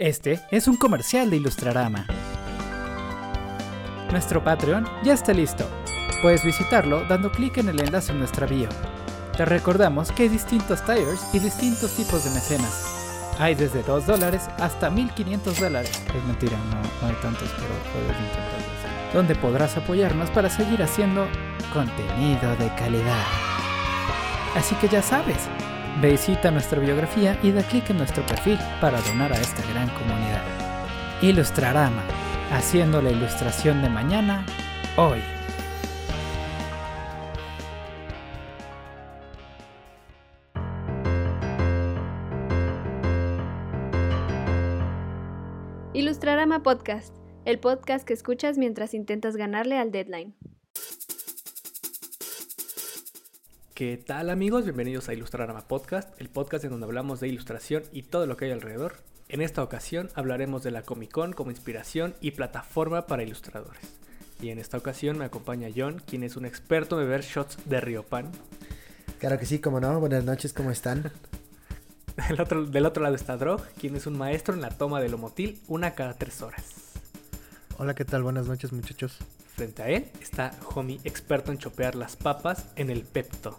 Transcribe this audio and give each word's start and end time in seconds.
Este 0.00 0.40
es 0.50 0.66
un 0.66 0.78
comercial 0.78 1.28
de 1.28 1.36
Ilustrarama. 1.36 2.06
Nuestro 4.10 4.42
Patreon 4.42 4.88
ya 5.04 5.12
está 5.12 5.34
listo. 5.34 5.68
Puedes 6.22 6.42
visitarlo 6.42 7.04
dando 7.04 7.30
clic 7.30 7.58
en 7.58 7.68
el 7.68 7.78
enlace 7.80 8.12
en 8.12 8.20
nuestra 8.20 8.46
bio. 8.46 8.70
Te 9.36 9.44
recordamos 9.44 10.10
que 10.10 10.22
hay 10.22 10.28
distintos 10.30 10.82
tires 10.86 11.20
y 11.34 11.38
distintos 11.38 11.94
tipos 11.96 12.24
de 12.24 12.30
mecenas. 12.30 13.34
Hay 13.38 13.54
desde 13.54 13.82
2 13.82 14.06
dólares 14.06 14.48
hasta 14.58 14.88
1500 14.88 15.60
dólares. 15.60 15.92
Es 16.16 16.24
mentira, 16.24 16.56
no, 16.56 16.80
no 16.80 17.06
hay 17.06 17.20
tantos, 17.20 17.50
pero 17.58 17.74
puedes 17.92 18.18
intentarlo. 18.18 19.12
Donde 19.12 19.34
podrás 19.34 19.76
apoyarnos 19.76 20.30
para 20.30 20.48
seguir 20.48 20.82
haciendo 20.82 21.28
contenido 21.74 22.56
de 22.56 22.74
calidad. 22.74 23.26
Así 24.56 24.74
que 24.76 24.88
ya 24.88 25.02
sabes, 25.02 25.46
visita 26.08 26.50
nuestra 26.50 26.80
biografía 26.80 27.38
y 27.42 27.52
da 27.52 27.62
clic 27.62 27.90
en 27.90 27.98
nuestro 27.98 28.24
perfil 28.24 28.58
para 28.80 29.00
donar 29.02 29.32
a 29.32 29.40
esta 29.40 29.62
gran 29.72 29.88
comunidad. 29.90 30.42
Ilustrarama, 31.20 32.02
haciendo 32.50 33.02
la 33.02 33.10
ilustración 33.10 33.82
de 33.82 33.90
mañana, 33.90 34.46
hoy. 34.96 35.20
Ilustrarama 45.92 46.62
Podcast, 46.62 47.14
el 47.44 47.58
podcast 47.58 48.06
que 48.06 48.14
escuchas 48.14 48.56
mientras 48.56 48.94
intentas 48.94 49.36
ganarle 49.36 49.76
al 49.76 49.90
deadline. 49.90 50.34
¿Qué 53.80 53.96
tal 53.96 54.28
amigos? 54.28 54.64
Bienvenidos 54.64 55.08
a 55.08 55.14
Ilustrarama 55.14 55.66
Podcast, 55.66 56.10
el 56.20 56.28
podcast 56.28 56.64
en 56.64 56.70
donde 56.70 56.84
hablamos 56.84 57.18
de 57.18 57.28
ilustración 57.28 57.82
y 57.92 58.02
todo 58.02 58.26
lo 58.26 58.36
que 58.36 58.44
hay 58.44 58.50
alrededor. 58.50 58.96
En 59.30 59.40
esta 59.40 59.62
ocasión 59.62 60.10
hablaremos 60.14 60.62
de 60.62 60.70
la 60.70 60.82
Comic 60.82 61.10
Con 61.10 61.32
como 61.32 61.50
inspiración 61.50 62.14
y 62.20 62.32
plataforma 62.32 63.06
para 63.06 63.22
ilustradores. 63.22 63.80
Y 64.42 64.50
en 64.50 64.58
esta 64.58 64.76
ocasión 64.76 65.16
me 65.16 65.24
acompaña 65.24 65.70
John, 65.74 66.02
quien 66.06 66.24
es 66.24 66.36
un 66.36 66.44
experto 66.44 67.00
en 67.00 67.06
beber 67.06 67.22
shots 67.22 67.56
de 67.64 67.80
Riopan. 67.80 68.30
Claro 69.18 69.38
que 69.38 69.46
sí, 69.46 69.60
como 69.60 69.80
no. 69.80 69.98
Buenas 69.98 70.24
noches, 70.26 70.52
¿cómo 70.52 70.70
están? 70.70 71.10
Del 72.28 72.38
otro, 72.38 72.66
del 72.66 72.84
otro 72.84 73.02
lado 73.02 73.14
está 73.14 73.38
Drog, 73.38 73.66
quien 73.78 73.96
es 73.96 74.06
un 74.06 74.18
maestro 74.18 74.52
en 74.52 74.60
la 74.60 74.68
toma 74.68 75.00
del 75.00 75.14
homotil 75.14 75.58
una 75.68 75.94
cada 75.94 76.12
tres 76.12 76.42
horas. 76.42 76.66
Hola, 77.78 77.94
¿qué 77.94 78.04
tal? 78.04 78.24
Buenas 78.24 78.46
noches, 78.46 78.74
muchachos. 78.74 79.16
Frente 79.56 79.82
a 79.82 79.88
él 79.88 80.10
está 80.20 80.52
Homie, 80.74 81.00
experto 81.04 81.50
en 81.50 81.56
chopear 81.56 81.94
las 81.94 82.16
papas 82.16 82.66
en 82.76 82.90
el 82.90 83.04
Pepto. 83.04 83.58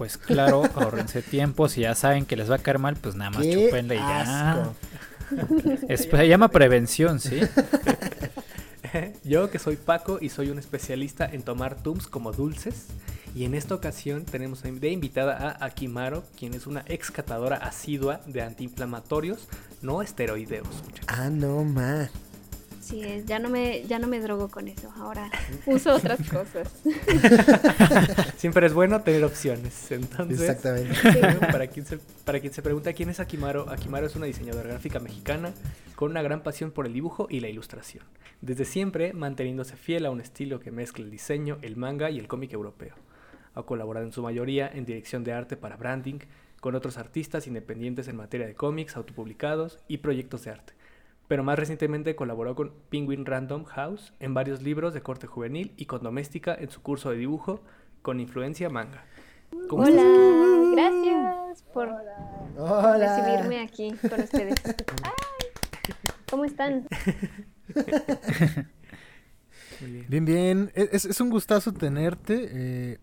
Pues 0.00 0.16
claro, 0.16 0.62
ahorrense 0.76 1.20
tiempo. 1.20 1.68
Si 1.68 1.82
ya 1.82 1.94
saben 1.94 2.24
que 2.24 2.34
les 2.34 2.50
va 2.50 2.54
a 2.54 2.58
caer 2.58 2.78
mal, 2.78 2.96
pues 2.96 3.16
nada 3.16 3.32
más 3.32 3.42
¡Qué 3.42 3.66
chupenle 3.66 3.96
y 3.96 3.98
ya. 3.98 4.52
asco! 4.52 4.74
Es- 5.88 6.08
se 6.10 6.26
llama 6.26 6.48
prevención, 6.48 7.20
¿sí? 7.20 7.38
Yo 9.24 9.50
que 9.50 9.58
soy 9.58 9.76
Paco 9.76 10.16
y 10.18 10.30
soy 10.30 10.48
un 10.48 10.58
especialista 10.58 11.26
en 11.30 11.42
tomar 11.42 11.74
Tums 11.82 12.06
como 12.06 12.32
dulces. 12.32 12.86
Y 13.34 13.44
en 13.44 13.54
esta 13.54 13.74
ocasión 13.74 14.24
tenemos 14.24 14.62
de 14.62 14.88
invitada 14.88 15.36
a 15.36 15.66
Akimaro, 15.66 16.24
quien 16.38 16.54
es 16.54 16.66
una 16.66 16.82
ex 16.86 17.10
catadora 17.10 17.58
asidua 17.58 18.22
de 18.26 18.40
antiinflamatorios 18.40 19.48
no 19.82 20.00
esteroideos. 20.00 20.66
muchachos. 20.86 21.04
Ah, 21.08 21.28
no, 21.28 21.62
ma. 21.62 22.08
Sí, 22.90 23.02
es, 23.04 23.24
ya 23.24 23.38
no 23.38 23.48
me, 23.48 23.84
ya 23.86 24.00
no 24.00 24.08
me 24.08 24.18
drogo 24.20 24.48
con 24.48 24.66
eso, 24.66 24.92
ahora 24.96 25.30
uso 25.66 25.94
otras 25.94 26.18
cosas. 26.28 26.82
Siempre 28.36 28.66
es 28.66 28.74
bueno 28.74 29.00
tener 29.02 29.22
opciones. 29.22 29.92
Entonces, 29.92 30.40
Exactamente. 30.40 30.96
Para, 31.52 31.68
quien 31.68 31.86
se, 31.86 31.98
para 32.24 32.40
quien 32.40 32.52
se 32.52 32.62
pregunta 32.62 32.92
quién 32.92 33.08
es 33.08 33.20
Akimaro, 33.20 33.70
Akimaro 33.70 34.06
es 34.06 34.16
una 34.16 34.26
diseñadora 34.26 34.70
gráfica 34.70 34.98
mexicana 34.98 35.52
con 35.94 36.10
una 36.10 36.22
gran 36.22 36.42
pasión 36.42 36.72
por 36.72 36.86
el 36.86 36.92
dibujo 36.92 37.28
y 37.30 37.38
la 37.38 37.48
ilustración. 37.48 38.04
Desde 38.40 38.64
siempre 38.64 39.12
manteniéndose 39.12 39.76
fiel 39.76 40.04
a 40.04 40.10
un 40.10 40.20
estilo 40.20 40.58
que 40.58 40.72
mezcla 40.72 41.04
el 41.04 41.10
diseño, 41.10 41.58
el 41.62 41.76
manga 41.76 42.10
y 42.10 42.18
el 42.18 42.26
cómic 42.26 42.52
europeo. 42.52 42.94
Ha 43.54 43.62
colaborado 43.62 44.06
en 44.06 44.12
su 44.12 44.22
mayoría 44.22 44.68
en 44.72 44.84
dirección 44.84 45.22
de 45.22 45.32
arte 45.32 45.56
para 45.56 45.76
branding, 45.76 46.18
con 46.60 46.74
otros 46.74 46.98
artistas 46.98 47.46
independientes 47.46 48.08
en 48.08 48.16
materia 48.16 48.46
de 48.46 48.54
cómics, 48.54 48.96
autopublicados 48.96 49.78
y 49.88 49.98
proyectos 49.98 50.44
de 50.44 50.50
arte. 50.50 50.72
Pero 51.30 51.44
más 51.44 51.56
recientemente 51.56 52.16
colaboró 52.16 52.56
con 52.56 52.72
Penguin 52.88 53.24
Random 53.24 53.62
House 53.62 54.12
en 54.18 54.34
varios 54.34 54.62
libros 54.62 54.94
de 54.94 55.00
corte 55.00 55.28
juvenil 55.28 55.72
y 55.76 55.86
con 55.86 56.02
Doméstica 56.02 56.56
en 56.58 56.70
su 56.70 56.82
curso 56.82 57.10
de 57.10 57.18
dibujo 57.18 57.62
con 58.02 58.18
influencia 58.18 58.68
manga. 58.68 59.04
¿Cómo 59.68 59.84
estás? 59.84 60.02
Hola, 60.02 60.72
gracias 60.74 61.62
por 61.72 61.88
Hola. 62.58 62.96
recibirme 62.98 63.60
aquí 63.60 63.92
con 64.08 64.20
ustedes. 64.20 64.56
Ay, 65.04 65.92
¿Cómo 66.28 66.44
están? 66.44 66.88
Bien. 69.80 70.06
Bien, 70.08 70.24
bien. 70.24 70.72
E-, 70.74 70.88
Es, 70.90 71.04
es 71.04 71.20
un 71.20 71.30
gustazo 71.30 71.72
tenerte. 71.72 72.48
eh, 72.50 72.98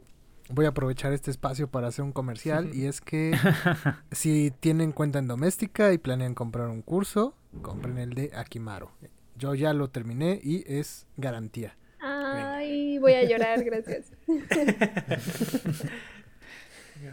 voy 0.50 0.66
a 0.66 0.70
aprovechar 0.70 1.14
este 1.14 1.32
espacio 1.32 1.70
para 1.70 1.88
hacer 1.88 2.04
un 2.04 2.12
comercial. 2.12 2.72
y 2.74 2.88
es 2.88 3.00
que 3.00 3.32
si 4.12 4.52
tienen 4.60 4.92
cuenta 4.92 5.20
en 5.20 5.28
doméstica 5.28 5.94
y 5.94 5.98
planean 5.98 6.34
comprar 6.36 6.68
un 6.68 6.82
curso, 6.82 7.36
compren 7.62 7.98
el 7.98 8.14
de 8.14 8.32
Akimaro. 8.36 8.92
Yo 9.36 9.56
ya 9.56 9.74
lo 9.74 9.90
terminé 9.90 10.40
y 10.44 10.64
es 10.72 11.06
garantía. 11.18 11.76
Ay, 12.00 12.98
voy 13.00 13.14
a 13.14 13.24
llorar, 13.24 13.64
gracias. 13.64 14.12
Venga, 14.28 14.46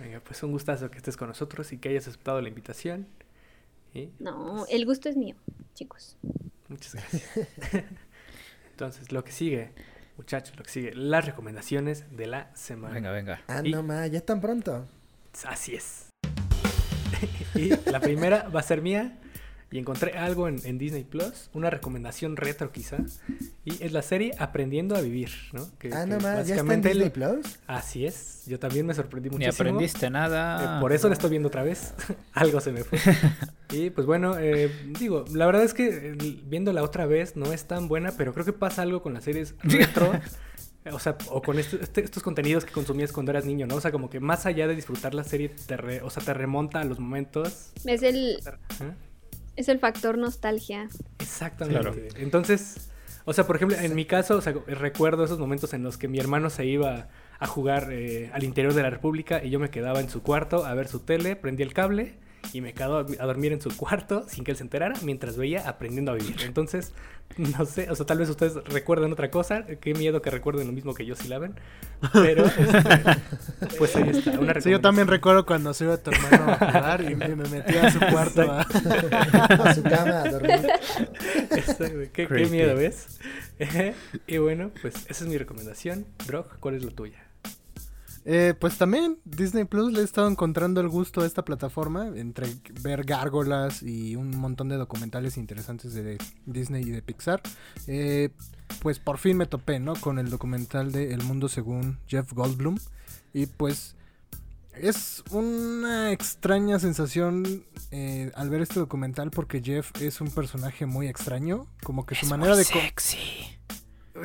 venga, 0.01 0.21
pues 0.21 0.43
un 0.43 0.53
gustazo 0.53 0.91
que 0.91 0.99
estés 0.99 1.17
con 1.17 1.29
nosotros 1.29 1.73
y 1.73 1.79
que 1.79 1.89
hayas 1.91 2.09
aceptado 2.09 2.41
la 2.41 2.49
invitación. 2.49 3.07
Y 3.93 4.11
No, 4.19 4.67
el 4.69 4.85
gusto 4.87 5.09
es 5.09 5.17
mío, 5.17 5.37
chicos. 5.75 6.17
muchas 6.69 6.95
gracias. 6.95 7.23
Entonces, 8.71 9.13
lo 9.13 9.23
que 9.25 9.31
sigue, 9.33 9.71
muchachos, 10.17 10.57
lo 10.57 10.65
que 10.65 10.71
sigue, 10.71 10.95
las 10.95 11.25
recomendaciones 11.27 12.05
de 12.17 12.27
la 12.27 12.55
semana. 12.57 12.95
Venga, 12.95 13.13
venga. 13.13 13.43
Ah, 13.47 13.61
Y- 13.65 13.71
no, 13.71 13.83
ma. 13.83 14.07
¿Ya 14.09 14.21
tan 14.21 14.41
pronto? 14.41 14.89
Así 15.47 15.75
es. 15.77 16.09
y 17.55 17.69
la 17.91 18.01
primera 18.01 18.49
va 18.49 18.61
a 18.61 18.65
ser 18.65 18.83
mía. 18.83 19.19
Y 19.75 19.79
encontré 19.79 20.13
algo 20.17 20.47
en, 20.47 20.61
en 20.65 20.79
Disney 20.79 21.03
Plus, 21.03 21.51
una 21.53 21.69
recomendación 21.69 22.37
retro 22.37 22.71
quizá. 22.71 22.99
Y 23.65 23.83
es 23.83 23.91
la 23.93 24.03
serie 24.03 24.31
Aprendiendo 24.39 24.95
a 24.95 25.01
Vivir, 25.01 25.31
¿no? 25.53 25.67
Que- 25.81 25.93
Ah, 25.93 26.07
no, 26.07 26.21
ma. 26.21 26.21
¿Ya 26.21 26.21
está 26.21 26.31
en 26.31 26.69
básicamente 26.69 26.89
Disney 26.91 27.11
Plus? 27.11 27.59
Así 27.67 28.07
es. 28.07 28.45
Yo 28.47 28.61
también 28.61 28.87
me 28.87 28.95
sorprendí 28.95 29.31
Ni 29.31 29.37
muchísimo. 29.39 29.71
aprendiste 29.71 30.07
Eh, 30.07 30.11
nada. 30.11 30.79
por 30.81 30.93
eso 30.93 31.09
la 31.09 31.15
estoy 31.15 31.31
viendo 31.31 31.49
otra 31.49 31.65
vez. 31.65 31.93
Algo 32.35 32.61
se 32.61 32.71
me 32.71 32.85
fue. 32.85 33.01
y 33.73 33.91
pues 33.91 34.07
bueno, 34.07 34.39
eh, 34.39 34.71
digo, 35.01 35.25
la 35.35 35.45
verdad 35.45 35.65
es 35.65 35.75
que 35.75 35.89
eh, 36.13 36.41
viéndola 36.47 36.85
otra 36.85 37.07
vez 37.07 37.35
no 37.35 37.53
es 37.53 37.65
tan 37.65 37.89
buena, 37.89 38.13
pero 38.17 38.33
creo 38.33 38.45
que 38.47 38.53
pasa 38.53 38.83
algo 38.83 39.03
con 39.03 39.13
las 39.13 39.25
series 39.25 39.57
retro. 39.65 40.13
O 40.93 41.01
sea, 41.01 41.17
o 41.31 41.43
con 41.43 41.59
este- 41.59 41.83
este- 41.83 42.05
estos 42.05 42.23
contenidos 42.23 42.65
que 42.65 42.71
consumías 42.71 43.11
cuando 43.11 43.33
eras 43.33 43.45
niño, 43.45 43.67
¿no? 43.67 43.75
O 43.75 43.81
sea, 43.81 43.91
como 43.91 44.09
que 44.09 44.21
más 44.21 44.47
allá 44.47 44.69
de 44.69 44.77
disfrutar 44.77 45.15
la 45.15 45.25
serie, 45.25 45.49
te 45.49 45.77
re- 45.77 46.01
o 46.03 46.11
sea, 46.11 46.23
te 46.23 46.33
remonta 46.33 46.81
a 46.81 46.85
los 46.85 47.01
momentos. 47.01 47.73
Es 47.87 48.03
el, 48.05 48.39
¿eh? 48.81 48.93
Es 49.57 49.69
el 49.69 49.79
factor 49.79 50.19
nostalgia. 50.19 50.89
Exactamente. 51.19 51.81
Claro. 51.81 51.97
Entonces, 52.17 52.91
o 53.25 53.33
sea, 53.33 53.47
por 53.47 53.57
ejemplo, 53.57 53.77
en 53.79 53.95
mi 53.95 54.05
caso, 54.05 54.37
o 54.37 54.41
sea, 54.41 54.55
recuerdo 54.67 55.25
esos 55.25 55.39
momentos 55.39 55.73
en 55.73 55.83
los 55.83 55.97
que 55.97 56.09
mi 56.09 56.19
hermano 56.19 56.51
se 56.51 56.67
iba 56.67 57.09
a 57.39 57.47
jugar 57.47 57.93
eh, 57.93 58.31
al 58.33 58.45
interior 58.45 58.75
de 58.75 58.83
la 58.83 58.91
República 58.91 59.43
y 59.43 59.51
yo 59.51 59.59
me 59.59 59.71
quedaba 59.71 60.01
en 60.01 60.09
su 60.09 60.23
cuarto 60.23 60.65
a 60.65 60.75
ver 60.75 60.89
su 60.89 61.01
tele, 61.01 61.37
prendía 61.37 61.67
el 61.67 61.75
cable 61.75 62.17
y 62.53 62.61
me 62.61 62.73
quedaba 62.75 63.01
a 63.19 63.27
dormir 63.27 63.53
en 63.53 63.61
su 63.61 63.77
cuarto 63.77 64.25
sin 64.29 64.45
que 64.45 64.51
él 64.53 64.57
se 64.57 64.63
enterara 64.65 64.95
mientras 65.03 65.37
veía 65.37 65.69
aprendiendo 65.69 66.13
a 66.13 66.15
vivir. 66.15 66.37
Entonces, 66.45 66.93
no 67.39 67.65
sé, 67.65 67.91
o 67.91 67.95
sea, 67.97 68.07
tal 68.07 68.19
vez 68.19 68.29
ustedes 68.29 68.55
recuerden 68.65 69.13
otra 69.13 69.31
cosa, 69.31 69.65
qué 69.81 69.95
miedo 69.95 70.21
que 70.23 70.31
recuerden 70.31 70.67
lo 70.67 70.73
mismo 70.73 70.95
que 70.95 71.07
yo 71.07 71.17
si 71.17 71.27
la 71.29 71.39
ven, 71.39 71.55
pero 72.13 72.45
este, 72.59 73.17
pues 73.79 73.97
ahí 73.97 74.09
está, 74.11 74.39
una 74.39 74.61
Sí, 74.61 74.71
yo 74.71 74.81
también 74.81 75.09
recuerdo 75.09 75.45
cuando 75.47 75.73
se 75.75 75.85
iba 75.85 75.97
tu 75.97 76.11
hermano 76.11 76.53
a 76.53 76.57
jugar 76.59 77.01
y 77.11 77.15
me 77.17 77.29
me 77.35 77.49
metía 77.49 77.87
a 77.87 77.91
su 77.91 77.99
cuarto. 77.99 78.43
a- 78.43 78.61
A 79.65 79.75
su 79.75 79.83
cama 79.83 80.23
a 80.23 80.29
dormir. 80.31 80.61
¿Qué, 82.13 82.27
qué 82.27 82.47
miedo, 82.47 82.75
¿ves? 82.77 83.19
y 84.27 84.39
bueno, 84.39 84.71
pues 84.83 84.95
esa 85.09 85.25
es 85.25 85.27
mi 85.31 85.39
recomendación. 85.39 86.07
Drog, 86.27 86.59
¿cuál 86.61 86.75
es 86.75 86.85
la 86.85 86.91
tuya? 86.91 87.24
Eh, 88.27 88.55
pues 88.59 88.79
también 88.79 89.19
Disney 89.25 89.65
Plus 89.65 89.93
le 89.93 90.01
he 90.01 90.05
estado 90.05 90.29
encontrando 90.29 90.81
el 90.81 90.89
gusto 90.89 91.21
a 91.21 91.27
esta 91.27 91.45
plataforma 91.45 92.09
entre 92.17 92.49
ver 92.81 93.05
gárgolas 93.05 93.83
y 93.83 94.17
un 94.17 94.31
montón 94.31 94.71
de 94.71 94.77
documentales 94.77 95.37
interesantes 95.37 95.93
de 95.93 96.19
Disney 96.47 96.85
y 96.85 96.91
de 96.91 97.03
Pixar. 97.03 97.43
Eh, 97.87 98.31
pues 98.81 98.99
por 98.99 99.19
fin 99.19 99.37
me 99.37 99.47
topé, 99.47 99.79
¿no? 99.79 99.95
Con 99.95 100.19
el 100.19 100.31
documental 100.31 100.91
de 100.91 101.13
El 101.13 101.23
Mundo 101.23 101.49
según 101.49 101.99
Jeff 102.07 102.33
Goldblum. 102.33 102.79
Y 103.35 103.47
pues 103.47 103.97
es 104.73 105.23
una 105.31 106.13
extraña 106.13 106.79
sensación 106.79 107.65
eh, 107.91 108.33
al 108.35 108.49
ver 108.49 108.63
este 108.63 108.81
documental 108.81 109.31
porque 109.31 109.61
Jeff 109.63 109.91
es 110.01 110.21
un 110.21 110.31
personaje 110.31 110.87
muy 110.87 111.09
extraño. 111.09 111.67
Como 111.83 112.07
que 112.07 112.15
su 112.15 112.27
manera 112.27 112.55
muy 112.55 112.59
de... 112.59 112.65
sexy. 112.65 113.19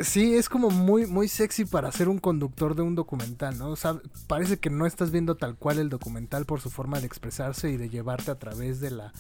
Sí, 0.04 0.36
es 0.36 0.50
como 0.50 0.70
muy, 0.70 1.08
muy 1.08 1.28
sexy 1.28 1.66
para 1.66 1.92
ser 1.92 2.10
un 2.10 2.20
conductor 2.20 2.76
de 2.76 2.84
un 2.84 2.94
documental, 2.94 3.58
¿no? 3.58 3.70
O 3.70 3.76
sea, 3.76 4.00
parece 4.28 4.60
que 4.60 4.70
no 4.70 4.86
estás 4.86 5.10
viendo 5.10 5.36
tal 5.36 5.56
cual 5.56 5.80
el 5.80 5.90
documental 5.90 6.46
por 6.46 6.62
su 6.62 6.70
forma 6.70 7.00
de 7.00 7.08
expresarse 7.08 7.72
y 7.72 7.78
de 7.78 7.90
llevarte 7.90 8.30
a 8.30 8.36
través 8.38 8.80
de 8.82 8.92
la 8.92 9.14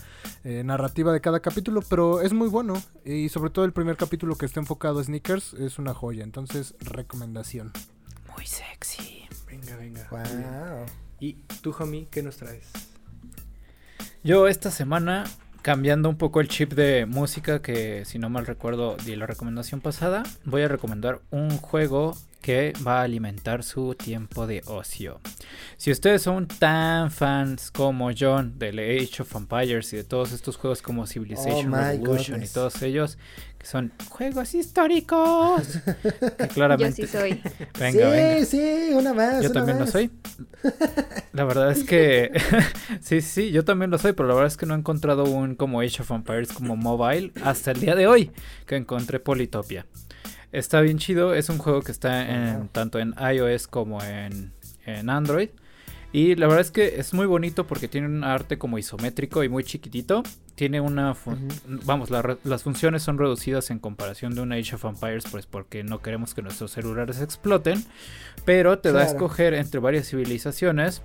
eh, 0.43 0.63
narrativa 0.63 1.11
de 1.11 1.21
cada 1.21 1.39
capítulo, 1.39 1.81
pero 1.89 2.21
es 2.21 2.33
muy 2.33 2.47
bueno. 2.47 2.81
Y 3.03 3.29
sobre 3.29 3.49
todo 3.49 3.65
el 3.65 3.73
primer 3.73 3.97
capítulo 3.97 4.35
que 4.35 4.45
está 4.45 4.59
enfocado 4.59 4.99
a 4.99 5.03
sneakers 5.03 5.55
es 5.55 5.79
una 5.79 5.95
joya. 5.95 6.23
Entonces, 6.23 6.75
recomendación. 6.81 7.71
Muy 8.35 8.45
sexy. 8.45 9.27
Venga, 9.47 9.75
venga. 9.75 10.07
Wow. 10.11 10.85
Y 11.19 11.33
tú, 11.61 11.75
homie, 11.79 12.07
¿qué 12.11 12.21
nos 12.21 12.37
traes? 12.37 12.67
Yo 14.23 14.47
esta 14.47 14.69
semana, 14.69 15.25
cambiando 15.61 16.09
un 16.09 16.17
poco 16.17 16.41
el 16.41 16.47
chip 16.47 16.73
de 16.73 17.05
música, 17.05 17.61
que 17.61 18.05
si 18.05 18.19
no 18.19 18.29
mal 18.29 18.45
recuerdo 18.45 18.95
di 19.05 19.15
la 19.15 19.25
recomendación 19.25 19.81
pasada, 19.81 20.23
voy 20.45 20.61
a 20.63 20.67
recomendar 20.67 21.21
un 21.31 21.49
juego 21.57 22.15
que 22.41 22.73
va 22.87 23.01
a 23.01 23.03
alimentar 23.03 23.63
su 23.63 23.95
tiempo 23.95 24.47
de 24.47 24.61
ocio. 24.65 25.19
Si 25.77 25.91
ustedes 25.91 26.21
son 26.21 26.47
tan 26.47 27.11
fans 27.11 27.69
como 27.69 28.11
John 28.17 28.57
del 28.57 28.79
Age 28.79 29.21
of 29.21 29.35
Empires 29.35 29.91
y 29.93 29.97
de 29.97 30.03
todos 30.05 30.31
estos 30.31 30.55
juegos 30.55 30.81
como 30.81 31.05
Civilization 31.05 31.73
Oh 31.73 31.77
Revolution 31.77 32.35
goodness. 32.35 32.51
y 32.51 32.53
todos 32.53 32.81
ellos, 32.81 33.17
que 33.59 33.67
son 33.67 33.91
juegos 34.09 34.55
históricos, 34.55 35.61
que 36.37 36.47
Yo 36.47 36.47
claramente... 36.47 37.05
sí 37.05 37.07
soy. 37.07 37.41
Venga, 37.79 37.91
sí, 37.91 37.97
venga. 37.97 38.45
sí, 38.45 38.89
una 38.93 39.13
más. 39.13 39.43
Yo 39.43 39.49
una 39.49 39.59
también 39.59 39.79
lo 39.79 39.85
soy. 39.85 40.09
La 41.33 41.43
verdad 41.43 41.71
es 41.71 41.83
que 41.83 42.31
sí, 43.01 43.21
sí, 43.21 43.51
yo 43.51 43.63
también 43.63 43.91
lo 43.91 43.97
soy, 43.97 44.11
pero 44.13 44.27
la 44.27 44.33
verdad 44.33 44.47
es 44.47 44.57
que 44.57 44.65
no 44.65 44.73
he 44.73 44.77
encontrado 44.77 45.23
un 45.23 45.55
como 45.55 45.79
Age 45.79 46.01
of 46.01 46.11
Empires 46.11 46.51
como 46.51 46.75
mobile 46.75 47.31
hasta 47.43 47.71
el 47.71 47.79
día 47.79 47.95
de 47.95 48.07
hoy 48.07 48.31
que 48.65 48.75
encontré 48.75 49.19
Politopia. 49.19 49.85
Está 50.51 50.81
bien 50.81 50.97
chido, 50.97 51.33
es 51.33 51.47
un 51.47 51.57
juego 51.57 51.81
que 51.81 51.91
está 51.91 52.27
en, 52.29 52.67
tanto 52.69 52.99
en 52.99 53.13
iOS 53.19 53.67
como 53.67 54.03
en, 54.03 54.51
en 54.85 55.09
Android. 55.09 55.49
Y 56.11 56.35
la 56.35 56.47
verdad 56.47 56.61
es 56.61 56.71
que 56.71 56.99
es 56.99 57.13
muy 57.13 57.27
bonito 57.27 57.67
porque 57.67 57.87
tiene 57.87 58.07
un 58.07 58.23
arte 58.23 58.57
como 58.57 58.79
isométrico 58.79 59.43
y 59.43 59.49
muy 59.49 59.63
chiquitito. 59.63 60.23
Tiene 60.55 60.81
una... 60.81 61.15
Vamos, 61.85 62.09
la 62.09 62.37
las 62.43 62.63
funciones 62.63 63.03
son 63.03 63.17
reducidas 63.17 63.69
en 63.69 63.79
comparación 63.79 64.33
de 64.33 64.41
un 64.41 64.51
Age 64.51 64.75
of 64.75 64.85
Empires, 64.85 65.25
pues 65.29 65.45
porque 65.45 65.83
no 65.83 66.01
queremos 66.01 66.33
que 66.33 66.41
nuestros 66.41 66.71
celulares 66.71 67.21
exploten. 67.21 67.85
Pero 68.43 68.79
te 68.79 68.91
da 68.91 69.01
a 69.01 69.05
escoger 69.05 69.53
entre 69.53 69.79
varias 69.79 70.09
civilizaciones, 70.09 71.03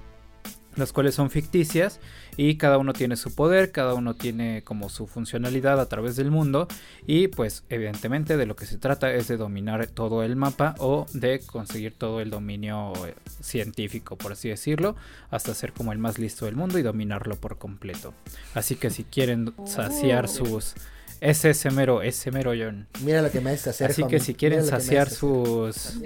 las 0.77 0.93
cuales 0.93 1.15
son 1.15 1.31
ficticias 1.31 2.01
y 2.37 2.57
cada 2.57 2.79
uno 2.79 2.93
tiene 2.93 3.17
su 3.17 3.35
poder, 3.35 3.73
cada 3.73 3.95
uno 3.95 4.15
tiene 4.15 4.63
como 4.63 4.89
su 4.89 5.07
funcionalidad 5.07 5.81
a 5.81 5.89
través 5.89 6.17
del 6.17 6.31
mundo 6.31 6.69
y 7.07 7.29
pues 7.29 7.65
evidentemente 7.69 8.37
de 8.37 8.47
lo 8.47 8.57
que 8.57 8.67
se 8.67 8.79
trata 8.79 9.13
es 9.13 9.29
de 9.29 9.37
dominar 9.37 9.87
todo 9.87 10.23
el 10.23 10.37
mapa 10.37 10.75
o 10.79 11.07
de 11.13 11.41
conseguir 11.41 11.95
todo 11.95 12.21
el 12.21 12.31
dominio 12.31 12.93
eh, 13.07 13.15
científico, 13.41 14.17
por 14.17 14.33
así 14.33 14.49
decirlo, 14.49 14.97
hasta 15.31 15.55
ser 15.55 15.73
como 15.73 15.93
el 15.93 15.99
más 15.99 16.19
listo 16.19 16.47
del 16.47 16.57
mundo 16.57 16.79
y 16.79 16.83
dominarlo 16.83 17.37
por 17.37 17.59
completo. 17.59 18.15
Así 18.55 18.77
que 18.77 18.91
si 18.91 19.05
quieren 19.05 19.53
saciar 19.67 20.25
Oh. 20.25 20.29
sus... 20.29 20.75
Ese 21.25 21.49
es 21.49 21.65
mero, 21.73 22.03
ese 22.03 22.31
mero 22.31 22.53
John. 22.55 22.87
Mira 23.03 23.23
lo 23.23 23.31
que 23.31 23.41
me 23.41 23.49
haces 23.51 23.69
hacer. 23.69 23.91
Así 23.91 24.05
que 24.05 24.21
si 24.21 24.35
quieren 24.35 24.61
Mira 24.61 24.77
lo 24.77 24.79
saciar 24.79 25.09
sus... 25.09 25.75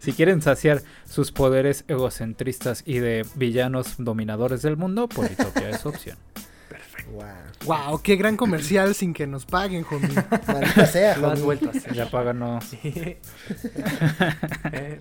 si 0.00 0.12
quieren 0.12 0.42
saciar 0.42 0.82
sus 1.08 1.32
poderes 1.32 1.84
egocentristas 1.88 2.82
y 2.84 2.98
de 2.98 3.24
villanos 3.36 3.94
dominadores 3.96 4.60
del 4.60 4.76
mundo, 4.76 5.08
Politopia 5.08 5.70
es 5.70 5.80
su 5.80 5.88
opción. 5.88 6.18
hacer. 6.68 7.06
Wow. 7.12 7.24
Wow, 7.64 8.02
qué 8.02 8.16
gran 8.16 8.36
comercial 8.36 8.94
sin 8.94 9.14
que 9.14 9.26
nos 9.26 9.46
paguen, 9.46 9.86
homie. 9.90 10.10
Maldita 10.46 10.86
sea, 10.86 11.16
Lo 11.16 11.28
has 11.28 11.32
homie. 11.32 11.44
vuelto 11.44 11.68
a 11.68 11.70
hacer. 11.70 11.94
Ya 11.94 12.10
páganos. 12.10 12.64
Eh, 14.72 15.00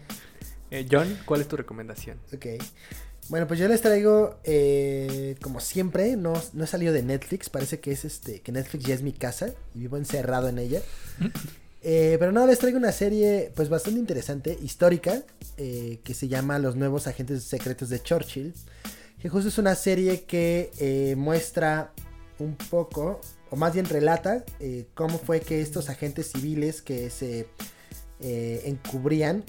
eh, 0.71 0.87
John, 0.89 1.17
¿cuál 1.25 1.41
es 1.41 1.47
tu 1.49 1.57
recomendación? 1.57 2.19
Ok. 2.33 2.45
Bueno, 3.29 3.45
pues 3.45 3.59
yo 3.59 3.67
les 3.67 3.79
traigo, 3.81 4.39
eh, 4.43 5.35
como 5.39 5.59
siempre, 5.59 6.15
no, 6.15 6.33
no 6.53 6.63
he 6.63 6.67
salido 6.67 6.91
de 6.91 7.03
Netflix. 7.03 7.47
Parece 7.49 7.79
que 7.79 7.91
es 7.91 8.03
este, 8.03 8.41
que 8.41 8.51
Netflix 8.51 8.85
ya 8.85 8.95
es 8.95 9.03
mi 9.03 9.13
casa 9.13 9.53
y 9.75 9.79
vivo 9.79 9.97
encerrado 9.97 10.49
en 10.49 10.57
ella. 10.57 10.81
Eh, 11.81 12.17
pero 12.19 12.33
no, 12.33 12.45
les 12.45 12.59
traigo 12.59 12.77
una 12.77 12.91
serie, 12.91 13.53
pues 13.55 13.69
bastante 13.69 14.01
interesante, 14.01 14.57
histórica, 14.61 15.23
eh, 15.55 16.01
que 16.03 16.13
se 16.13 16.27
llama 16.27 16.59
Los 16.59 16.75
nuevos 16.75 17.07
agentes 17.07 17.43
secretos 17.43 17.87
de 17.87 18.01
Churchill. 18.01 18.53
Que 19.21 19.29
justo 19.29 19.47
es 19.47 19.57
una 19.57 19.75
serie 19.75 20.23
que 20.23 20.71
eh, 20.79 21.15
muestra 21.15 21.93
un 22.37 22.55
poco, 22.55 23.21
o 23.49 23.55
más 23.55 23.73
bien 23.73 23.85
relata, 23.85 24.43
cómo 24.93 25.19
fue 25.19 25.39
que 25.39 25.61
estos 25.61 25.89
agentes 25.89 26.31
civiles 26.33 26.81
que 26.81 27.09
se 27.09 27.47
encubrían 28.19 29.45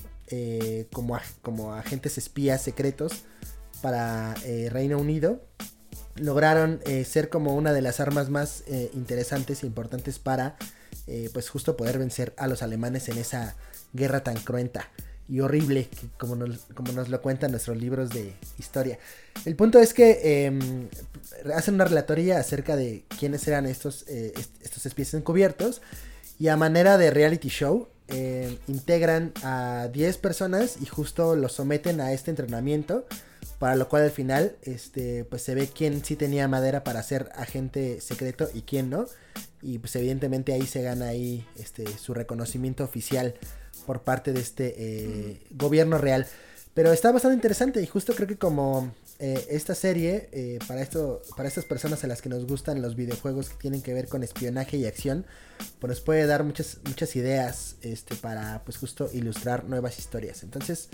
como, 0.93 1.19
como 1.43 1.75
agentes 1.75 2.17
espías 2.17 2.63
secretos 2.63 3.25
para 3.83 4.35
eh, 4.45 4.69
Reino 4.71 4.99
Unido 4.99 5.41
lograron 6.17 6.81
eh, 6.85 7.05
ser 7.05 7.29
como 7.29 7.55
una 7.55 7.73
de 7.73 7.83
las 7.83 8.01
armas 8.01 8.29
más 8.31 8.63
eh, 8.67 8.91
interesantes 8.95 9.63
e 9.63 9.67
importantes 9.67 10.19
para 10.19 10.57
pues 11.33 11.49
justo 11.51 11.77
poder 11.77 11.99
vencer 11.99 12.33
a 12.37 12.47
los 12.47 12.63
alemanes 12.63 13.09
en 13.09 13.19
esa 13.19 13.57
guerra 13.93 14.23
tan 14.23 14.37
cruenta 14.37 14.89
y 15.29 15.41
horrible 15.41 15.89
como 16.19 16.37
nos, 16.37 16.59
como 16.75 16.93
nos 16.93 17.09
lo 17.09 17.21
cuentan 17.21 17.51
nuestros 17.51 17.77
libros 17.79 18.11
de 18.11 18.33
historia. 18.61 18.97
El 19.45 19.57
punto 19.57 19.81
es 19.81 19.93
que 19.93 20.21
eh, 20.23 20.89
hacen 21.53 21.75
una 21.75 21.85
relatoría 21.85 22.39
acerca 22.39 22.77
de 22.77 23.05
quiénes 23.19 23.47
eran 23.49 23.67
estos, 23.67 24.05
eh, 24.09 24.33
est- 24.37 24.63
estos 24.63 24.87
espías 24.87 25.13
encubiertos 25.15 25.83
y 26.39 26.47
a 26.47 26.57
manera 26.57 26.97
de 26.97 27.11
reality 27.11 27.49
show 27.49 27.89
eh, 28.07 28.59
integran 28.69 29.33
a 29.43 29.89
10 29.93 30.17
personas 30.19 30.77
y 30.81 30.87
justo 30.87 31.35
los 31.35 31.53
someten 31.55 32.01
a 32.01 32.13
este 32.13 32.31
entrenamiento 32.31 33.05
para 33.59 33.77
lo 33.77 33.89
cual 33.89 34.05
al 34.05 34.11
final 34.11 34.57
este 34.63 35.25
pues 35.25 35.43
se 35.43 35.55
ve 35.55 35.69
quién 35.69 36.05
sí 36.05 36.17
tenía 36.17 36.49
madera 36.49 36.83
para 36.83 37.03
ser 37.03 37.31
agente 37.35 38.01
secreto 38.01 38.49
y 38.55 38.63
quién 38.63 38.91
no. 38.91 39.07
Y 39.63 39.79
pues 39.79 39.95
evidentemente 39.97 40.53
ahí 40.55 40.67
se 40.67 40.83
gana 40.83 41.09
ahí 41.09 41.47
este 41.57 41.87
su 41.99 42.15
reconocimiento 42.15 42.85
oficial 42.85 43.35
por 43.87 44.03
parte 44.03 44.33
de 44.33 44.41
este 44.41 44.75
eh, 44.79 45.43
gobierno 45.51 45.99
real. 45.99 46.27
Pero 46.73 46.93
está 46.93 47.13
bastante 47.13 47.35
interesante 47.35 47.83
y 47.83 47.87
justo 47.87 48.15
creo 48.15 48.29
que 48.29 48.39
como 48.39 48.95
eh, 49.19 49.47
esta 49.51 49.75
serie 49.75 50.31
eh, 50.33 50.59
para 50.67 50.81
esto 50.81 51.21
para 51.37 51.47
estas 51.47 51.67
personas 51.67 52.05
a 52.05 52.07
las 52.07 52.23
que 52.23 52.31
nos 52.31 52.47
gustan 52.47 52.81
los 52.81 52.97
videojuegos 52.97 53.51
que 53.51 53.57
tienen 53.57 53.83
que 53.83 53.93
ver 53.93 54.09
con 54.09 54.23
espionaje 54.23 54.79
y 54.79 54.87
acción 54.87 55.27
pues 55.79 55.91
nos 55.91 56.01
puede 56.01 56.25
dar 56.25 56.43
muchas 56.43 56.79
muchas 56.87 57.15
ideas 57.17 57.77
este 57.83 58.15
para 58.15 58.63
pues 58.65 58.79
justo 58.79 59.11
ilustrar 59.13 59.65
nuevas 59.65 59.99
historias. 59.99 60.43
Entonces 60.43 60.89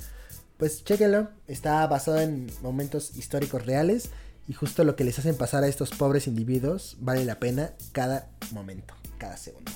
pues 0.58 0.84
chéquenlo, 0.84 1.30
está 1.46 1.86
basado 1.86 2.20
en 2.20 2.50
momentos 2.62 3.16
históricos 3.16 3.64
reales 3.66 4.10
y 4.48 4.52
justo 4.52 4.84
lo 4.84 4.96
que 4.96 5.04
les 5.04 5.18
hacen 5.18 5.36
pasar 5.36 5.64
a 5.64 5.68
estos 5.68 5.90
pobres 5.90 6.26
individuos 6.26 6.96
vale 7.00 7.24
la 7.24 7.38
pena 7.38 7.72
cada 7.92 8.28
momento, 8.52 8.94
cada 9.18 9.36
segundo. 9.36 9.72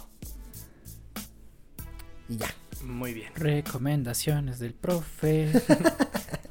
Y 2.28 2.36
ya. 2.36 2.46
Muy 2.84 3.12
bien. 3.12 3.32
Recomendaciones 3.34 4.58
del 4.58 4.74
profe. 4.74 5.50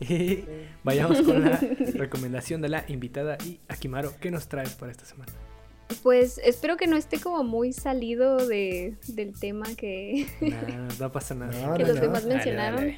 Y 0.01 0.45
vayamos 0.81 1.21
con 1.24 1.41
la 1.43 1.57
recomendación 1.93 2.62
de 2.62 2.69
la 2.69 2.86
invitada 2.88 3.38
y 3.45 3.59
Akimaro, 3.67 4.13
¿qué 4.21 4.31
nos 4.31 4.48
traes 4.48 4.74
para 4.75 4.93
esta 4.93 5.03
semana? 5.03 5.33
Pues 6.03 6.39
espero 6.41 6.77
que 6.77 6.88
no 6.88 6.95
esté 6.95 7.19
como 7.19 7.43
muy 7.43 7.74
salido 7.74 8.38
de, 8.48 8.95
del 9.07 9.38
tema 9.38 9.65
que, 9.75 10.25
Nah, 10.39 10.88
no 10.98 11.12
pasa 11.12 11.36
nada. 11.36 11.51
No, 11.67 11.74
que 11.74 11.83
no, 11.83 11.88
los 11.89 11.95
no. 11.98 12.01
demás 12.03 12.24
Dale, 12.24 12.36
mencionaron. 12.36 12.79
dale. 12.79 12.98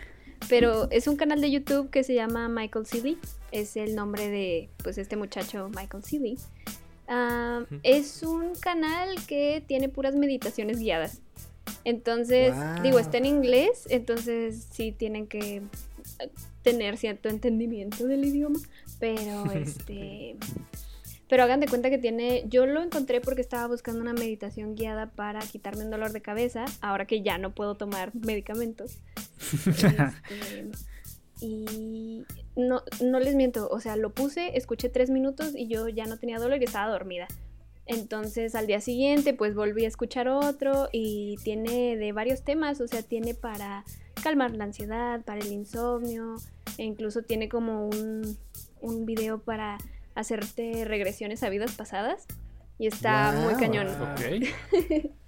Pero 0.50 0.90
es 0.92 1.08
un 1.08 1.16
canal 1.16 1.40
de 1.42 1.50
YouTube 1.52 1.90
que 1.90 2.04
se 2.04 2.14
llama 2.14 2.50
Michael 2.50 2.86
Seeley. 2.86 3.18
Es 3.52 3.76
el 3.78 3.96
nombre 3.96 4.30
de 4.30 4.70
pues 4.84 4.98
este 4.98 5.16
muchacho 5.16 5.70
Michael 5.76 6.04
Seeley. 6.04 6.38
Ah, 7.08 7.62
Ujú. 7.64 7.80
es 7.84 8.24
un 8.24 8.56
canal 8.56 9.16
que 9.28 9.64
tiene 9.68 9.90
puras 9.90 10.16
meditaciones 10.16 10.80
guiadas. 10.80 11.22
Entonces, 11.84 12.54
Wow. 12.56 12.84
digo, 12.84 13.00
está 13.00 13.18
en 13.18 13.26
inglés, 13.26 13.88
entonces 13.90 14.68
sí 14.72 14.92
tienen 14.92 15.28
que 15.28 15.62
tener 16.64 16.98
cierto 16.98 17.28
entendimiento 17.30 18.06
del 18.06 18.26
idioma, 18.26 18.60
pero 19.00 19.44
este 19.52 20.36
pero 21.32 21.44
hagan 21.44 21.62
de 21.62 21.68
cuenta 21.70 21.90
que 21.90 21.98
tiene, 21.98 22.44
yo 22.50 22.66
lo 22.66 22.84
encontré 22.84 23.22
porque 23.22 23.40
estaba 23.40 23.66
buscando 23.66 24.02
una 24.02 24.12
meditación 24.12 24.76
guiada 24.76 25.12
para 25.12 25.40
quitarme 25.40 25.86
un 25.86 25.90
dolor 25.90 26.12
de 26.12 26.22
cabeza, 26.22 26.66
ahora 26.82 27.08
que 27.08 27.22
ya 27.22 27.38
no 27.38 27.56
puedo 27.56 27.76
tomar 27.76 28.14
medicamentos. 28.26 28.98
Este, 30.30 30.70
y 31.40 32.26
no, 32.58 32.84
no 33.02 33.20
les 33.22 33.36
miento, 33.36 33.70
o 33.70 33.80
sea, 33.80 33.96
lo 33.96 34.14
puse, 34.14 34.58
escuché 34.58 34.90
tres 34.90 35.10
minutos 35.10 35.54
y 35.56 35.68
yo 35.68 35.88
ya 35.88 36.06
no 36.06 36.18
tenía 36.18 36.38
dolor 36.38 36.62
y 36.62 36.66
estaba 36.66 36.92
dormida. 36.92 37.30
Entonces 37.86 38.54
al 38.54 38.68
día 38.68 38.82
siguiente 38.82 39.34
pues 39.34 39.56
volví 39.56 39.86
a 39.86 39.88
escuchar 39.88 40.28
otro 40.28 40.90
y 40.92 41.38
tiene 41.46 41.96
de 41.96 42.12
varios 42.12 42.44
temas, 42.44 42.82
o 42.82 42.90
sea, 42.90 43.04
tiene 43.04 43.36
para 43.36 43.86
calmar 44.22 44.52
la 44.52 44.66
ansiedad, 44.66 45.22
para 45.22 45.40
el 45.40 45.54
insomnio, 45.54 46.36
e 46.78 46.84
incluso 46.84 47.22
tiene 47.22 47.48
como 47.48 47.88
un, 47.88 48.38
un 48.82 49.06
video 49.06 49.40
para 49.40 49.78
hacerte 50.15 50.86
regresiones 50.86 51.44
a 51.44 51.50
vidas 51.50 51.74
pasadas 51.74 52.25
y 52.77 52.88
está 52.88 53.32
muy 53.32 53.56
cañón. 53.56 53.88
Ok. 53.88 55.12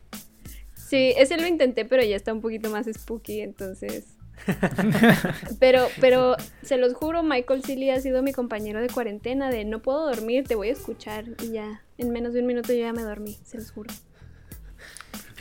Sí, 0.93 1.11
ese 1.17 1.37
lo 1.37 1.47
intenté, 1.47 1.85
pero 1.85 2.03
ya 2.03 2.15
está 2.15 2.31
un 2.31 2.41
poquito 2.41 2.69
más 2.69 2.85
spooky, 2.85 3.41
entonces. 3.41 4.05
pero, 5.59 5.87
pero 5.99 6.35
se 6.61 6.77
los 6.77 6.93
juro, 6.93 7.23
Michael 7.23 7.63
Silly 7.63 7.89
ha 7.89 7.99
sido 7.99 8.21
mi 8.21 8.31
compañero 8.31 8.79
de 8.79 8.89
cuarentena, 8.89 9.49
de 9.49 9.65
no 9.65 9.81
puedo 9.81 10.05
dormir, 10.05 10.43
te 10.47 10.53
voy 10.53 10.69
a 10.69 10.73
escuchar. 10.73 11.25
Y 11.41 11.53
ya, 11.53 11.81
en 11.97 12.11
menos 12.11 12.33
de 12.33 12.41
un 12.41 12.45
minuto 12.45 12.73
yo 12.73 12.81
ya 12.81 12.93
me 12.93 13.01
dormí, 13.01 13.39
se 13.43 13.57
los 13.57 13.71
juro. 13.71 13.91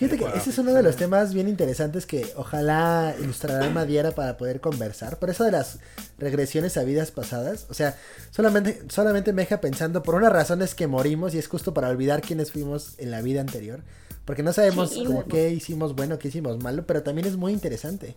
Fíjate 0.09 0.19
que 0.19 0.37
ese 0.37 0.51
es 0.51 0.59
uno 0.59 0.73
de 0.75 0.83
los 0.83 0.97
temas 0.97 1.33
bien 1.33 1.49
interesantes 1.49 2.07
que 2.07 2.33
ojalá 2.37 3.15
Ilustrarama 3.21 3.85
diera 3.85 4.11
para 4.11 4.37
poder 4.37 4.61
conversar. 4.61 5.19
Por 5.21 5.31
eso 5.31 5.45
de 5.45 5.53
las 5.53 5.79
regresiones 6.19 6.77
a 6.77 6.83
vidas 6.83 7.13
pasadas. 7.13 7.67
O 7.71 7.75
sea, 7.75 7.97
solamente, 8.33 8.83
solamente 8.89 9.33
me 9.33 9.43
deja 9.43 9.61
pensando 9.61 10.03
por 10.03 10.17
una 10.17 10.29
razón 10.29 10.61
es 10.61 10.75
que 10.75 10.89
morimos 10.89 11.35
y 11.35 11.39
es 11.39 11.47
justo 11.47 11.73
para 11.73 11.89
olvidar 11.89 12.21
quiénes 12.21 12.51
fuimos 12.51 12.95
en 12.99 13.13
la 13.13 13.23
vida 13.23 13.41
anterior. 13.41 13.83
Porque 14.25 14.43
no 14.43 14.53
sabemos 14.53 14.91
Sí, 14.91 15.05
como 15.05 15.25
qué 15.27 15.51
hicimos 15.51 15.95
bueno, 15.95 16.19
qué 16.19 16.29
hicimos 16.29 16.61
malo, 16.61 16.85
pero 16.85 17.05
también 17.05 17.29
es 17.29 17.37
muy 17.37 17.53
interesante. 17.53 18.17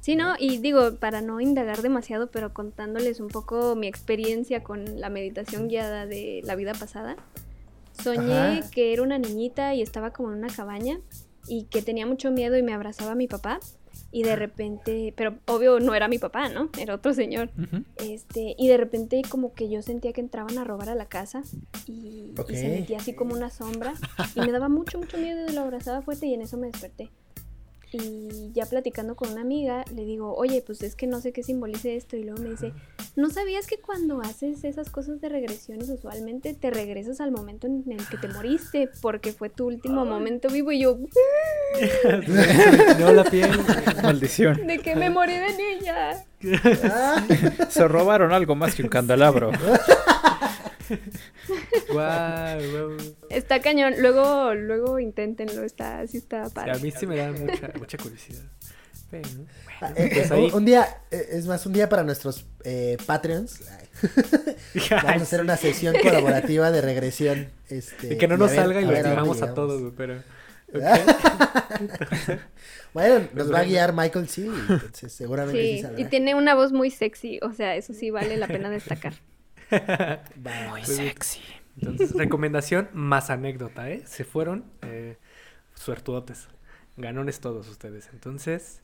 Sí, 0.00 0.14
¿no? 0.14 0.36
Y 0.38 0.58
digo, 0.58 0.94
para 0.96 1.20
no 1.22 1.40
indagar 1.40 1.82
demasiado, 1.82 2.28
pero 2.28 2.54
contándoles 2.54 3.18
un 3.18 3.28
poco 3.28 3.74
mi 3.74 3.88
experiencia 3.88 4.62
con 4.62 5.00
la 5.00 5.10
meditación 5.10 5.66
guiada 5.68 6.06
de 6.06 6.40
la 6.44 6.54
vida 6.54 6.72
pasada. 6.72 7.16
Soñé 8.02 8.58
Ajá. 8.58 8.70
que 8.70 8.92
era 8.92 9.02
una 9.02 9.18
niñita 9.18 9.74
y 9.74 9.82
estaba 9.82 10.12
como 10.12 10.30
en 10.32 10.38
una 10.38 10.48
cabaña 10.48 11.00
y 11.46 11.64
que 11.64 11.82
tenía 11.82 12.06
mucho 12.06 12.30
miedo 12.30 12.56
y 12.56 12.62
me 12.62 12.72
abrazaba 12.74 13.12
a 13.12 13.16
mi 13.16 13.26
papá. 13.28 13.60
Y 14.10 14.22
de 14.22 14.36
repente, 14.36 15.12
pero 15.16 15.34
obvio 15.46 15.80
no 15.80 15.94
era 15.94 16.08
mi 16.08 16.18
papá, 16.18 16.48
¿no? 16.48 16.70
Era 16.78 16.94
otro 16.94 17.12
señor. 17.12 17.50
Este, 17.96 18.54
y 18.56 18.68
de 18.68 18.78
repente 18.78 19.20
como 19.28 19.52
que 19.52 19.68
yo 19.68 19.82
sentía 19.82 20.14
que 20.14 20.22
entraban 20.22 20.56
a 20.56 20.64
robar 20.64 20.88
a 20.88 20.94
la 20.94 21.06
casa 21.06 21.42
y, 21.86 22.32
y 22.34 22.34
Ok. 22.38 22.50
se 22.52 22.68
metía 22.68 22.96
así 22.98 23.12
como 23.14 23.34
una 23.34 23.50
sombra 23.50 23.92
y 24.34 24.40
me 24.40 24.50
daba 24.52 24.70
mucho, 24.70 24.98
mucho 24.98 25.18
miedo 25.18 25.46
y 25.46 25.52
lo 25.52 25.60
abrazaba 25.60 26.00
fuerte 26.00 26.26
y 26.26 26.32
en 26.32 26.40
eso 26.40 26.56
me 26.56 26.68
desperté. 26.68 27.10
Y 27.92 28.52
ya 28.52 28.66
platicando 28.66 29.16
con 29.16 29.30
una 29.30 29.40
amiga, 29.40 29.84
le 29.94 30.04
digo, 30.04 30.34
oye, 30.34 30.62
pues 30.64 30.82
es 30.82 30.94
que 30.94 31.06
no 31.06 31.20
sé 31.20 31.32
qué 31.32 31.42
simbolice 31.42 31.96
esto. 31.96 32.16
Y 32.16 32.24
luego 32.24 32.42
me 32.42 32.50
dice, 32.50 32.72
¿no 33.16 33.30
sabías 33.30 33.66
que 33.66 33.78
cuando 33.78 34.20
haces 34.20 34.64
esas 34.64 34.90
cosas 34.90 35.20
de 35.20 35.28
regresiones 35.28 35.88
usualmente 35.88 36.52
te 36.52 36.70
regresas 36.70 37.20
al 37.20 37.32
momento 37.32 37.66
en 37.66 37.84
el 37.90 38.06
que 38.08 38.18
te 38.18 38.28
moriste 38.28 38.90
porque 39.00 39.32
fue 39.32 39.48
tu 39.48 39.66
último 39.66 40.04
momento 40.04 40.48
vivo? 40.48 40.72
Y 40.72 40.80
yo, 40.80 40.98
no 42.98 43.12
la 43.12 43.24
piel. 43.24 43.50
Maldición. 44.02 44.66
¿de 44.66 44.78
qué 44.78 44.94
me 44.94 45.10
morí 45.10 45.34
de 45.34 45.56
niña? 45.56 46.24
Se 47.68 47.88
robaron 47.88 48.32
algo 48.32 48.54
más 48.54 48.74
que 48.74 48.82
un 48.82 48.88
candelabro. 48.88 49.50
Guau. 51.92 52.96
Está 53.30 53.60
cañón. 53.60 53.94
Luego, 53.98 54.54
luego 54.54 54.98
inténtenlo, 54.98 55.62
está, 55.64 56.06
sí 56.06 56.18
está 56.18 56.46
Sí, 56.46 56.52
padre. 56.54 56.72
a 56.72 56.74
mí 56.76 56.90
sí 56.90 57.06
me 57.06 57.16
da 57.16 57.32
mucha, 57.32 57.70
mucha 57.78 57.98
curiosidad. 57.98 58.42
Ah, 59.80 59.92
pues 59.96 60.10
eh, 60.10 60.26
ahí- 60.30 60.44
un- 60.46 60.54
Un 60.54 60.64
día, 60.64 60.98
eh, 61.10 61.28
es 61.32 61.46
más, 61.46 61.64
un 61.64 61.72
día 61.72 61.88
para 61.88 62.02
nuestros 62.02 62.44
eh, 62.64 62.96
Patreons. 63.06 63.60
Vamos 64.90 65.04
a 65.04 65.22
hacer 65.22 65.40
una 65.40 65.56
sesión 65.56 65.96
colaborativa 66.02 66.70
de 66.70 66.80
regresión. 66.82 67.48
Este, 67.68 68.14
Y 68.14 68.18
que 68.18 68.28
no 68.28 68.34
y 68.34 68.38
nos 68.38 68.50
ver- 68.50 68.60
salga 68.60 68.80
y 68.80 68.84
lo 68.84 68.92
estimamos 68.92 69.40
a 69.42 69.54
todos, 69.54 69.92
pero. 69.96 70.22
Bueno, 72.94 73.28
nos 73.34 73.52
va 73.52 73.60
a 73.60 73.64
guiar 73.64 73.92
Michael 73.92 74.28
Seeley, 74.28 74.58
entonces 74.68 75.12
seguramente 75.12 75.60
sí, 75.60 75.82
Sí, 75.82 75.88
y 76.02 76.04
tiene 76.06 76.34
una 76.34 76.54
voz 76.54 76.72
muy 76.72 76.90
sexy, 76.90 77.38
o 77.42 77.52
sea, 77.52 77.76
eso 77.76 77.92
sí 77.92 78.10
vale 78.10 78.36
la 78.38 78.46
pena 78.48 78.70
destacar. 78.70 79.12
Muy 79.70 80.80
va. 80.80 80.84
sexy. 80.84 81.40
Entonces, 81.76 82.12
recomendación 82.12 82.88
más 82.92 83.30
anécdota, 83.30 83.90
¿eh? 83.90 84.02
Se 84.06 84.24
fueron 84.24 84.64
eh, 84.82 85.16
suertudotes. 85.74 86.48
Ganones 86.96 87.40
todos 87.40 87.68
ustedes. 87.68 88.10
Entonces, 88.12 88.82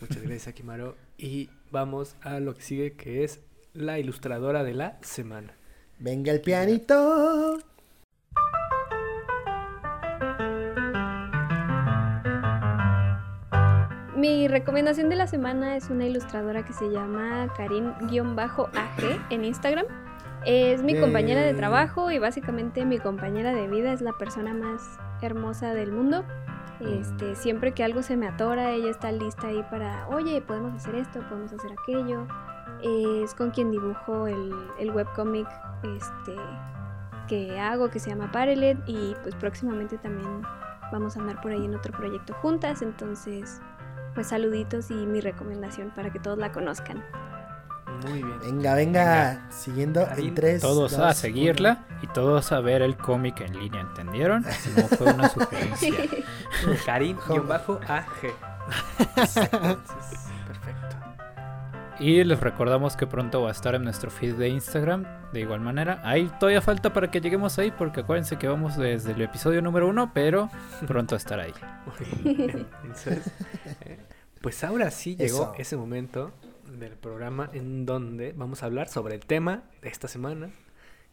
muchas 0.00 0.22
gracias, 0.22 0.48
Akimaro. 0.48 0.96
Y 1.18 1.50
vamos 1.70 2.16
a 2.22 2.40
lo 2.40 2.54
que 2.54 2.62
sigue, 2.62 2.92
que 2.94 3.24
es 3.24 3.40
la 3.74 3.98
ilustradora 3.98 4.64
de 4.64 4.74
la 4.74 4.98
semana. 5.02 5.54
Venga 5.98 6.32
el 6.32 6.40
pianito. 6.40 7.58
Mi 14.16 14.48
recomendación 14.48 15.08
de 15.08 15.16
la 15.16 15.26
semana 15.26 15.76
es 15.76 15.88
una 15.88 16.06
ilustradora 16.06 16.62
que 16.62 16.72
se 16.74 16.90
llama 16.90 17.52
Karin-AG 17.56 19.26
en 19.30 19.44
Instagram. 19.44 19.86
Es 20.46 20.82
mi 20.82 20.98
compañera 20.98 21.40
de 21.40 21.48
Yay. 21.48 21.56
trabajo 21.56 22.10
y 22.10 22.18
básicamente 22.18 22.84
mi 22.84 22.98
compañera 22.98 23.52
de 23.52 23.68
vida, 23.68 23.92
es 23.92 24.00
la 24.00 24.12
persona 24.12 24.54
más 24.54 24.98
hermosa 25.20 25.74
del 25.74 25.92
mundo. 25.92 26.24
Este, 26.80 27.34
siempre 27.34 27.72
que 27.72 27.84
algo 27.84 28.02
se 28.02 28.16
me 28.16 28.26
atora, 28.26 28.70
ella 28.70 28.90
está 28.90 29.12
lista 29.12 29.48
ahí 29.48 29.62
para, 29.70 30.08
oye, 30.08 30.40
podemos 30.40 30.74
hacer 30.74 30.94
esto, 30.94 31.20
podemos 31.28 31.52
hacer 31.52 31.70
aquello. 31.82 32.26
Es 32.82 33.34
con 33.34 33.50
quien 33.50 33.70
dibujo 33.70 34.26
el, 34.26 34.50
el 34.78 34.90
webcomic 34.90 35.46
este, 35.82 36.34
que 37.28 37.60
hago, 37.60 37.90
que 37.90 37.98
se 37.98 38.08
llama 38.08 38.32
Parelet, 38.32 38.78
y 38.86 39.14
pues 39.22 39.34
próximamente 39.34 39.98
también 39.98 40.42
vamos 40.90 41.16
a 41.16 41.20
andar 41.20 41.40
por 41.42 41.52
ahí 41.52 41.64
en 41.64 41.74
otro 41.74 41.92
proyecto 41.92 42.32
juntas, 42.34 42.80
entonces 42.80 43.60
pues 44.14 44.28
saluditos 44.28 44.90
y 44.90 44.94
mi 44.94 45.20
recomendación 45.20 45.90
para 45.90 46.10
que 46.10 46.18
todos 46.18 46.38
la 46.38 46.50
conozcan. 46.50 47.04
Muy 48.06 48.22
bien. 48.22 48.38
Venga, 48.40 48.74
venga, 48.74 49.50
siguiendo 49.50 50.06
Karin, 50.06 50.28
en 50.28 50.34
tres. 50.34 50.62
Todos 50.62 50.94
a 50.94 51.12
seguirla 51.14 51.84
y 52.02 52.06
todos 52.08 52.52
a 52.52 52.60
ver 52.60 52.82
el 52.82 52.96
cómic 52.96 53.40
en 53.40 53.58
línea, 53.58 53.80
¿entendieron? 53.82 54.44
Si 54.44 54.70
no 54.70 54.88
fue 54.88 55.12
una 55.12 55.28
sugerencia. 55.30 55.94
Karin-AG. 56.86 58.06
Perfecto. 60.46 60.96
Y 61.98 62.24
les 62.24 62.40
recordamos 62.40 62.96
que 62.96 63.06
pronto 63.06 63.42
va 63.42 63.50
a 63.50 63.52
estar 63.52 63.74
en 63.74 63.84
nuestro 63.84 64.10
feed 64.10 64.34
de 64.36 64.48
Instagram. 64.48 65.04
De 65.32 65.40
igual 65.40 65.60
manera, 65.60 66.00
ahí 66.04 66.30
todavía 66.40 66.62
falta 66.62 66.92
para 66.92 67.10
que 67.10 67.20
lleguemos 67.20 67.58
ahí, 67.58 67.70
porque 67.70 68.00
acuérdense 68.00 68.36
que 68.38 68.48
vamos 68.48 68.76
desde 68.76 69.12
el 69.12 69.20
episodio 69.20 69.60
número 69.60 69.86
uno, 69.88 70.10
pero 70.14 70.48
pronto 70.86 71.14
estará 71.16 71.42
ahí. 71.44 71.52
Entonces, 72.24 73.30
eh, 73.82 73.98
pues 74.40 74.64
ahora 74.64 74.90
sí 74.90 75.14
llegó 75.16 75.42
Eso. 75.42 75.54
ese 75.58 75.76
momento 75.76 76.32
del 76.80 76.96
programa 76.96 77.50
en 77.52 77.86
donde 77.86 78.32
vamos 78.32 78.62
a 78.62 78.66
hablar 78.66 78.88
sobre 78.88 79.14
el 79.14 79.24
tema 79.24 79.62
de 79.82 79.88
esta 79.88 80.08
semana, 80.08 80.50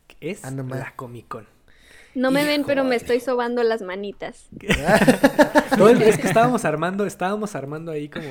que 0.07 0.31
es 0.31 0.43
Ah, 0.43 0.51
no 0.51 0.63
la 0.63 0.93
Comic 0.95 1.27
Con. 1.27 1.47
No 2.15 2.31
me 2.31 2.45
ven, 2.45 2.63
pero 2.65 2.83
me 2.83 2.95
estoy 2.95 3.19
sobando 3.19 3.61
las 3.61 3.83
manitas. 3.83 4.47
Todo 5.77 5.89
el 5.89 6.01
es 6.01 6.17
que 6.17 6.27
estábamos 6.27 6.65
armando, 6.65 7.05
estábamos 7.05 7.55
armando 7.55 7.91
ahí 7.91 8.09
como 8.09 8.25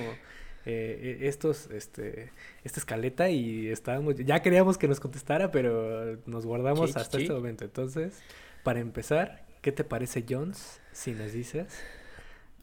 eh, 0.65 1.19
estos, 1.23 1.71
este, 1.71 2.33
esta 2.65 2.81
escaleta 2.81 3.31
y 3.31 3.69
estábamos, 3.69 4.17
ya 4.17 4.43
queríamos 4.43 4.77
que 4.77 4.89
nos 4.89 4.99
contestara, 4.99 5.53
pero 5.53 6.19
nos 6.27 6.45
guardamos 6.45 6.97
hasta 6.97 7.19
este 7.19 7.33
momento. 7.33 7.65
Entonces, 7.65 8.19
para 8.65 8.81
empezar, 8.81 9.45
¿qué 9.61 9.71
te 9.71 9.85
parece, 9.85 10.25
Jones, 10.29 10.81
si 10.91 11.13
nos 11.13 11.33
dices 11.33 11.69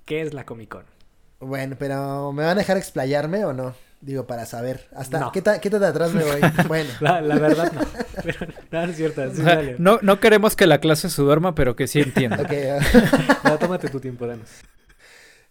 qué 0.05 0.21
es 0.21 0.33
la 0.33 0.45
Comic 0.45 0.69
Con? 0.69 0.85
Bueno, 1.39 1.77
pero 1.79 2.33
¿me 2.33 2.43
van 2.43 2.57
a 2.57 2.59
dejar 2.59 2.75
explayarme 2.75 3.45
o 3.45 3.53
no? 3.53 3.73
Digo, 4.05 4.27
para 4.27 4.45
saber. 4.45 4.89
Hasta 4.93 5.17
No. 5.19 5.31
¿qué, 5.31 5.41
ta- 5.41 5.61
qué 5.61 5.69
tan 5.69 5.81
atrás 5.83 6.11
me 6.13 6.23
voy? 6.25 6.41
Bueno. 6.67 6.89
La, 6.99 7.21
la 7.21 7.39
verdad 7.39 7.71
no, 7.71 7.81
pero 8.23 8.47
no, 8.71 8.85
no 8.85 8.91
es 8.91 8.97
cierto, 8.97 9.23
sí, 9.33 9.41
O 9.41 9.43
sea, 9.45 9.55
dale. 9.55 9.75
no, 9.79 9.97
no 10.01 10.19
queremos 10.19 10.57
que 10.57 10.67
la 10.67 10.79
clase 10.79 11.09
se 11.09 11.21
duerma, 11.21 11.55
pero 11.55 11.77
que 11.77 11.87
sí 11.87 12.01
entienda. 12.01 12.41
Ok, 12.41 12.51
No, 13.45 13.57
tómate 13.57 13.87
tu 13.89 14.01
tiempo, 14.01 14.27
danos. 14.27 14.49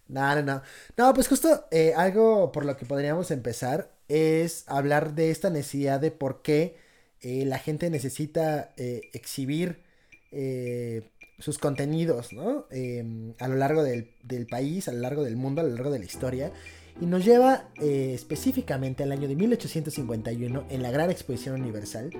No, 0.08 0.34
no, 0.34 0.42
no. 0.42 0.62
No, 0.98 1.14
pues 1.14 1.28
justo 1.28 1.64
eh, 1.70 1.94
algo 1.96 2.52
por 2.52 2.66
lo 2.66 2.76
que 2.76 2.84
podríamos 2.84 3.30
empezar 3.30 3.90
es 4.08 4.64
hablar 4.66 5.14
de 5.14 5.30
esta 5.30 5.48
necesidad 5.48 5.98
de 6.00 6.10
por 6.10 6.42
qué 6.42 6.76
eh, 7.22 7.44
la 7.46 7.58
gente 7.58 7.88
necesita 7.88 8.72
eh, 8.76 9.00
exhibir 9.14 9.82
eh, 10.30 11.08
sus 11.38 11.56
contenidos, 11.58 12.34
¿no? 12.34 12.66
Eh, 12.70 13.32
a 13.38 13.48
lo 13.48 13.56
largo 13.56 13.82
del, 13.82 14.10
del 14.22 14.46
país, 14.46 14.88
a 14.88 14.92
lo 14.92 14.98
largo 14.98 15.24
del 15.24 15.36
mundo, 15.36 15.62
a 15.62 15.64
lo 15.64 15.70
largo 15.70 15.90
de 15.90 16.00
la 16.00 16.04
historia. 16.04 16.52
Y 17.00 17.06
nos 17.06 17.24
lleva 17.24 17.64
eh, 17.80 18.12
específicamente 18.14 19.02
al 19.02 19.12
año 19.12 19.26
de 19.26 19.34
1851 19.34 20.64
en 20.68 20.82
la 20.82 20.90
Gran 20.90 21.10
Exposición 21.10 21.60
Universal, 21.60 22.10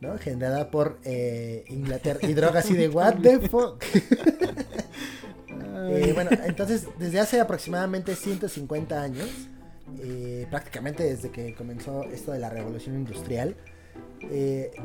¿no? 0.00 0.18
Generada 0.18 0.70
por 0.70 0.98
eh, 1.04 1.64
Inglaterra. 1.68 2.20
Y 2.22 2.34
droga 2.34 2.60
así 2.60 2.74
de, 2.74 2.88
¿what 2.88 3.16
the 3.22 3.40
fuck? 3.48 3.82
Eh, 5.90 6.12
bueno, 6.12 6.30
entonces 6.44 6.86
desde 6.98 7.18
hace 7.18 7.40
aproximadamente 7.40 8.14
150 8.14 9.00
años, 9.00 9.26
eh, 10.00 10.46
prácticamente 10.50 11.02
desde 11.02 11.30
que 11.30 11.54
comenzó 11.54 12.02
esto 12.04 12.32
de 12.32 12.38
la 12.38 12.50
revolución 12.50 12.96
industrial, 12.96 13.56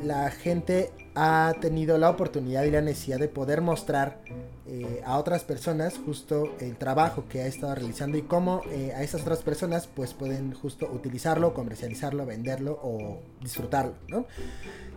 la 0.01 0.31
gente 0.31 0.91
ha 1.13 1.55
tenido 1.59 1.97
la 1.97 2.09
oportunidad 2.09 2.63
y 2.63 2.71
la 2.71 2.79
necesidad 2.79 3.19
de 3.19 3.27
poder 3.27 3.59
mostrar 3.59 4.21
eh, 4.67 5.01
a 5.05 5.17
otras 5.17 5.43
personas 5.43 5.99
justo 6.05 6.55
el 6.59 6.77
trabajo 6.77 7.25
que 7.27 7.41
ha 7.41 7.47
estado 7.47 7.75
realizando 7.75 8.17
y 8.17 8.21
cómo 8.21 8.61
eh, 8.71 8.93
a 8.95 9.03
esas 9.03 9.21
otras 9.21 9.41
personas 9.41 9.87
pues 9.87 10.13
pueden 10.13 10.53
justo 10.53 10.89
utilizarlo, 10.91 11.53
comercializarlo, 11.53 12.25
venderlo 12.25 12.79
o 12.81 13.19
disfrutarlo, 13.41 13.95
¿no? 14.07 14.25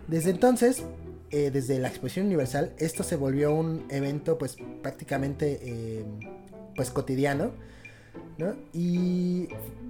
Desde 0.07 0.29
entonces, 0.29 0.83
eh, 1.31 1.51
desde 1.51 1.79
la 1.79 1.89
Exposición 1.89 2.27
Universal, 2.27 2.71
esto 2.77 3.03
se 3.03 3.17
volvió 3.17 3.53
un 3.53 3.85
evento 3.89 4.37
pues 4.37 4.55
prácticamente 4.81 5.59
eh, 5.61 6.05
pues 6.73 6.89
cotidiano, 6.89 7.51
¿no? 8.37 8.55
Y 8.71 9.49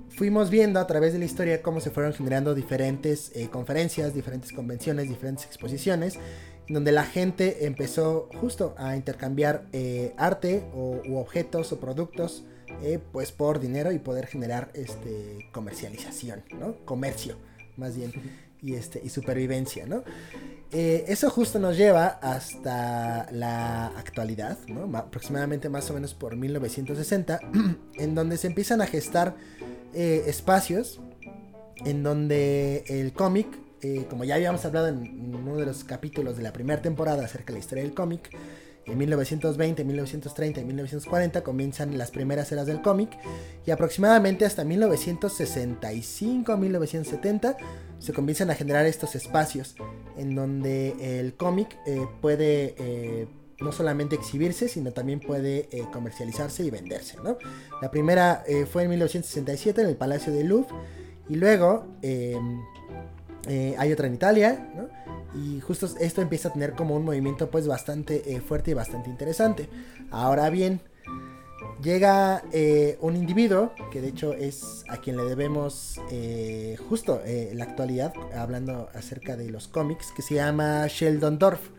fuimos 0.09 0.49
viendo 0.49 0.79
a 0.79 0.87
través 0.87 1.13
de 1.13 1.19
la 1.19 1.25
historia 1.25 1.61
cómo 1.61 1.79
se 1.79 1.91
fueron 1.91 2.13
generando 2.13 2.55
diferentes 2.55 3.31
eh, 3.35 3.49
conferencias, 3.49 4.15
diferentes 4.15 4.51
convenciones, 4.51 5.07
diferentes 5.07 5.45
exposiciones, 5.45 6.17
donde 6.69 6.91
la 6.91 7.03
gente 7.03 7.65
empezó 7.65 8.29
justo 8.39 8.75
a 8.77 8.95
intercambiar 8.95 9.65
eh, 9.71 10.13
arte 10.17 10.63
o, 10.73 11.01
u 11.07 11.17
objetos 11.17 11.71
o 11.71 11.79
productos 11.79 12.43
eh, 12.81 12.99
pues 13.11 13.31
por 13.31 13.59
dinero 13.59 13.91
y 13.91 13.99
poder 13.99 14.27
generar 14.27 14.69
este 14.73 15.47
comercialización, 15.51 16.43
¿no? 16.59 16.75
Comercio, 16.85 17.37
más 17.77 17.95
bien, 17.95 18.11
y 18.61 18.73
este 18.73 19.01
y 19.03 19.09
supervivencia, 19.09 19.85
¿no? 19.85 20.03
Eh, 20.71 21.05
eso 21.07 21.29
justo 21.29 21.59
nos 21.59 21.77
lleva 21.77 22.07
hasta 22.07 23.31
la 23.31 23.87
actualidad, 23.87 24.57
aproximadamente 24.93 25.69
más 25.69 25.89
o 25.89 25.93
menos 25.93 26.13
por 26.13 26.35
1960, 26.35 27.39
en 27.95 28.15
donde 28.15 28.37
se 28.37 28.47
empiezan 28.47 28.81
a 28.81 28.87
gestar 28.87 29.35
espacios 29.93 30.99
en 31.85 32.03
donde 32.03 32.83
el 32.87 33.13
cómic, 33.13 33.47
eh, 33.81 34.05
como 34.09 34.23
ya 34.23 34.35
habíamos 34.35 34.63
hablado 34.65 34.87
en 34.87 35.35
uno 35.35 35.57
de 35.57 35.65
los 35.65 35.83
capítulos 35.83 36.37
de 36.37 36.43
la 36.43 36.53
primera 36.53 36.81
temporada 36.81 37.25
acerca 37.25 37.47
de 37.47 37.53
la 37.53 37.59
historia 37.59 37.83
del 37.83 37.93
cómic, 37.93 38.29
en 38.87 38.97
1920, 38.97 39.83
1930 39.83 40.61
y 40.61 40.65
1940 40.65 41.43
comienzan 41.43 41.97
las 41.97 42.11
primeras 42.11 42.51
eras 42.53 42.67
del 42.67 42.81
cómic 42.81 43.09
y 43.65 43.71
aproximadamente 43.71 44.45
hasta 44.45 44.63
1965, 44.63 46.57
1970 46.57 47.57
se 47.99 48.13
comienzan 48.13 48.49
a 48.49 48.55
generar 48.55 48.85
estos 48.85 49.15
espacios 49.15 49.75
en 50.15 50.35
donde 50.35 51.19
el 51.19 51.33
cómic 51.33 51.77
eh, 51.85 52.07
puede 52.21 52.75
eh, 52.77 53.27
no 53.59 53.73
solamente 53.73 54.15
exhibirse, 54.15 54.69
sino 54.69 54.93
también 54.93 55.19
puede 55.19 55.67
eh, 55.71 55.83
comercializarse 55.91 56.63
y 56.63 56.69
venderse. 56.69 57.17
La 57.81 57.91
primera 57.91 58.45
fue 58.71 58.83
en 58.83 58.89
1967 58.91 59.81
en 59.81 59.87
el 59.87 59.97
Palacio 59.97 60.31
de 60.31 60.45
Louvre 60.45 60.73
y 61.27 61.35
luego 61.35 61.87
eh, 63.47 63.75
hay 63.77 63.91
otra 63.91 64.07
en 64.07 64.13
Italia, 64.13 64.69
¿no? 64.75 64.89
Y 65.39 65.59
justo 65.61 65.87
esto 65.99 66.21
empieza 66.21 66.49
a 66.49 66.53
tener 66.53 66.73
como 66.73 66.95
un 66.95 67.03
movimiento 67.03 67.49
pues 67.49 67.67
bastante 67.67 68.33
eh, 68.33 68.41
fuerte 68.41 68.71
y 68.71 68.73
bastante 68.73 69.09
interesante. 69.09 69.69
Ahora 70.09 70.49
bien, 70.49 70.79
llega 71.81 72.43
eh, 72.51 72.97
un 73.01 73.15
individuo, 73.15 73.73
que 73.91 74.01
de 74.01 74.07
hecho 74.07 74.33
es 74.33 74.83
a 74.89 74.97
quien 74.97 75.17
le 75.17 75.23
debemos 75.23 75.99
justo 76.89 77.21
la 77.53 77.63
actualidad, 77.63 78.13
hablando 78.35 78.89
acerca 78.93 79.35
de 79.35 79.49
los 79.49 79.67
cómics, 79.67 80.11
que 80.15 80.21
se 80.21 80.35
llama 80.35 80.87
Sheldon 80.87 81.37
Dorff. 81.37 81.69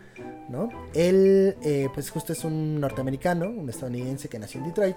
¿no? 0.48 0.70
Él 0.94 1.56
pues 1.92 2.10
justo 2.10 2.32
es 2.32 2.44
un 2.44 2.80
norteamericano, 2.80 3.50
un 3.50 3.68
estadounidense 3.68 4.28
que 4.28 4.38
nació 4.38 4.60
en 4.60 4.68
Detroit. 4.68 4.96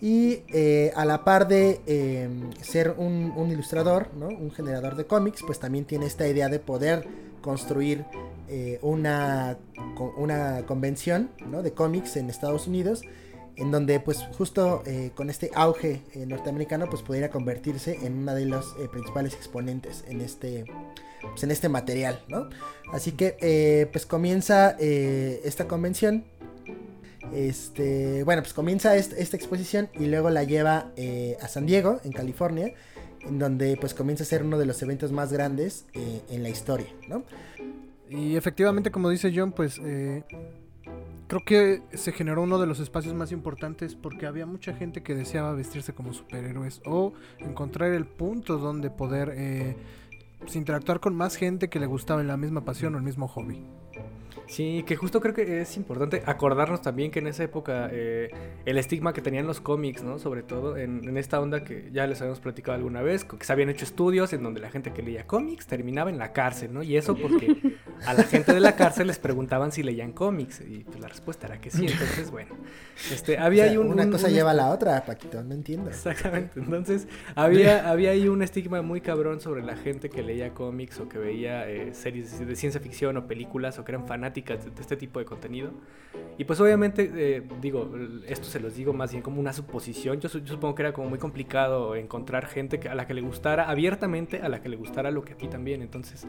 Y 0.00 0.44
eh, 0.48 0.92
a 0.96 1.04
la 1.04 1.24
par 1.24 1.46
de 1.46 1.80
eh, 1.86 2.28
ser 2.62 2.94
un, 2.96 3.34
ilustrador, 3.50 4.08
un 4.16 4.50
generador 4.50 4.96
de 4.96 5.04
cómics, 5.04 5.42
pues 5.46 5.58
también 5.58 5.84
tiene 5.84 6.06
esta 6.06 6.26
idea 6.26 6.48
de 6.48 6.58
poder 6.58 7.06
construir 7.42 8.06
eh, 8.48 8.78
una, 8.80 9.58
una 10.16 10.64
convención 10.66 11.30
de 11.62 11.72
cómics 11.72 12.16
en 12.16 12.30
Estados 12.30 12.66
Unidos, 12.66 13.02
en 13.56 13.70
donde 13.70 14.00
pues 14.00 14.26
justo 14.38 14.82
eh, 14.86 15.10
con 15.14 15.28
este 15.28 15.50
auge 15.54 16.00
norteamericano 16.26 16.88
pues 16.88 17.02
pudiera 17.02 17.28
convertirse 17.28 17.98
en 18.02 18.16
una 18.16 18.34
de 18.34 18.46
los 18.46 18.74
principales 18.90 19.34
exponentes 19.34 20.04
en 20.08 20.22
este, 20.22 20.64
pues, 21.20 21.42
en 21.42 21.50
este 21.50 21.68
material. 21.68 22.24
¿no? 22.28 22.48
Así 22.90 23.12
que 23.12 23.86
pues 23.92 24.06
comienza 24.06 24.70
esta 24.78 25.68
convención 25.68 26.24
este, 27.32 28.24
bueno, 28.24 28.42
pues 28.42 28.54
comienza 28.54 28.96
est- 28.96 29.12
esta 29.18 29.36
exposición 29.36 29.88
y 29.98 30.06
luego 30.06 30.30
la 30.30 30.44
lleva 30.44 30.92
eh, 30.96 31.36
a 31.40 31.48
San 31.48 31.66
Diego, 31.66 32.00
en 32.04 32.12
California, 32.12 32.72
en 33.22 33.38
donde 33.38 33.76
pues 33.76 33.94
comienza 33.94 34.24
a 34.24 34.26
ser 34.26 34.42
uno 34.42 34.58
de 34.58 34.66
los 34.66 34.82
eventos 34.82 35.12
más 35.12 35.32
grandes 35.32 35.86
eh, 35.92 36.22
en 36.30 36.42
la 36.42 36.48
historia, 36.48 36.88
¿no? 37.08 37.24
Y 38.08 38.36
efectivamente, 38.36 38.90
como 38.90 39.08
dice 39.10 39.32
John, 39.34 39.52
pues 39.52 39.78
eh, 39.84 40.24
creo 41.28 41.44
que 41.44 41.82
se 41.94 42.10
generó 42.12 42.42
uno 42.42 42.58
de 42.58 42.66
los 42.66 42.80
espacios 42.80 43.14
más 43.14 43.30
importantes 43.30 43.94
porque 43.94 44.26
había 44.26 44.46
mucha 44.46 44.74
gente 44.74 45.02
que 45.02 45.14
deseaba 45.14 45.52
vestirse 45.52 45.92
como 45.92 46.12
superhéroes 46.12 46.80
o 46.86 47.12
encontrar 47.38 47.92
el 47.92 48.06
punto 48.06 48.58
donde 48.58 48.90
poder 48.90 49.76
pues, 50.40 50.56
interactuar 50.56 50.98
con 50.98 51.14
más 51.14 51.36
gente 51.36 51.68
que 51.68 51.78
le 51.78 51.86
gustaba 51.86 52.20
en 52.20 52.26
la 52.26 52.36
misma 52.36 52.64
pasión 52.64 52.94
o 52.96 52.98
el 52.98 53.04
mismo 53.04 53.28
hobby. 53.28 53.62
Sí, 54.50 54.82
que 54.84 54.96
justo 54.96 55.20
creo 55.20 55.32
que 55.32 55.60
es 55.60 55.76
importante 55.76 56.24
acordarnos 56.26 56.82
también 56.82 57.12
que 57.12 57.20
en 57.20 57.28
esa 57.28 57.44
época 57.44 57.88
eh, 57.92 58.32
el 58.64 58.78
estigma 58.78 59.12
que 59.12 59.22
tenían 59.22 59.46
los 59.46 59.60
cómics, 59.60 60.02
¿no? 60.02 60.18
Sobre 60.18 60.42
todo 60.42 60.76
en, 60.76 61.08
en 61.08 61.16
esta 61.16 61.40
onda 61.40 61.62
que 61.62 61.88
ya 61.92 62.08
les 62.08 62.20
habíamos 62.20 62.40
platicado 62.40 62.76
alguna 62.76 63.00
vez, 63.00 63.24
que 63.24 63.44
se 63.44 63.52
habían 63.52 63.68
hecho 63.68 63.84
estudios 63.84 64.32
en 64.32 64.42
donde 64.42 64.60
la 64.60 64.68
gente 64.68 64.92
que 64.92 65.02
leía 65.02 65.24
cómics 65.24 65.68
terminaba 65.68 66.10
en 66.10 66.18
la 66.18 66.32
cárcel, 66.32 66.74
¿no? 66.74 66.82
Y 66.82 66.96
eso 66.96 67.14
porque 67.14 67.76
a 68.06 68.14
la 68.14 68.22
gente 68.24 68.52
de 68.52 68.60
la 68.60 68.76
cárcel 68.76 69.06
les 69.06 69.18
preguntaban 69.18 69.72
si 69.72 69.82
leían 69.82 70.12
cómics 70.12 70.60
y 70.60 70.84
pues 70.84 71.00
la 71.00 71.08
respuesta 71.08 71.46
era 71.46 71.60
que 71.60 71.70
sí. 71.70 71.86
Entonces, 71.86 72.30
bueno, 72.32 72.54
este, 73.12 73.38
había 73.38 73.64
O 73.64 73.66
sea, 73.66 73.72
ahí 73.72 73.76
un... 73.78 73.86
una 73.92 74.04
un- 74.04 74.10
cosa 74.12 74.28
un 74.28 74.32
lleva 74.34 74.50
a 74.52 74.54
la 74.54 74.70
otra, 74.70 75.04
Paquito, 75.04 75.42
no 75.42 75.54
entiendo. 75.54 75.90
Exactamente. 75.90 76.60
Entonces, 76.60 77.06
había, 77.34 77.88
había 77.90 78.10
ahí 78.10 78.28
un 78.28 78.42
estigma 78.42 78.82
muy 78.82 79.00
cabrón 79.00 79.40
sobre 79.40 79.62
la 79.62 79.76
gente 79.76 80.10
que 80.10 80.22
leía 80.22 80.52
cómics 80.54 81.00
o 81.00 81.08
que 81.08 81.18
veía 81.18 81.68
eh, 81.68 81.94
series 81.94 82.38
de 82.46 82.56
ciencia 82.56 82.80
ficción 82.80 83.16
o 83.16 83.26
películas 83.26 83.78
o 83.78 83.84
que 83.84 83.92
eran 83.92 84.06
fanáticas 84.06 84.64
de, 84.64 84.70
de 84.70 84.80
este 84.80 84.96
tipo 84.96 85.18
de 85.18 85.24
contenido. 85.24 85.70
Y 86.38 86.44
pues 86.44 86.58
obviamente, 86.60 87.10
eh, 87.14 87.42
digo, 87.60 87.90
esto 88.26 88.46
se 88.46 88.60
los 88.60 88.74
digo 88.74 88.92
más 88.92 89.10
bien 89.10 89.22
como 89.22 89.40
una 89.40 89.52
suposición. 89.52 90.20
Yo, 90.20 90.28
yo 90.30 90.46
supongo 90.54 90.74
que 90.74 90.82
era 90.82 90.92
como 90.92 91.08
muy 91.10 91.18
complicado 91.18 91.94
encontrar 91.96 92.46
gente 92.46 92.78
que- 92.80 92.88
a 92.88 92.94
la 92.94 93.06
que 93.06 93.14
le 93.14 93.20
gustara 93.20 93.68
abiertamente, 93.68 94.40
a 94.40 94.48
la 94.48 94.62
que 94.62 94.68
le 94.68 94.76
gustara 94.76 95.10
lo 95.10 95.22
que 95.22 95.34
a 95.34 95.36
ti 95.36 95.48
también. 95.48 95.82
Entonces, 95.82 96.26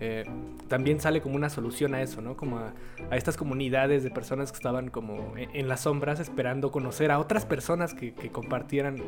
eh, 0.00 0.24
también 0.68 1.00
sale 1.00 1.11
como 1.20 1.36
una 1.36 1.50
solución 1.50 1.94
a 1.94 2.00
eso, 2.02 2.22
¿no? 2.22 2.36
Como 2.36 2.58
a, 2.58 2.72
a 3.10 3.16
estas 3.16 3.36
comunidades 3.36 4.02
de 4.02 4.10
personas 4.10 4.50
que 4.52 4.56
estaban 4.56 4.88
como 4.90 5.36
en, 5.36 5.50
en 5.54 5.68
las 5.68 5.80
sombras 5.82 6.20
esperando 6.20 6.70
conocer 6.70 7.10
a 7.10 7.18
otras 7.18 7.44
personas 7.44 7.92
que, 7.94 8.14
que 8.14 8.30
compartieran 8.30 9.02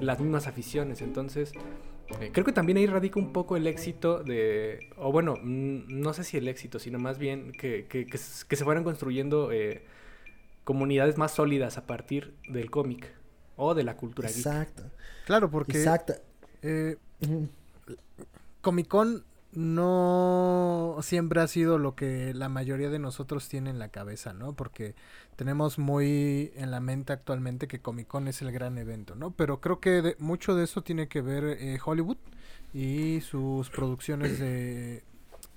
las 0.00 0.20
mismas 0.20 0.46
aficiones. 0.46 1.02
Entonces, 1.02 1.52
eh, 2.20 2.30
creo 2.32 2.44
que 2.44 2.52
también 2.52 2.78
ahí 2.78 2.86
radica 2.86 3.18
un 3.18 3.32
poco 3.32 3.56
el 3.56 3.66
éxito 3.66 4.22
de, 4.22 4.90
o 4.96 5.10
bueno, 5.12 5.36
no 5.42 6.12
sé 6.12 6.24
si 6.24 6.36
el 6.36 6.46
éxito, 6.48 6.78
sino 6.78 6.98
más 6.98 7.18
bien 7.18 7.52
que, 7.52 7.86
que- 7.88 8.06
que 8.06 8.16
s- 8.16 8.44
que 8.48 8.56
se 8.56 8.64
fueran 8.64 8.84
construyendo 8.84 9.50
eh, 9.52 9.84
comunidades 10.64 11.18
más 11.18 11.32
sólidas 11.32 11.78
a 11.78 11.86
partir 11.86 12.34
del 12.48 12.70
cómic 12.70 13.12
o 13.56 13.74
de 13.74 13.82
la 13.84 13.96
cultura 13.96 14.28
geek. 14.28 14.38
Exacto, 14.38 14.82
Claro, 15.26 15.50
porque 15.50 15.78
exacto. 15.78 16.14
eh. 16.62 16.96
Comic 18.60 18.88
Con 18.88 19.24
no 19.52 20.96
siempre 21.02 21.40
ha 21.40 21.46
sido 21.48 21.78
lo 21.78 21.94
que 21.94 22.32
la 22.34 22.48
mayoría 22.48 22.90
de 22.90 22.98
nosotros 22.98 23.48
tiene 23.48 23.70
en 23.70 23.78
la 23.78 23.88
cabeza, 23.88 24.32
¿no? 24.32 24.52
Porque 24.54 24.94
tenemos 25.36 25.78
muy 25.78 26.52
en 26.56 26.70
la 26.70 26.80
mente 26.80 27.12
actualmente 27.12 27.66
que 27.68 27.80
Comic 27.80 28.06
Con 28.06 28.28
es 28.28 28.42
el 28.42 28.52
gran 28.52 28.78
evento, 28.78 29.14
¿no? 29.14 29.30
Pero 29.32 29.60
creo 29.60 29.80
que 29.80 30.02
de- 30.02 30.16
mucho 30.18 30.54
de 30.54 30.64
eso 30.64 30.82
tiene 30.82 31.08
que 31.08 31.20
ver 31.22 31.44
eh, 31.44 31.78
Hollywood 31.84 32.18
y 32.72 33.20
sus 33.22 33.70
producciones 33.70 34.38
de 34.38 35.02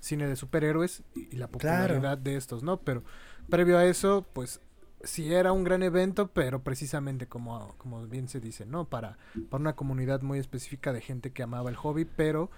cine 0.00 0.26
de 0.26 0.36
superhéroes 0.36 1.02
y 1.14 1.36
la 1.36 1.48
popularidad 1.48 2.18
de 2.18 2.36
estos, 2.36 2.62
¿no? 2.62 2.78
Pero 2.78 3.02
previo 3.48 3.78
a 3.78 3.84
eso, 3.86 4.26
pues 4.32 4.60
sí 5.02 5.32
era 5.34 5.52
un 5.52 5.64
gran 5.64 5.82
evento, 5.82 6.28
pero 6.28 6.62
precisamente 6.62 7.26
como, 7.26 7.74
como 7.78 8.06
bien 8.06 8.28
se 8.28 8.40
dice, 8.40 8.66
¿no? 8.66 8.86
Para, 8.86 9.18
para 9.50 9.60
una 9.60 9.76
comunidad 9.76 10.22
muy 10.22 10.38
específica 10.38 10.92
de 10.92 11.00
gente 11.02 11.30
que 11.32 11.42
amaba 11.42 11.70
el 11.70 11.76
hobby, 11.76 12.04
pero 12.06 12.50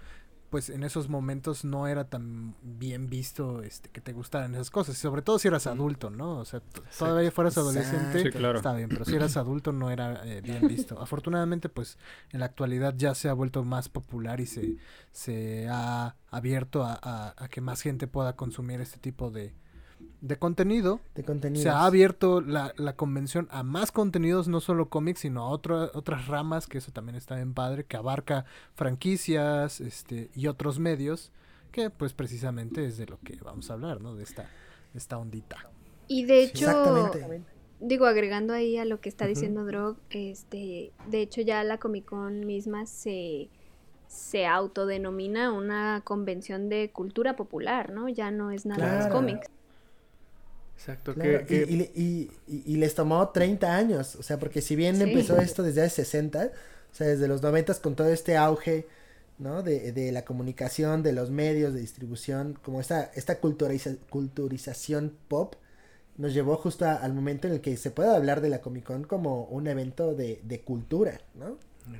pues 0.50 0.70
en 0.70 0.82
esos 0.84 1.08
momentos 1.08 1.64
no 1.64 1.86
era 1.88 2.08
tan 2.08 2.54
bien 2.62 3.08
visto 3.08 3.62
este 3.62 3.88
que 3.90 4.00
te 4.00 4.12
gustaran 4.12 4.54
esas 4.54 4.70
cosas, 4.70 4.96
y 4.96 5.00
sobre 5.00 5.22
todo 5.22 5.38
si 5.38 5.48
eras 5.48 5.66
adulto, 5.66 6.10
¿no? 6.10 6.38
O 6.38 6.44
sea, 6.44 6.60
todavía 6.98 7.30
fueras 7.30 7.58
adolescente. 7.58 8.22
Sí, 8.22 8.30
claro. 8.30 8.58
está 8.58 8.72
bien, 8.74 8.88
pero 8.88 9.04
si 9.04 9.14
eras 9.16 9.36
adulto 9.36 9.72
no 9.72 9.90
era 9.90 10.22
eh, 10.24 10.40
bien 10.40 10.66
visto. 10.68 10.98
Afortunadamente, 11.00 11.68
pues 11.68 11.98
en 12.30 12.40
la 12.40 12.46
actualidad 12.46 12.94
ya 12.96 13.14
se 13.14 13.28
ha 13.28 13.32
vuelto 13.32 13.64
más 13.64 13.88
popular 13.88 14.40
y 14.40 14.46
se, 14.46 14.76
se 15.12 15.68
ha 15.68 16.16
abierto 16.30 16.84
a, 16.84 16.98
a- 17.02 17.34
a 17.36 17.48
que 17.48 17.60
más 17.60 17.80
gente 17.82 18.06
pueda 18.06 18.36
consumir 18.36 18.80
este 18.80 18.98
tipo 18.98 19.30
de, 19.30 19.54
de 20.20 20.36
contenido. 20.38 21.00
De. 21.14 21.56
Se 21.56 21.68
ha 21.68 21.84
abierto 21.84 22.40
la, 22.40 22.72
la 22.76 22.96
convención 22.96 23.48
a 23.50 23.62
más 23.62 23.92
contenidos, 23.92 24.48
no 24.48 24.60
solo 24.60 24.88
cómics, 24.88 25.20
sino 25.20 25.42
a 25.42 25.48
otra- 25.48 25.90
otras 25.94 26.26
ramas, 26.26 26.66
que 26.66 26.78
eso 26.78 26.92
también 26.92 27.16
está 27.16 27.36
bien 27.36 27.54
padre, 27.54 27.84
que 27.84 27.96
abarca 27.96 28.44
franquicias 28.74 29.80
este, 29.80 30.30
y 30.34 30.46
otros 30.46 30.78
medios, 30.78 31.32
que 31.72 31.90
pues 31.90 32.12
precisamente 32.12 32.86
es 32.86 32.96
de 32.98 33.06
lo 33.06 33.18
que 33.20 33.36
vamos 33.42 33.70
a 33.70 33.74
hablar, 33.74 34.00
¿no? 34.00 34.14
De 34.14 34.22
esta, 34.22 34.42
de 34.92 34.98
esta 34.98 35.18
ondita. 35.18 35.56
Y 36.08 36.24
de 36.24 36.44
hecho, 36.44 36.66
Exactamente. 36.66 37.42
digo, 37.80 38.06
agregando 38.06 38.52
ahí 38.54 38.78
a 38.78 38.84
lo 38.84 39.00
que 39.00 39.08
está 39.08 39.26
diciendo 39.26 39.64
Drog, 39.64 39.96
este, 40.10 40.92
de 41.08 41.20
hecho 41.20 41.40
ya 41.40 41.62
la 41.64 41.78
Comic 41.78 42.04
Con 42.06 42.46
misma 42.46 42.86
se, 42.86 43.48
se 44.06 44.46
autodenomina 44.46 45.52
una 45.52 46.00
convención 46.04 46.68
de 46.68 46.90
cultura 46.92 47.36
popular, 47.36 47.90
¿no? 47.90 48.08
Ya 48.08 48.30
no 48.30 48.50
es 48.50 48.66
nada 48.66 48.98
más 48.98 49.08
cómics. 49.08 49.48
Exacto. 50.76 51.14
Claro, 51.14 51.46
que- 51.46 51.54
y- 51.62 51.66
que- 51.66 51.72
y, 51.72 52.02
y- 52.02 52.30
y- 52.46 52.62
y 52.74 52.76
les 52.76 52.94
tomó 52.94 53.28
30 53.30 53.74
años. 53.76 54.16
O 54.16 54.22
sea, 54.22 54.38
porque 54.38 54.60
si 54.60 54.76
bien 54.76 54.96
Sí. 54.96 55.02
empezó 55.02 55.38
esto 55.40 55.62
desde 55.62 55.82
hace 55.82 56.04
60, 56.04 56.50
o 56.92 56.94
sea, 56.94 57.06
desde 57.08 57.26
los 57.28 57.42
90 57.42 57.74
con 57.80 57.94
todo 57.96 58.08
este 58.08 58.36
auge, 58.36 58.86
¿no? 59.38 59.62
De, 59.62 59.92
de 59.92 60.12
la 60.12 60.24
comunicación, 60.24 61.02
de 61.02 61.12
los 61.12 61.30
medios 61.30 61.74
de 61.74 61.80
distribución, 61.80 62.58
como 62.62 62.80
esta, 62.80 63.10
esta 63.14 63.40
culturiza- 63.40 63.96
culturización 64.10 65.12
pop, 65.28 65.54
nos 66.16 66.32
llevó 66.32 66.56
justo 66.56 66.86
a- 66.86 66.94
al 66.94 67.12
momento 67.12 67.46
en 67.48 67.54
el 67.54 67.60
que 67.60 67.76
se 67.76 67.90
puede 67.90 68.14
hablar 68.14 68.40
de 68.40 68.48
la 68.48 68.60
Comic 68.60 68.84
Con 68.84 69.04
como 69.04 69.44
un 69.44 69.66
evento 69.66 70.14
de, 70.14 70.40
de 70.44 70.60
cultura, 70.60 71.20
¿no? 71.34 71.58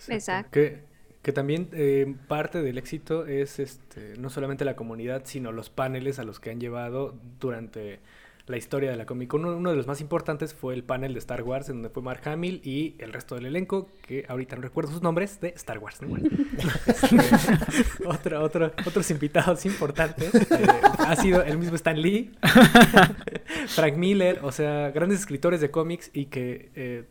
Exacto. 0.08 0.50
Que, 0.52 0.80
que 1.22 1.32
también 1.32 1.68
eh, 1.72 2.14
parte 2.28 2.62
del 2.62 2.78
éxito 2.78 3.26
es 3.26 3.58
este 3.58 4.16
no 4.16 4.30
solamente 4.30 4.64
la 4.64 4.76
comunidad, 4.76 5.22
sino 5.24 5.52
los 5.52 5.68
paneles 5.70 6.18
a 6.18 6.24
los 6.24 6.40
que 6.40 6.50
han 6.50 6.60
llevado 6.60 7.14
durante 7.40 7.98
la 8.46 8.56
historia 8.56 8.90
de 8.90 8.96
la 8.96 9.06
Comic 9.06 9.28
Con. 9.28 9.44
Uno, 9.44 9.56
uno 9.56 9.70
de 9.70 9.76
los 9.76 9.86
más 9.86 10.00
importantes 10.00 10.54
fue 10.54 10.74
el 10.74 10.84
panel 10.84 11.12
de 11.12 11.18
Star 11.18 11.42
Wars, 11.42 11.68
en 11.68 11.76
donde 11.76 11.90
fue 11.90 12.02
Mark 12.02 12.22
Hamill 12.26 12.60
y 12.64 12.94
el 12.98 13.12
resto 13.12 13.34
del 13.34 13.46
elenco, 13.46 13.88
que 14.02 14.24
ahorita 14.28 14.56
no 14.56 14.62
recuerdo 14.62 14.92
sus 14.92 15.02
nombres, 15.02 15.40
de 15.40 15.48
Star 15.56 15.78
Wars. 15.78 16.00
¿no? 16.02 16.16
Este, 16.16 18.06
otro, 18.06 18.42
otro, 18.42 18.72
otros 18.86 19.10
invitados 19.10 19.66
importantes. 19.66 20.34
eh, 20.34 20.66
ha 20.98 21.16
sido 21.16 21.42
el 21.42 21.58
mismo 21.58 21.76
Stan 21.76 22.00
Lee, 22.00 22.32
Frank 23.68 23.96
Miller, 23.96 24.40
o 24.42 24.52
sea, 24.52 24.90
grandes 24.90 25.20
escritores 25.20 25.60
de 25.60 25.70
cómics 25.70 26.10
y 26.12 26.26
que, 26.26 26.70
eh, 26.74 27.04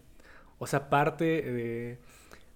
o 0.58 0.68
sea, 0.68 0.90
parte 0.90 1.26
de, 1.26 1.98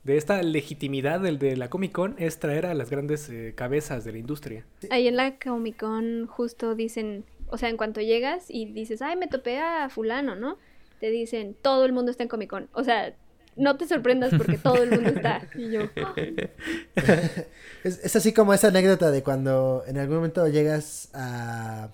de 0.04 0.18
esta 0.18 0.42
legitimidad 0.42 1.20
del, 1.20 1.38
de 1.38 1.58
la 1.58 1.70
Comic 1.70 1.92
Con 1.92 2.16
es 2.18 2.40
traer 2.40 2.66
a 2.66 2.74
las 2.74 2.90
grandes 2.90 3.30
eh, 3.30 3.54
cabezas 3.56 4.06
de 4.06 4.14
la 4.14 4.18
industria. 4.20 4.66
Ahí 4.90 5.08
en 5.08 5.18
la 5.18 5.38
Comic 5.38 5.78
Con 5.78 6.28
justo 6.28 6.76
dicen, 6.76 7.26
o 7.50 7.58
sea, 7.58 7.70
en 7.70 7.78
cuanto 7.78 8.02
llegas 8.02 8.46
y 8.50 8.66
dices, 8.66 9.02
ay, 9.02 9.16
me 9.16 9.28
topé 9.28 9.60
a 9.60 9.90
fulano, 9.90 10.36
¿no? 10.36 10.58
Te 11.00 11.10
dicen, 11.10 11.56
todo 11.62 11.86
el 11.86 11.94
mundo 11.94 12.12
está 12.12 12.24
en 12.24 12.30
Comic 12.30 12.50
Con. 12.50 12.70
O 12.74 12.84
sea, 12.84 13.14
no 13.56 13.78
te 13.78 13.88
sorprendas 13.88 14.34
porque 14.38 14.58
todo 14.58 14.82
el 14.84 14.90
mundo 14.92 15.10
está. 15.10 15.42
Y 15.56 15.72
yo, 15.72 15.82
"Ah". 15.98 16.14
Es, 17.84 18.04
es 18.04 18.16
así 18.16 18.34
como 18.34 18.54
esa 18.54 18.68
anécdota 18.68 19.10
de 19.10 19.24
cuando 19.24 19.84
en 19.88 19.98
algún 19.98 20.18
momento 20.18 20.46
llegas 20.50 21.10
a 21.14 21.90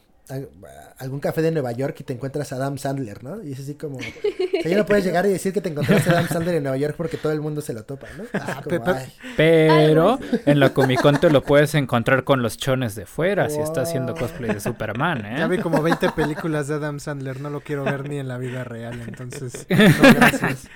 algún 0.97 1.19
café 1.19 1.41
de 1.41 1.51
Nueva 1.51 1.71
York 1.71 1.95
y 1.99 2.03
te 2.03 2.13
encuentras 2.13 2.51
a 2.51 2.55
Adam 2.55 2.77
Sandler, 2.77 3.23
¿no? 3.23 3.43
Y 3.43 3.51
es 3.51 3.59
así 3.59 3.75
como... 3.75 3.97
O 3.97 4.01
sea, 4.01 4.71
ya 4.71 4.77
no 4.77 4.85
puedes 4.87 5.05
llegar 5.05 5.25
y 5.25 5.29
decir 5.29 5.53
que 5.53 5.61
te 5.61 5.69
encontraste 5.69 6.09
a 6.09 6.13
Adam 6.13 6.27
Sandler 6.27 6.55
en 6.55 6.63
Nueva 6.63 6.77
York 6.77 6.95
porque 6.97 7.17
todo 7.17 7.31
el 7.31 7.41
mundo 7.41 7.61
se 7.61 7.73
lo 7.73 7.83
topa, 7.83 8.07
¿no? 8.17 8.23
Así 8.33 8.51
Ah, 8.51 8.61
como, 8.63 8.95
Pero 9.37 10.19
en 10.45 10.59
la 10.59 10.73
Comic 10.73 11.01
Con 11.01 11.19
te 11.19 11.29
lo 11.29 11.43
puedes 11.43 11.75
encontrar 11.75 12.23
con 12.23 12.41
los 12.41 12.57
chones 12.57 12.95
de 12.95 13.05
fuera 13.05 13.49
si 13.49 13.59
está 13.59 13.81
haciendo 13.81 14.15
cosplay 14.15 14.53
de 14.53 14.59
Superman, 14.59 15.23
Ya 15.37 15.47
vi 15.47 15.57
¿eh? 15.57 15.61
como 15.61 15.81
20 15.81 16.09
películas 16.11 16.67
de 16.67 16.75
Adam 16.75 16.99
Sandler, 16.99 17.39
no 17.39 17.49
lo 17.49 17.61
quiero 17.61 17.83
ver 17.83 18.09
ni 18.09 18.17
en 18.17 18.27
la 18.27 18.37
vida 18.37 18.63
real, 18.63 19.01
entonces, 19.07 19.67
no, 19.69 20.13
gracias. 20.13 20.67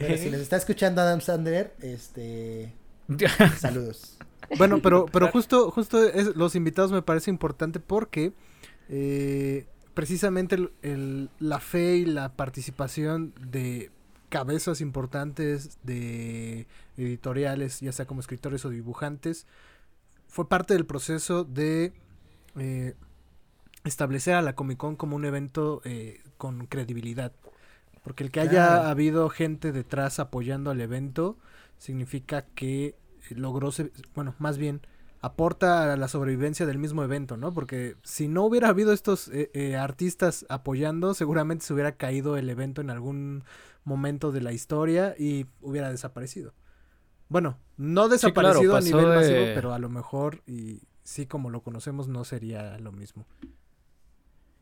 Bueno, 0.00 0.16
si 0.16 0.30
nos 0.30 0.40
está 0.40 0.56
escuchando 0.56 1.00
Adam 1.02 1.20
Sandler, 1.20 1.72
este... 1.80 2.72
Saludos. 3.58 4.17
Bueno, 4.56 4.78
pero, 4.82 5.06
pero 5.06 5.28
justo, 5.28 5.70
justo 5.70 6.02
es- 6.04 6.34
los 6.36 6.54
invitados 6.54 6.92
me 6.92 7.02
parece 7.02 7.30
importante 7.30 7.80
porque 7.80 8.32
eh, 8.88 9.66
precisamente 9.94 10.54
el- 10.54 10.72
el- 10.82 11.30
la 11.38 11.60
fe 11.60 11.96
y 11.96 12.04
la 12.06 12.32
participación 12.34 13.34
de 13.40 13.90
cabezas 14.30 14.80
importantes 14.80 15.78
de 15.82 16.66
editoriales, 16.96 17.80
ya 17.80 17.92
sea 17.92 18.06
como 18.06 18.20
escritores 18.20 18.64
o 18.64 18.70
dibujantes, 18.70 19.46
fue 20.28 20.48
parte 20.48 20.74
del 20.74 20.86
proceso 20.86 21.44
de 21.44 21.92
eh, 22.56 22.94
establecer 23.84 24.34
a 24.34 24.42
la 24.42 24.54
Comic 24.54 24.78
Con 24.78 24.96
como 24.96 25.16
un 25.16 25.24
evento 25.24 25.80
eh, 25.84 26.20
con 26.36 26.66
credibilidad. 26.66 27.32
Porque 28.02 28.24
el 28.24 28.30
que 28.30 28.40
haya 28.40 28.50
Claro. 28.68 28.88
habido 28.88 29.28
gente 29.28 29.72
detrás 29.72 30.18
apoyando 30.18 30.70
al 30.70 30.80
evento 30.80 31.36
significa 31.78 32.42
que 32.54 32.94
logró, 33.34 33.70
bueno, 34.14 34.34
más 34.38 34.58
bien 34.58 34.80
aporta 35.20 35.92
a 35.92 35.96
la 35.96 36.06
sobrevivencia 36.08 36.64
del 36.66 36.78
mismo 36.78 37.02
evento, 37.02 37.36
¿no? 37.36 37.52
Porque 37.52 37.96
si 38.04 38.28
no 38.28 38.44
hubiera 38.44 38.68
habido 38.68 38.92
estos 38.92 39.28
eh, 39.28 39.50
eh, 39.52 39.76
artistas 39.76 40.46
apoyando, 40.48 41.12
seguramente 41.14 41.64
se 41.66 41.74
hubiera 41.74 41.96
caído 41.96 42.36
el 42.36 42.48
evento 42.50 42.80
en 42.80 42.90
algún 42.90 43.44
momento 43.84 44.30
de 44.32 44.40
la 44.40 44.52
historia 44.52 45.14
y 45.18 45.46
hubiera 45.60 45.90
desaparecido. 45.90 46.54
Bueno, 47.28 47.58
no 47.76 48.02
claro, 48.02 48.10
desaparecido 48.10 48.76
a 48.76 48.80
nivel 48.80 49.04
de- 49.06 49.14
masivo, 49.14 49.44
pero 49.54 49.72
a 49.74 49.78
lo 49.78 49.88
mejor 49.88 50.42
y 50.46 50.82
sí 51.02 51.26
como 51.26 51.50
lo 51.50 51.62
conocemos 51.62 52.08
no 52.08 52.24
sería 52.24 52.78
lo 52.78 52.92
mismo. 52.92 53.26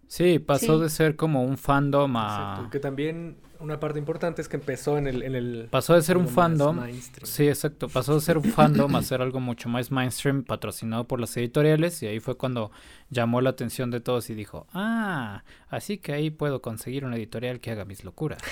Sí, 0.09 0.39
pasó 0.39 0.77
Sí. 0.79 0.83
de 0.85 0.91
ser 0.91 1.17
como 1.17 1.43
un 1.43 1.59
fandom 1.59 2.17
Exacto, 2.17 2.63
a... 2.67 2.71
Que 2.71 2.79
también 2.79 3.37
una 3.59 3.81
parte 3.81 3.99
importante 3.99 4.41
es 4.43 4.49
que 4.49 4.57
empezó 4.57 4.99
en 4.99 5.07
el... 5.07 5.23
En 5.23 5.35
el 5.35 5.69
Pasó 5.71 5.95
de 5.95 6.03
ser 6.03 6.17
un 6.17 6.29
fandom... 6.29 6.79
Sí, 7.25 7.49
exacto. 7.49 7.89
Pasó 7.89 8.15
de 8.15 8.21
ser 8.21 8.37
un 8.39 8.45
fandom 8.45 8.95
a 8.95 9.03
ser 9.03 9.21
algo 9.23 9.41
mucho 9.41 9.69
más 9.69 9.91
mainstream, 9.91 10.45
patrocinado 10.45 11.05
por 11.09 11.19
las 11.21 11.37
editoriales, 11.37 12.03
y 12.03 12.07
ahí 12.07 12.21
fue 12.21 12.37
cuando 12.37 12.71
llamó 13.11 13.41
la 13.41 13.51
atención 13.51 13.91
de 13.91 14.01
todos 14.01 14.31
y 14.31 14.35
dijo, 14.35 14.67
ah, 14.73 15.43
así 15.69 15.99
que 15.99 16.13
ahí 16.13 16.31
puedo 16.31 16.63
conseguir 16.63 17.05
una 17.05 17.17
editorial 17.17 17.59
que 17.61 17.71
haga 17.73 17.85
mis 17.85 18.05
locuras. 18.05 18.39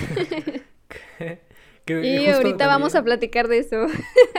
Que, 1.85 2.01
Y 2.03 2.27
ahorita 2.29 2.65
vamos 2.65 2.95
a 2.95 2.97
también- 2.97 3.19
platicar 3.19 3.47
de 3.47 3.59
eso. 3.59 3.77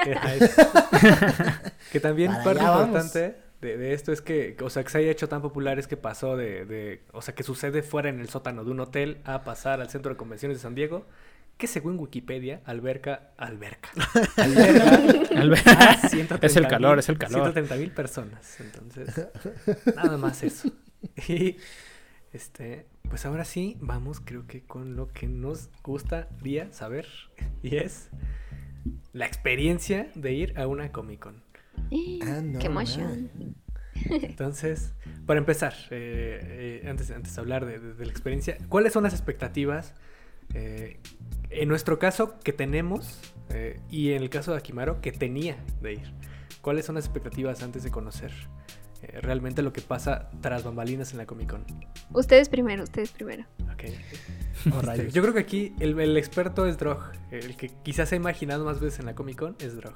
que 1.93 2.01
también 2.01 2.33
Para 2.33 2.43
parte 2.45 2.65
importante 2.65 3.37
de, 3.61 3.77
de 3.77 3.93
esto 3.95 4.13
es 4.13 4.21
que, 4.23 4.57
o 4.63 4.71
sea, 4.71 4.85
que 4.85 4.91
se 4.91 4.99
haya 4.99 5.11
hecho 5.11 5.29
tan 5.29 5.43
popular 5.43 5.79
es 5.79 5.87
que 5.87 5.97
pasó 5.97 6.37
de, 6.37 6.65
de, 6.67 7.03
o 7.13 7.23
sea, 7.23 7.35
que 7.35 7.43
sucede 7.43 7.83
fuera 7.83 8.09
en 8.09 8.21
el 8.21 8.29
sótano 8.29 8.65
de 8.65 8.71
un 8.71 8.81
hotel 8.81 9.19
a 9.25 9.45
pasar 9.45 9.81
al 9.81 9.89
centro 9.91 10.11
de 10.13 10.17
convenciones 10.17 10.59
de 10.59 10.63
San 10.63 10.75
Diego, 10.75 11.07
que 11.57 11.67
según 11.67 11.99
Wikipedia, 11.99 12.61
alberca, 12.67 13.31
alberca, 13.39 13.89
alberca 14.37 14.95
Al 15.41 15.49
ver- 15.51 15.69
a 15.69 16.09
130 16.09 16.47
Es 16.47 16.57
el 16.57 16.69
calor, 16.69 16.93
mil- 16.93 16.99
es 16.99 17.09
el 17.09 17.17
calor. 17.19 17.35
130 17.53 17.77
mil 17.77 17.91
personas, 17.93 18.61
entonces, 18.61 19.27
nada 19.95 20.19
más 20.19 20.43
eso. 20.43 20.71
Y, 21.29 21.57
este, 22.33 22.87
pues 23.09 23.25
ahora 23.25 23.45
sí, 23.47 23.77
vamos 23.81 24.21
creo 24.21 24.47
que 24.47 24.65
con 24.65 24.97
lo 24.97 25.09
que 25.09 25.29
nos 25.29 25.71
gustaría 25.83 26.71
saber, 26.73 27.07
y 27.63 27.77
es 27.77 28.11
la 29.15 29.25
experiencia 29.27 30.11
de 30.15 30.33
ir 30.35 30.59
a 30.59 30.67
una 30.67 30.93
Comic 30.93 31.21
Con. 31.21 31.43
Ah, 32.23 32.41
no, 32.43 32.59
Qué 32.59 32.69
man. 32.69 32.87
emoción. 32.87 33.31
Entonces, 34.11 34.93
para 35.27 35.39
empezar, 35.39 35.75
eh, 35.91 36.81
eh, 36.85 36.89
antes, 36.89 37.11
antes 37.11 37.35
de 37.35 37.41
hablar 37.41 37.65
de, 37.67 37.79
de- 37.79 37.95
de 37.95 38.05
la 38.07 38.11
experiencia, 38.13 38.59
¿cuáles 38.69 38.93
son 38.93 39.03
las 39.05 39.13
expectativas? 39.15 39.95
eh, 40.55 41.01
en 41.51 41.69
nuestro 41.69 41.99
caso, 41.99 42.39
que 42.45 42.53
tenemos, 42.53 43.21
eh, 43.51 43.81
y 43.91 44.13
en 44.13 44.23
el 44.23 44.31
caso 44.31 44.53
de 44.53 44.59
Akimaro, 44.59 45.01
que 45.01 45.11
tenía 45.13 45.57
de 45.83 45.95
ir. 45.95 46.13
¿Cuáles 46.61 46.85
son 46.87 46.95
las 46.95 47.05
expectativas 47.05 47.63
antes 47.65 47.83
de 47.83 47.91
conocer 47.91 48.31
eh, 49.03 49.21
realmente 49.23 49.63
lo 49.63 49.73
que 49.73 49.81
pasa 49.81 50.31
tras 50.41 50.63
bambalinas 50.63 51.11
en 51.13 51.19
la 51.19 51.27
Comic 51.27 51.51
Con? 51.51 51.65
Ustedes 52.13 52.49
primero, 52.49 52.85
ustedes 52.85 53.11
primero. 53.13 53.45
Ok. 53.73 53.85
Oh, 54.73 54.81
rayos. 54.81 55.13
yo 55.13 55.21
creo 55.23 55.35
que 55.35 55.41
aquí 55.41 55.75
el, 55.81 55.99
el 56.01 56.17
experto 56.17 56.67
es 56.67 56.77
Drog. 56.79 57.13
El 57.31 57.57
que 57.57 57.69
quizás 57.85 58.09
se 58.09 58.15
ha 58.15 58.19
imaginado 58.19 58.65
más 58.65 58.81
veces 58.81 58.99
en 59.01 59.07
la 59.07 59.15
Comic 59.15 59.37
Con 59.39 59.55
es 59.61 59.77
Drog. 59.77 59.95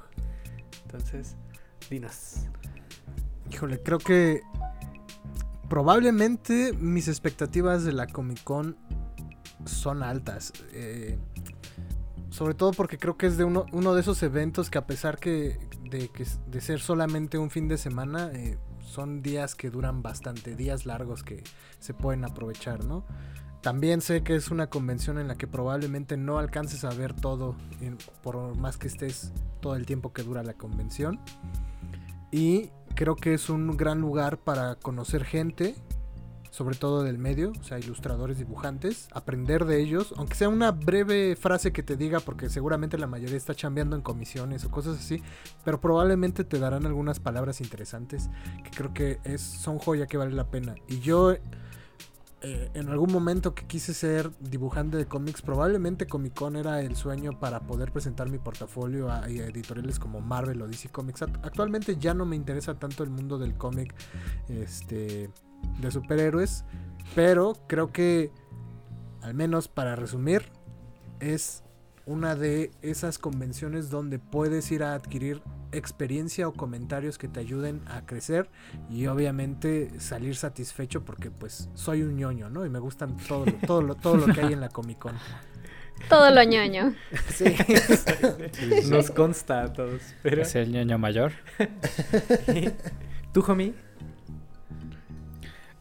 Entonces, 0.84 1.36
Híjole, 3.50 3.82
creo 3.82 3.98
que 3.98 4.42
probablemente 5.68 6.72
mis 6.72 7.08
expectativas 7.08 7.84
de 7.84 7.92
la 7.92 8.06
Comic 8.06 8.42
Con 8.44 8.76
son 9.66 10.02
altas. 10.02 10.52
eh, 10.72 11.18
sobre 12.30 12.54
todo 12.54 12.70
porque 12.72 12.96
creo 12.96 13.16
que 13.16 13.26
es 13.26 13.36
de 13.36 13.44
uno, 13.44 13.94
de 13.94 14.00
esos 14.00 14.22
eventos 14.22 14.70
que 14.70 14.78
a 14.78 14.86
pesar 14.86 15.18
que 15.18 15.58
de, 15.90 16.08
que 16.08 16.24
de 16.46 16.60
ser 16.60 16.80
solamente 16.80 17.38
un 17.38 17.50
fin 17.50 17.68
de 17.68 17.76
semana, 17.76 18.30
eh, 18.32 18.56
son 18.80 19.20
días 19.20 19.54
que 19.54 19.70
duran 19.70 20.02
bastante, 20.02 20.54
días 20.54 20.86
largos 20.86 21.22
que 21.22 21.42
se 21.80 21.92
pueden 21.92 22.24
aprovechar, 22.24 22.84
¿no? 22.84 23.04
También 23.62 24.00
sé 24.00 24.22
que 24.22 24.36
es 24.36 24.50
una 24.50 24.68
convención 24.68 25.18
en 25.18 25.28
la 25.28 25.34
que 25.34 25.46
probablemente 25.46 26.16
no 26.16 26.38
alcances 26.38 26.84
a 26.84 26.90
ver 26.90 27.12
todo, 27.12 27.56
por 28.22 28.56
más 28.56 28.78
que 28.78 28.86
estés 28.86 29.32
todo 29.60 29.76
el 29.76 29.84
tiempo 29.84 30.12
que 30.12 30.22
dura 30.22 30.42
la 30.42 30.54
convención. 30.54 31.20
Y 32.30 32.70
creo 32.94 33.16
que 33.16 33.34
es 33.34 33.50
un 33.50 33.76
gran 33.76 34.00
lugar 34.00 34.38
para 34.38 34.76
conocer 34.76 35.24
gente, 35.24 35.74
sobre 36.50 36.76
todo 36.76 37.02
del 37.02 37.18
medio, 37.18 37.52
o 37.58 37.64
sea, 37.64 37.78
ilustradores, 37.78 38.38
dibujantes, 38.38 39.08
aprender 39.12 39.64
de 39.64 39.80
ellos, 39.80 40.12
aunque 40.16 40.34
sea 40.34 40.48
una 40.48 40.72
breve 40.72 41.36
frase 41.36 41.72
que 41.72 41.82
te 41.82 41.96
diga, 41.96 42.20
porque 42.20 42.50
seguramente 42.50 42.98
la 42.98 43.06
mayoría 43.06 43.36
está 43.36 43.54
chambeando 43.54 43.96
en 43.96 44.02
comisiones 44.02 44.64
o 44.64 44.70
cosas 44.70 44.98
así, 44.98 45.22
pero 45.64 45.80
probablemente 45.80 46.44
te 46.44 46.58
darán 46.58 46.86
algunas 46.86 47.20
palabras 47.20 47.60
interesantes 47.60 48.30
que 48.64 48.70
creo 48.70 48.92
que 48.92 49.18
es, 49.24 49.40
son 49.40 49.78
joya 49.78 50.06
que 50.06 50.16
vale 50.16 50.34
la 50.34 50.50
pena. 50.50 50.74
Y 50.88 51.00
yo, 51.00 51.34
eh, 52.42 52.70
en 52.74 52.88
algún 52.88 53.12
momento 53.12 53.54
que 53.54 53.66
quise 53.66 53.92
ser 53.92 54.30
dibujante 54.40 54.96
de 54.96 55.06
cómics, 55.06 55.42
probablemente 55.42 56.06
Comic 56.06 56.34
Con 56.34 56.56
era 56.56 56.80
el 56.80 56.96
sueño 56.96 57.38
para 57.38 57.60
poder 57.60 57.92
presentar 57.92 58.30
mi 58.30 58.38
portafolio 58.38 59.10
a, 59.10 59.24
a 59.24 59.28
editoriales 59.28 59.98
como 59.98 60.20
Marvel 60.20 60.62
o 60.62 60.66
DC 60.68 60.88
Comics. 60.88 61.22
Act- 61.22 61.40
Actualmente 61.44 61.96
ya 61.98 62.14
no 62.14 62.24
me 62.24 62.36
interesa 62.36 62.78
tanto 62.78 63.02
el 63.02 63.10
mundo 63.10 63.38
del 63.38 63.54
cómic, 63.54 63.94
este 64.48 65.30
de 65.80 65.90
superhéroes, 65.90 66.64
pero 67.14 67.52
creo 67.66 67.92
que, 67.92 68.30
al 69.22 69.34
menos 69.34 69.68
para 69.68 69.94
resumir, 69.96 70.42
es 71.20 71.62
una 72.06 72.34
de 72.34 72.70
esas 72.80 73.18
convenciones 73.18 73.90
donde 73.90 74.18
puedes 74.18 74.70
ir 74.72 74.82
a 74.82 74.94
adquirir 74.94 75.42
experiencia 75.72 76.48
o 76.48 76.52
comentarios 76.52 77.16
que 77.18 77.28
te 77.28 77.40
ayuden 77.40 77.80
a 77.86 78.04
crecer 78.06 78.48
y 78.90 79.06
obviamente 79.06 79.98
salir 80.00 80.34
satisfecho 80.36 81.04
porque 81.04 81.30
pues 81.30 81.68
soy 81.74 82.02
un 82.02 82.16
ñoño, 82.16 82.50
¿no? 82.50 82.66
Y 82.66 82.70
me 82.70 82.78
gustan 82.78 83.16
todo, 83.28 83.46
lo- 83.46 83.52
todo, 83.66 83.82
lo, 83.82 83.94
todo 83.94 84.16
lo 84.16 84.32
que 84.34 84.40
hay 84.40 84.52
en 84.52 84.60
la 84.60 84.68
Comic 84.68 84.98
Con. 84.98 85.12
Todo 86.08 86.30
lo 86.30 86.42
ñoño. 86.42 86.94
Sí. 87.28 87.54
Nos 88.90 89.10
consta 89.10 89.62
a 89.64 89.72
todos. 89.72 90.00
Pero... 90.22 90.42
Es 90.42 90.54
el 90.54 90.72
ñoño 90.72 90.98
mayor. 90.98 91.32
¿Tú, 93.32 93.44
homie? 93.46 93.74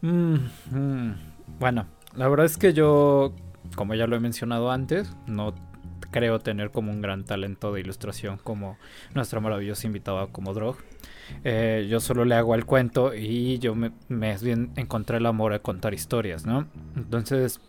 Mm, 0.02 0.34
mm. 0.70 1.14
Bueno, 1.58 1.86
la 2.14 2.28
verdad 2.28 2.46
es 2.46 2.56
que 2.56 2.72
yo, 2.72 3.34
como 3.76 3.94
ya 3.94 4.06
lo 4.06 4.16
he 4.16 4.20
mencionado 4.20 4.70
antes, 4.70 5.14
no 5.26 5.54
creo 6.10 6.38
tener 6.40 6.70
como 6.70 6.90
un 6.90 7.00
gran 7.00 7.24
talento 7.24 7.72
de 7.72 7.80
ilustración 7.80 8.38
como 8.42 8.76
nuestro 9.14 9.40
maravilloso 9.40 9.86
invitado 9.86 10.28
como 10.28 10.54
Drog. 10.54 10.76
Eh, 11.44 11.86
yo 11.88 12.00
solo 12.00 12.24
le 12.24 12.34
hago 12.34 12.54
el 12.54 12.64
cuento 12.64 13.14
y 13.14 13.58
yo 13.58 13.74
me, 13.74 13.92
más 14.08 14.42
bien 14.42 14.72
encontré 14.76 15.18
el 15.18 15.26
amor 15.26 15.52
a 15.52 15.60
contar 15.60 15.94
historias, 15.94 16.44
¿no? 16.44 16.66
Entonces, 16.96 17.60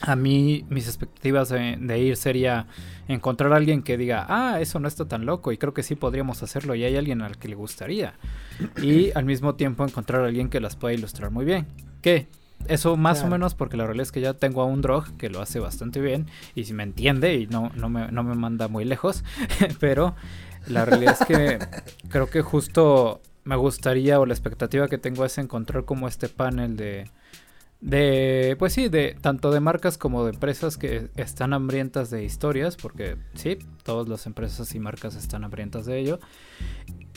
a 0.00 0.16
mí 0.16 0.64
mis 0.68 0.86
expectativas 0.86 1.48
de, 1.48 1.76
de 1.78 1.98
ir 1.98 2.16
sería 2.16 2.66
encontrar 3.06 3.52
a 3.52 3.56
alguien 3.56 3.82
que 3.82 3.96
diga, 3.96 4.26
ah, 4.28 4.60
eso 4.60 4.80
no 4.80 4.88
está 4.88 5.06
tan 5.06 5.26
loco 5.26 5.52
y 5.52 5.58
creo 5.58 5.74
que 5.74 5.82
sí 5.82 5.94
podríamos 5.94 6.42
hacerlo 6.42 6.74
y 6.74 6.84
hay 6.84 6.96
alguien 6.96 7.22
al 7.22 7.38
que 7.38 7.48
le 7.48 7.54
gustaría. 7.54 8.14
Y 8.82 9.12
al 9.14 9.24
mismo 9.24 9.54
tiempo 9.54 9.84
encontrar 9.84 10.22
a 10.22 10.26
alguien 10.26 10.48
que 10.48 10.60
las 10.60 10.76
pueda 10.76 10.94
ilustrar 10.94 11.30
muy 11.30 11.44
bien. 11.44 11.66
¿Qué? 12.02 12.28
Eso 12.66 12.96
más 12.96 13.18
Claro. 13.18 13.28
o 13.28 13.30
menos 13.32 13.54
porque 13.54 13.76
la 13.76 13.84
realidad 13.84 14.02
es 14.02 14.12
que 14.12 14.20
ya 14.20 14.34
tengo 14.34 14.60
a 14.62 14.64
un 14.66 14.82
drog 14.82 15.16
que 15.16 15.30
lo 15.30 15.40
hace 15.40 15.58
bastante 15.60 16.00
bien 16.00 16.26
y 16.54 16.64
si 16.64 16.74
me 16.74 16.82
entiende 16.82 17.34
y 17.34 17.46
no, 17.46 17.70
no, 17.76 17.88
me, 17.88 18.10
no 18.12 18.22
me 18.24 18.34
manda 18.34 18.68
muy 18.68 18.84
lejos, 18.84 19.24
pero 19.80 20.14
la 20.66 20.84
realidad 20.84 21.16
es 21.20 21.26
que 21.26 21.58
creo 22.10 22.28
que 22.28 22.42
justo 22.42 23.22
me 23.44 23.56
gustaría 23.56 24.20
o 24.20 24.26
la 24.26 24.34
expectativa 24.34 24.88
que 24.88 24.98
tengo 24.98 25.24
es 25.24 25.38
encontrar 25.38 25.84
como 25.84 26.08
este 26.08 26.28
panel 26.28 26.76
de 26.76 27.08
de 27.80 28.56
pues 28.58 28.72
sí 28.72 28.88
de 28.88 29.16
tanto 29.20 29.52
de 29.52 29.60
marcas 29.60 29.98
como 29.98 30.24
de 30.24 30.32
empresas 30.32 30.76
que 30.76 31.10
están 31.14 31.52
hambrientas 31.52 32.10
de 32.10 32.24
historias 32.24 32.74
porque 32.76 33.16
sí 33.34 33.56
todas 33.84 34.08
las 34.08 34.26
empresas 34.26 34.74
y 34.74 34.80
marcas 34.80 35.14
están 35.14 35.44
hambrientas 35.44 35.86
de 35.86 35.98
ello 36.00 36.18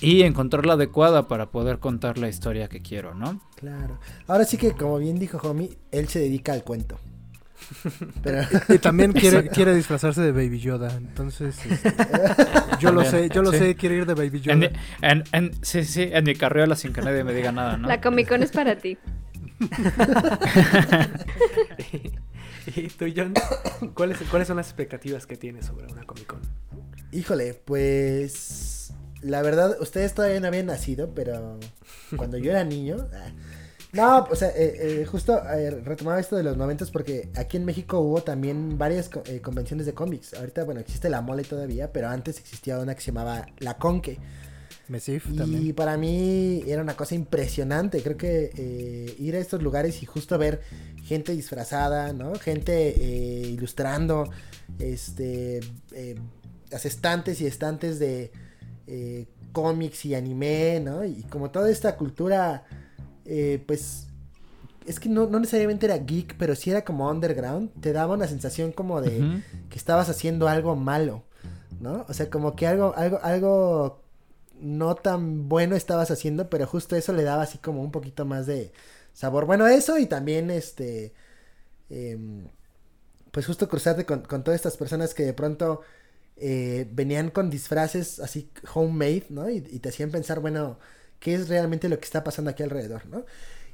y 0.01 0.21
encontrar 0.21 0.67
la 0.67 0.73
adecuada 0.73 1.27
para 1.27 1.49
poder 1.49 1.79
contar 1.79 2.19
la 2.19 2.29
historia 2.29 2.67
que 2.69 2.81
quiero 2.81 3.15
no 3.15 3.41
Claro. 3.55 3.99
Ahora 4.27 4.45
sí 4.45 4.57
que, 4.57 4.71
como 4.73 4.97
bien 4.99 5.17
dijo 5.19 5.37
Homie, 5.47 5.77
él 5.91 6.07
se 6.07 6.19
dedica 6.19 6.53
al 6.53 6.63
cuento. 6.63 6.99
Pero 8.23 8.41
Y 8.69 8.79
también 8.79 9.13
quiere, 9.13 9.47
quiere 9.49 9.75
disfrazarse 9.75 10.21
de 10.21 10.31
Baby 10.31 10.59
Yoda. 10.59 10.95
Entonces, 10.97 11.63
este, 11.63 11.93
yo 12.79 12.91
lo 12.91 13.03
sé, 13.05 13.29
yo 13.29 13.43
lo 13.43 13.51
Sí. 13.51 13.59
sé, 13.59 13.75
quiere 13.75 13.97
ir 13.97 14.05
de 14.07 14.15
Baby 14.15 14.41
en, 14.47 14.61
Yoda. 14.61 14.71
en, 15.03 15.23
en- 15.31 15.51
sí 15.63 15.83
sí 15.85 16.09
en 16.11 16.23
mi 16.23 16.33
carriola 16.35 16.75
sin 16.75 16.91
que 16.91 17.01
nadie 17.01 17.23
me 17.23 17.33
diga 17.33 17.51
nada 17.51 17.77
no 17.77 17.87
La 17.87 18.01
Comic 18.01 18.29
Con 18.29 18.41
es 18.41 18.51
para 18.51 18.75
ti. 18.77 18.97
¿Y 22.75 22.87
tú, 22.89 23.05
John? 23.15 23.33
¿Cuáles, 23.93 24.17
¿Cuáles 24.29 24.47
son 24.47 24.57
las 24.57 24.67
expectativas 24.67 25.25
que 25.25 25.37
tienes 25.37 25.65
sobre 25.65 25.91
una 25.91 26.03
Comic 26.03 26.27
Con? 26.27 26.41
Híjole, 27.11 27.53
pues 27.53 28.93
la 29.21 29.41
verdad, 29.41 29.77
ustedes 29.79 30.13
todavía 30.13 30.39
no 30.39 30.47
habían 30.47 30.67
nacido, 30.67 31.13
pero 31.13 31.59
cuando 32.17 32.37
yo 32.37 32.51
era 32.51 32.63
niño, 32.63 33.07
ah, 33.13 33.31
no, 33.93 34.23
o 34.29 34.35
sea, 34.35 34.49
eh, 34.49 35.01
eh, 35.01 35.05
justo 35.05 35.41
retomaba 35.83 36.19
esto 36.19 36.37
de 36.37 36.43
los 36.43 36.55
noventas 36.55 36.91
porque 36.91 37.29
aquí 37.35 37.57
en 37.57 37.65
México 37.65 37.99
hubo 37.99 38.23
también 38.23 38.77
varias 38.77 39.09
eh, 39.25 39.41
convenciones 39.41 39.85
de 39.85 39.93
cómics. 39.93 40.33
Ahorita, 40.33 40.63
bueno, 40.63 40.79
existe 40.79 41.09
la 41.09 41.21
mole 41.21 41.43
todavía, 41.43 41.91
pero 41.91 42.07
antes 42.07 42.39
existía 42.39 42.79
una 42.79 42.95
que 42.95 43.01
se 43.01 43.07
llamaba 43.07 43.47
La 43.59 43.77
Conque. 43.77 44.17
Mesif 44.91 45.27
Y 45.31 45.35
también. 45.37 45.75
para 45.75 45.97
mí 45.97 46.63
era 46.67 46.81
una 46.81 46.95
cosa 46.95 47.15
impresionante. 47.15 48.03
Creo 48.03 48.17
que 48.17 48.51
eh, 48.55 49.15
ir 49.19 49.35
a 49.35 49.39
estos 49.39 49.63
lugares 49.63 50.03
y 50.03 50.05
justo 50.05 50.37
ver 50.37 50.61
gente 51.03 51.31
disfrazada, 51.31 52.13
¿no? 52.13 52.35
Gente 52.35 52.89
eh, 52.89 53.47
ilustrando, 53.49 54.29
este, 54.79 55.61
eh, 55.93 56.15
las 56.69 56.85
estantes 56.85 57.41
y 57.41 57.47
estantes 57.47 57.99
de 57.99 58.31
eh, 58.87 59.25
cómics 59.51 60.05
y 60.05 60.15
anime, 60.15 60.81
¿no? 60.83 61.03
Y 61.05 61.23
como 61.23 61.49
toda 61.51 61.69
esta 61.69 61.95
cultura, 61.97 62.65
eh, 63.25 63.63
pues, 63.65 64.07
es 64.85 64.99
que 64.99 65.09
no, 65.09 65.27
no 65.27 65.39
necesariamente 65.39 65.85
era 65.85 65.97
geek, 65.97 66.35
pero 66.37 66.55
sí 66.55 66.69
era 66.69 66.83
como 66.83 67.09
underground. 67.09 67.69
Te 67.81 67.93
daba 67.93 68.13
una 68.15 68.27
sensación 68.27 68.71
como 68.71 69.01
de 69.01 69.41
que 69.69 69.77
estabas 69.77 70.09
haciendo 70.09 70.47
algo 70.47 70.75
malo, 70.75 71.23
¿no? 71.79 72.05
O 72.09 72.13
sea, 72.13 72.29
como 72.29 72.55
que 72.55 72.67
algo, 72.67 72.93
algo, 72.95 73.19
algo 73.21 74.00
no 74.61 74.95
tan 74.95 75.49
bueno 75.49 75.75
estabas 75.75 76.11
haciendo, 76.11 76.49
pero 76.49 76.67
justo 76.67 76.95
eso 76.95 77.13
le 77.13 77.23
daba 77.23 77.43
así 77.43 77.57
como 77.57 77.81
un 77.81 77.91
poquito 77.91 78.25
más 78.25 78.45
de 78.45 78.71
sabor. 79.13 79.45
Bueno, 79.45 79.67
eso 79.67 79.97
y 79.97 80.05
también 80.05 80.49
este, 80.51 81.13
em, 81.89 82.47
pues 83.31 83.45
justo 83.45 83.67
cruzarte 83.69 84.05
con, 84.05 84.21
con 84.21 84.43
todas 84.43 84.57
estas 84.57 84.77
personas 84.77 85.13
que 85.13 85.23
de 85.23 85.33
pronto 85.33 85.81
eh, 86.43 86.87
venían 86.91 87.29
con 87.29 87.51
disfraces 87.51 88.19
así 88.19 88.49
homemade, 88.73 89.25
¿no? 89.29 89.47
Y, 89.49 89.61
te 89.61 89.89
hacían 89.89 90.09
pensar, 90.09 90.39
bueno, 90.39 90.79
¿qué 91.19 91.35
es 91.35 91.49
realmente 91.49 91.87
lo 91.87 91.99
que 91.99 92.05
está 92.05 92.23
pasando 92.23 92.49
aquí 92.49 92.63
alrededor, 92.63 93.05
¿no? 93.05 93.25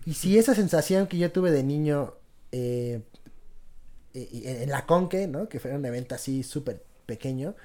Y 0.05 0.15
si 0.15 0.37
esa 0.37 0.53
sensación 0.53 1.07
que 1.07 1.17
yo 1.17 1.31
tuve 1.31 1.51
de 1.51 1.63
niño 1.63 2.15
eh, 2.51 3.03
eh, 4.13 4.63
en 4.63 4.69
la 4.69 4.85
Conque, 4.85 5.27
¿no? 5.27 5.47
Que 5.47 5.59
fue 5.61 5.73
un 5.73 5.85
evento 5.85 6.15
así 6.15 6.43
súper 6.43 6.83
pequeño. 7.05 7.55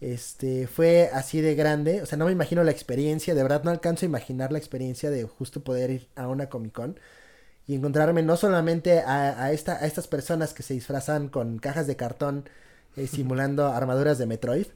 Este, 0.00 0.68
fue 0.68 1.10
así 1.12 1.40
de 1.40 1.56
grande, 1.56 2.02
o 2.02 2.06
sea, 2.06 2.16
no 2.18 2.26
me 2.26 2.32
imagino 2.32 2.62
la 2.64 2.70
experiencia, 2.70 3.34
de 3.34 3.42
verdad 3.42 3.64
no 3.64 3.70
alcanzo 3.72 4.06
a 4.06 4.08
imaginar 4.08 4.52
la 4.52 4.58
experiencia 4.58 5.10
de 5.10 5.24
justo 5.24 5.64
poder 5.64 5.90
ir 5.90 6.08
a 6.14 6.28
una 6.28 6.48
Comic 6.48 6.72
Con 6.72 7.00
y 7.66 7.74
encontrarme 7.76 8.22
no 8.22 8.36
solamente 8.36 9.00
a, 9.00 9.42
a 9.44 9.52
esta, 9.52 9.74
a 9.82 9.86
estas 9.86 10.08
personas 10.08 10.54
que 10.54 10.62
se 10.64 10.74
disfrazan 10.74 11.28
con 11.28 11.58
cajas 11.58 11.86
de 11.86 11.96
cartón 11.96 12.48
eh, 12.96 13.06
simulando 13.08 13.66
armaduras 13.68 14.18
de 14.18 14.26
Metroid, 14.26 14.66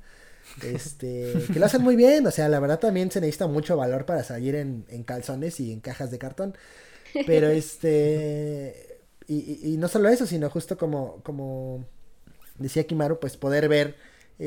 este, 0.60 1.50
que 1.52 1.60
lo 1.60 1.66
hacen 1.66 1.82
muy 1.82 1.96
bien, 1.96 2.26
o 2.26 2.30
sea, 2.30 2.48
la 2.48 2.60
verdad 2.60 2.78
también 2.80 3.10
se 3.10 3.20
necesita 3.20 3.46
mucho 3.48 3.76
valor 3.76 4.06
para 4.06 4.24
salir 4.24 4.54
en, 4.56 4.86
en 4.88 5.04
calzones 5.04 5.60
y 5.60 5.72
en 5.72 5.80
cajas 5.80 6.10
de 6.10 6.18
cartón, 6.18 6.56
pero 7.24 7.48
este, 7.50 9.00
y, 9.28 9.36
y- 9.70 9.74
y 9.74 9.76
no 9.78 9.88
solo 9.88 10.08
eso, 10.08 10.26
sino 10.26 10.50
justo 10.50 10.76
como, 10.78 11.22
como 11.22 11.84
decía 12.58 12.86
Kimaru, 12.86 13.20
pues 13.20 13.36
poder 13.36 13.68
ver 13.68 13.96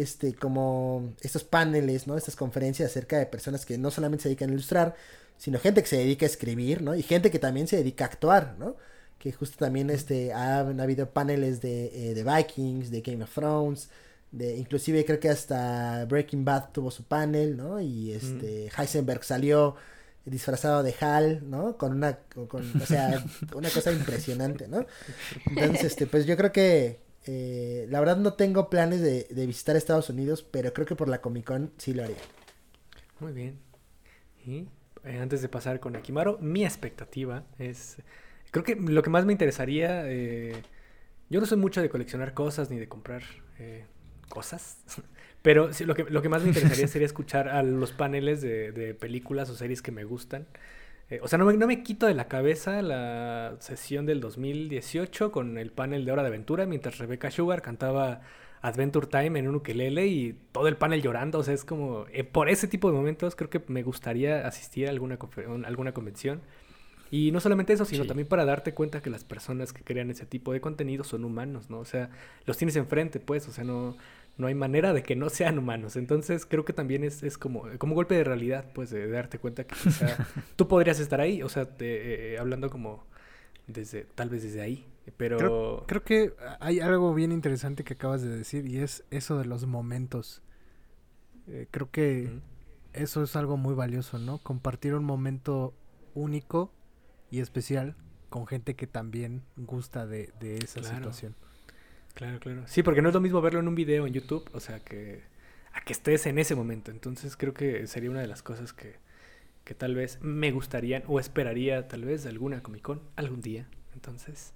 este 0.02 0.34
como 0.34 1.14
estos 1.22 1.44
paneles, 1.44 2.08
¿no? 2.08 2.18
Estas 2.18 2.36
conferencias 2.36 2.92
acerca 2.92 3.18
de 3.20 3.26
personas 3.26 3.66
que 3.66 3.78
no 3.78 3.92
solamente 3.92 4.24
se 4.24 4.30
dedican 4.30 4.50
a 4.50 4.54
ilustrar, 4.54 4.96
sino 5.38 5.60
gente 5.60 5.82
que 5.82 5.88
se 5.90 5.98
dedica 5.98 6.26
a 6.26 6.30
escribir, 6.30 6.82
¿no? 6.82 6.96
Y 6.96 7.04
gente 7.04 7.32
que 7.32 7.40
también 7.40 7.68
se 7.68 7.78
dedica 7.78 8.06
a 8.06 8.08
actuar, 8.08 8.56
¿no? 8.60 8.76
Que 9.20 9.32
justo 9.32 9.58
también 9.58 9.90
este 9.90 10.34
han 10.34 10.80
habido 10.80 11.10
paneles 11.12 11.62
de, 11.62 12.12
eh, 12.12 12.14
de 12.14 12.24
Vikings, 12.24 12.92
de 12.92 13.02
Game 13.02 13.24
of 13.24 13.34
Thrones, 13.34 13.90
de 14.32 14.58
inclusive 14.58 15.06
creo 15.06 15.20
que 15.20 15.30
hasta 15.30 16.06
Breaking 16.06 16.44
Bad 16.46 16.72
tuvo 16.74 16.92
su 16.92 17.04
panel, 17.06 17.56
¿no? 17.58 17.80
Y 17.80 18.12
este 18.12 18.70
Heisenberg 18.78 19.24
salió 19.24 19.76
disfrazado 20.26 20.82
de 20.84 20.94
Hal, 21.00 21.50
¿no? 21.50 21.78
Con 21.78 21.94
una, 21.94 22.18
con- 22.34 22.48
con- 22.48 22.82
o 22.82 22.86
sea, 22.86 23.24
una 23.56 23.70
cosa 23.70 23.92
impresionante, 23.92 24.68
¿no? 24.68 24.86
Entonces, 25.50 25.84
este, 25.86 26.08
pues 26.08 26.26
yo 26.26 26.36
creo 26.36 26.52
que, 26.52 27.00
eh, 27.26 27.88
la 27.90 28.00
verdad 28.00 28.18
no 28.18 28.34
tengo 28.34 28.70
planes 28.70 29.02
de, 29.02 29.28
de 29.30 29.48
visitar 29.48 29.76
Estados 29.76 30.10
Unidos, 30.10 30.44
pero 30.44 30.74
creo 30.74 30.86
que 30.88 30.96
por 30.96 31.10
la 31.10 31.22
Comic 31.22 31.46
Con 31.46 31.74
sí 31.78 31.94
lo 31.94 32.04
haría. 32.04 32.24
Muy 33.20 33.34
bien. 33.34 33.60
Y 34.46 34.68
eh, 35.04 35.20
antes 35.20 35.42
de 35.42 35.50
pasar 35.50 35.80
con 35.80 35.96
Akimaro, 35.96 36.38
mi 36.42 36.64
expectativa 36.66 37.46
es... 37.58 37.98
Creo 38.52 38.64
que 38.64 38.76
lo 38.76 39.04
que 39.04 39.10
más 39.10 39.26
me 39.26 39.34
interesaría... 39.34 40.04
eh, 40.08 40.64
yo 41.30 41.40
no 41.40 41.48
soy 41.48 41.58
mucho 41.58 41.82
de 41.82 41.90
coleccionar 41.90 42.34
cosas 42.34 42.70
ni 42.70 42.78
de 42.80 42.88
comprar 42.88 43.24
eh, 43.60 43.86
cosas. 44.30 44.80
Pero 45.42 45.74
sí, 45.74 45.86
lo, 45.86 45.96
que, 45.96 46.04
lo 46.06 46.22
que 46.22 46.30
más 46.30 46.44
me 46.44 46.50
interesaría 46.50 46.88
sería 46.90 47.08
escuchar 47.08 47.50
a 47.50 47.64
los 47.64 47.92
paneles 47.92 48.42
de, 48.42 48.72
de 48.72 48.94
películas 48.96 49.50
o 49.50 49.56
series 49.56 49.82
que 49.82 49.92
me 49.92 50.04
gustan. 50.04 50.48
Eh, 51.10 51.20
o 51.22 51.28
sea, 51.28 51.38
no 51.38 51.46
me, 51.46 51.56
no 51.56 51.68
me 51.68 51.84
quito 51.84 52.08
de 52.08 52.16
la 52.16 52.28
cabeza 52.28 52.82
la 52.82 53.56
sesión 53.60 54.06
del 54.06 54.20
2018 54.22 55.32
con 55.32 55.58
el 55.58 55.72
panel 55.72 56.04
de 56.06 56.12
Hora 56.12 56.24
de 56.24 56.30
Aventura 56.30 56.66
mientras 56.66 56.98
Rebecca 56.98 57.30
Sugar 57.30 57.62
cantaba 57.62 58.22
Adventure 58.62 59.06
Time 59.06 59.38
en 59.38 59.48
un 59.48 59.56
ukelele 59.56 60.08
y 60.08 60.34
todo 60.52 60.68
el 60.68 60.78
panel 60.78 61.04
llorando. 61.04 61.40
O 61.40 61.44
sea, 61.44 61.54
es 61.54 61.64
como... 61.64 62.06
eh, 62.12 62.24
por 62.24 62.50
ese 62.50 62.68
tipo 62.68 62.90
de 62.90 62.98
momentos 62.98 63.36
creo 63.36 63.50
que 63.52 63.62
me 63.68 63.84
gustaría 63.84 64.48
asistir 64.48 64.88
a 64.88 64.90
alguna, 64.92 65.20
alguna 65.66 65.94
convención. 65.94 66.42
Y 67.12 67.32
no 67.32 67.40
solamente 67.40 67.72
eso, 67.74 67.86
sino 67.86 68.02
Sí. 68.04 68.08
también 68.08 68.28
para 68.28 68.46
darte 68.46 68.74
cuenta 68.74 69.00
que 69.02 69.12
las 69.12 69.24
personas 69.24 69.74
que 69.74 69.84
crean 69.84 70.10
ese 70.10 70.26
tipo 70.26 70.52
de 70.54 70.60
contenido 70.60 71.04
son 71.04 71.24
humanos, 71.24 71.70
¿no? 71.70 71.78
O 71.80 71.86
sea, 71.86 72.10
los 72.48 72.58
tienes 72.58 72.76
enfrente, 72.78 73.20
pues, 73.20 73.48
o 73.48 73.52
sea, 73.52 73.64
no, 73.64 73.96
No 74.38 74.48
hay 74.48 74.56
manera 74.56 74.92
de 74.94 75.02
que 75.04 75.16
no 75.16 75.30
sean 75.30 75.58
humanos. 75.58 75.96
Entonces 75.96 76.46
creo 76.46 76.66
que 76.66 76.74
también 76.74 77.04
es, 77.04 77.24
es 77.24 77.38
como, 77.38 77.64
como 77.78 77.94
un 77.94 77.96
golpe 77.96 78.16
de 78.16 78.24
realidad, 78.26 78.66
pues, 78.74 78.90
de, 78.90 79.08
darte 79.10 79.40
cuenta 79.40 79.64
que 79.66 79.76
quizá 79.76 80.08
tú 80.58 80.68
podrías 80.68 81.00
estar 81.00 81.22
ahí. 81.22 81.42
O 81.42 81.50
sea, 81.50 81.66
te- 81.78 82.34
eh, 82.34 82.38
hablando 82.40 82.70
como 82.70 83.06
desde, 83.68 84.04
tal 84.04 84.30
vez 84.30 84.44
desde 84.44 84.62
ahí. 84.62 84.86
Pero... 85.18 85.38
Creo, 85.38 85.84
creo 85.88 86.04
que 86.04 86.34
hay 86.60 86.80
algo 86.82 87.14
bien 87.14 87.32
interesante 87.32 87.84
que 87.84 87.94
acabas 87.94 88.22
de 88.22 88.30
decir 88.36 88.66
y 88.68 88.78
es 88.80 89.06
eso 89.12 89.38
de 89.38 89.46
los 89.46 89.66
momentos. 89.66 90.42
Eh, 91.48 91.68
creo 91.72 91.92
que 91.92 92.40
eso 92.94 93.24
es 93.24 93.36
algo 93.36 93.56
muy 93.56 93.74
valioso, 93.76 94.18
¿no? 94.20 94.40
Compartir 94.40 94.96
un 94.96 95.04
momento 95.04 95.74
único 96.14 96.72
y 97.30 97.40
especial 97.40 97.96
con 98.30 98.48
gente 98.48 98.76
que 98.76 98.88
también 98.88 99.44
gusta 99.56 100.06
de, 100.08 100.34
de 100.40 100.58
esa 100.58 100.82
Claro. 100.82 100.96
situación. 100.98 101.36
Claro, 102.16 102.40
claro. 102.40 102.64
Sí, 102.66 102.82
porque 102.82 103.02
no 103.02 103.10
es 103.10 103.16
lo 103.16 103.22
mismo 103.22 103.42
verlo 103.42 103.60
en 103.60 103.68
un 103.68 103.76
video 103.76 104.08
en 104.08 104.14
YouTube, 104.14 104.50
o 104.54 104.60
sea, 104.60 104.80
que 104.80 105.24
a 105.74 105.82
que 105.82 105.94
estés 105.94 106.26
en 106.26 106.40
ese 106.40 106.56
momento. 106.56 106.90
Entonces 106.90 107.38
creo 107.38 107.54
que 107.54 107.86
sería 107.88 108.10
una 108.10 108.22
de 108.22 108.28
las 108.28 108.42
cosas 108.42 108.74
que, 108.74 108.96
que 109.66 109.76
tal 109.76 109.94
vez 109.94 110.20
me 110.22 110.52
gustarían 110.52 111.04
o 111.08 111.20
esperaría 111.20 111.88
tal 111.88 112.06
vez 112.06 112.24
de 112.24 112.30
alguna 112.30 112.64
Comic 112.64 112.82
Con 112.82 113.02
algún 113.18 113.42
día. 113.42 113.68
Entonces, 113.94 114.54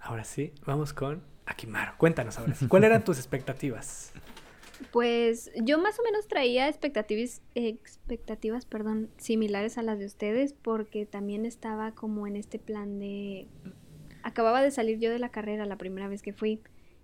ahora 0.00 0.24
sí, 0.24 0.52
vamos 0.64 0.92
con 0.92 1.22
Akimaro. 1.46 1.94
Cuéntanos 1.98 2.38
ahora 2.38 2.54
sí. 2.54 2.68
¿Cuáles 2.68 2.88
eran 2.88 3.04
tus 3.04 3.18
expectativas? 3.18 4.12
Pues 4.92 5.50
yo 5.62 5.78
más 5.78 5.98
o 5.98 6.02
menos 6.04 6.26
traía 6.26 6.68
expectativas, 6.68 7.42
expectativas, 7.54 8.64
perdón, 8.64 9.10
similares 9.18 9.76
a 9.76 9.82
las 9.82 9.98
de 9.98 10.06
ustedes, 10.06 10.54
porque 10.54 11.04
también 11.04 11.44
estaba 11.44 11.92
como 11.92 12.26
en 12.26 12.36
este 12.36 12.58
plan 12.58 12.98
de... 12.98 13.46
Acababa 14.22 14.62
de 14.62 14.70
salir 14.70 14.98
yo 14.98 15.10
de 15.10 15.18
la 15.18 15.30
carrera 15.30 15.66
la 15.66 15.76
primera 15.76 16.08
vez 16.08 16.22
que 16.22 16.32
fui, 16.32 16.60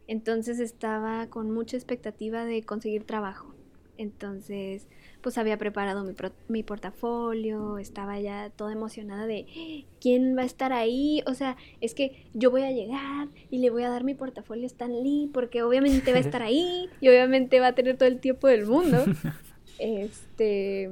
entonces 0.09 0.61
estaba 0.61 1.27
con 1.29 1.51
mucha 1.51 1.77
expectativa 1.77 2.45
de 2.45 2.63
conseguir 2.63 3.05
trabajo. 3.05 3.53
Entonces, 3.99 4.87
pues 5.23 5.39
había 5.39 5.57
preparado 5.57 6.05
mi, 6.05 6.13
pro- 6.13 6.33
mi 6.49 6.63
portafolio, 6.63 7.79
estaba 7.79 8.21
ya 8.21 8.51
toda 8.51 8.73
emocionada 8.73 9.27
de 9.27 9.47
"¡Ah! 9.49 9.87
quién 10.03 10.37
va 10.37 10.43
a 10.43 10.45
estar 10.45 10.73
ahí. 10.75 11.23
O 11.27 11.33
sea, 11.33 11.57
es 11.81 11.95
que 11.95 12.27
yo 12.35 12.51
voy 12.51 12.63
a 12.63 12.71
llegar 12.73 13.29
y 13.51 13.59
le 13.59 13.71
voy 13.71 13.85
a 13.85 13.89
dar 13.89 14.05
mi 14.05 14.15
portafolio 14.15 14.65
a 14.65 14.67
Stan 14.67 14.93
Lee 15.03 15.31
porque 15.33 15.63
obviamente 15.63 16.13
va 16.13 16.19
a 16.19 16.21
estar 16.21 16.43
ahí 16.43 16.91
y 17.01 17.09
obviamente 17.09 17.59
va 17.59 17.69
a 17.69 17.75
tener 17.75 17.97
todo 17.97 18.09
el 18.09 18.21
tiempo 18.21 18.49
del 18.49 18.67
mundo. 18.67 18.99
Este. 19.79 20.91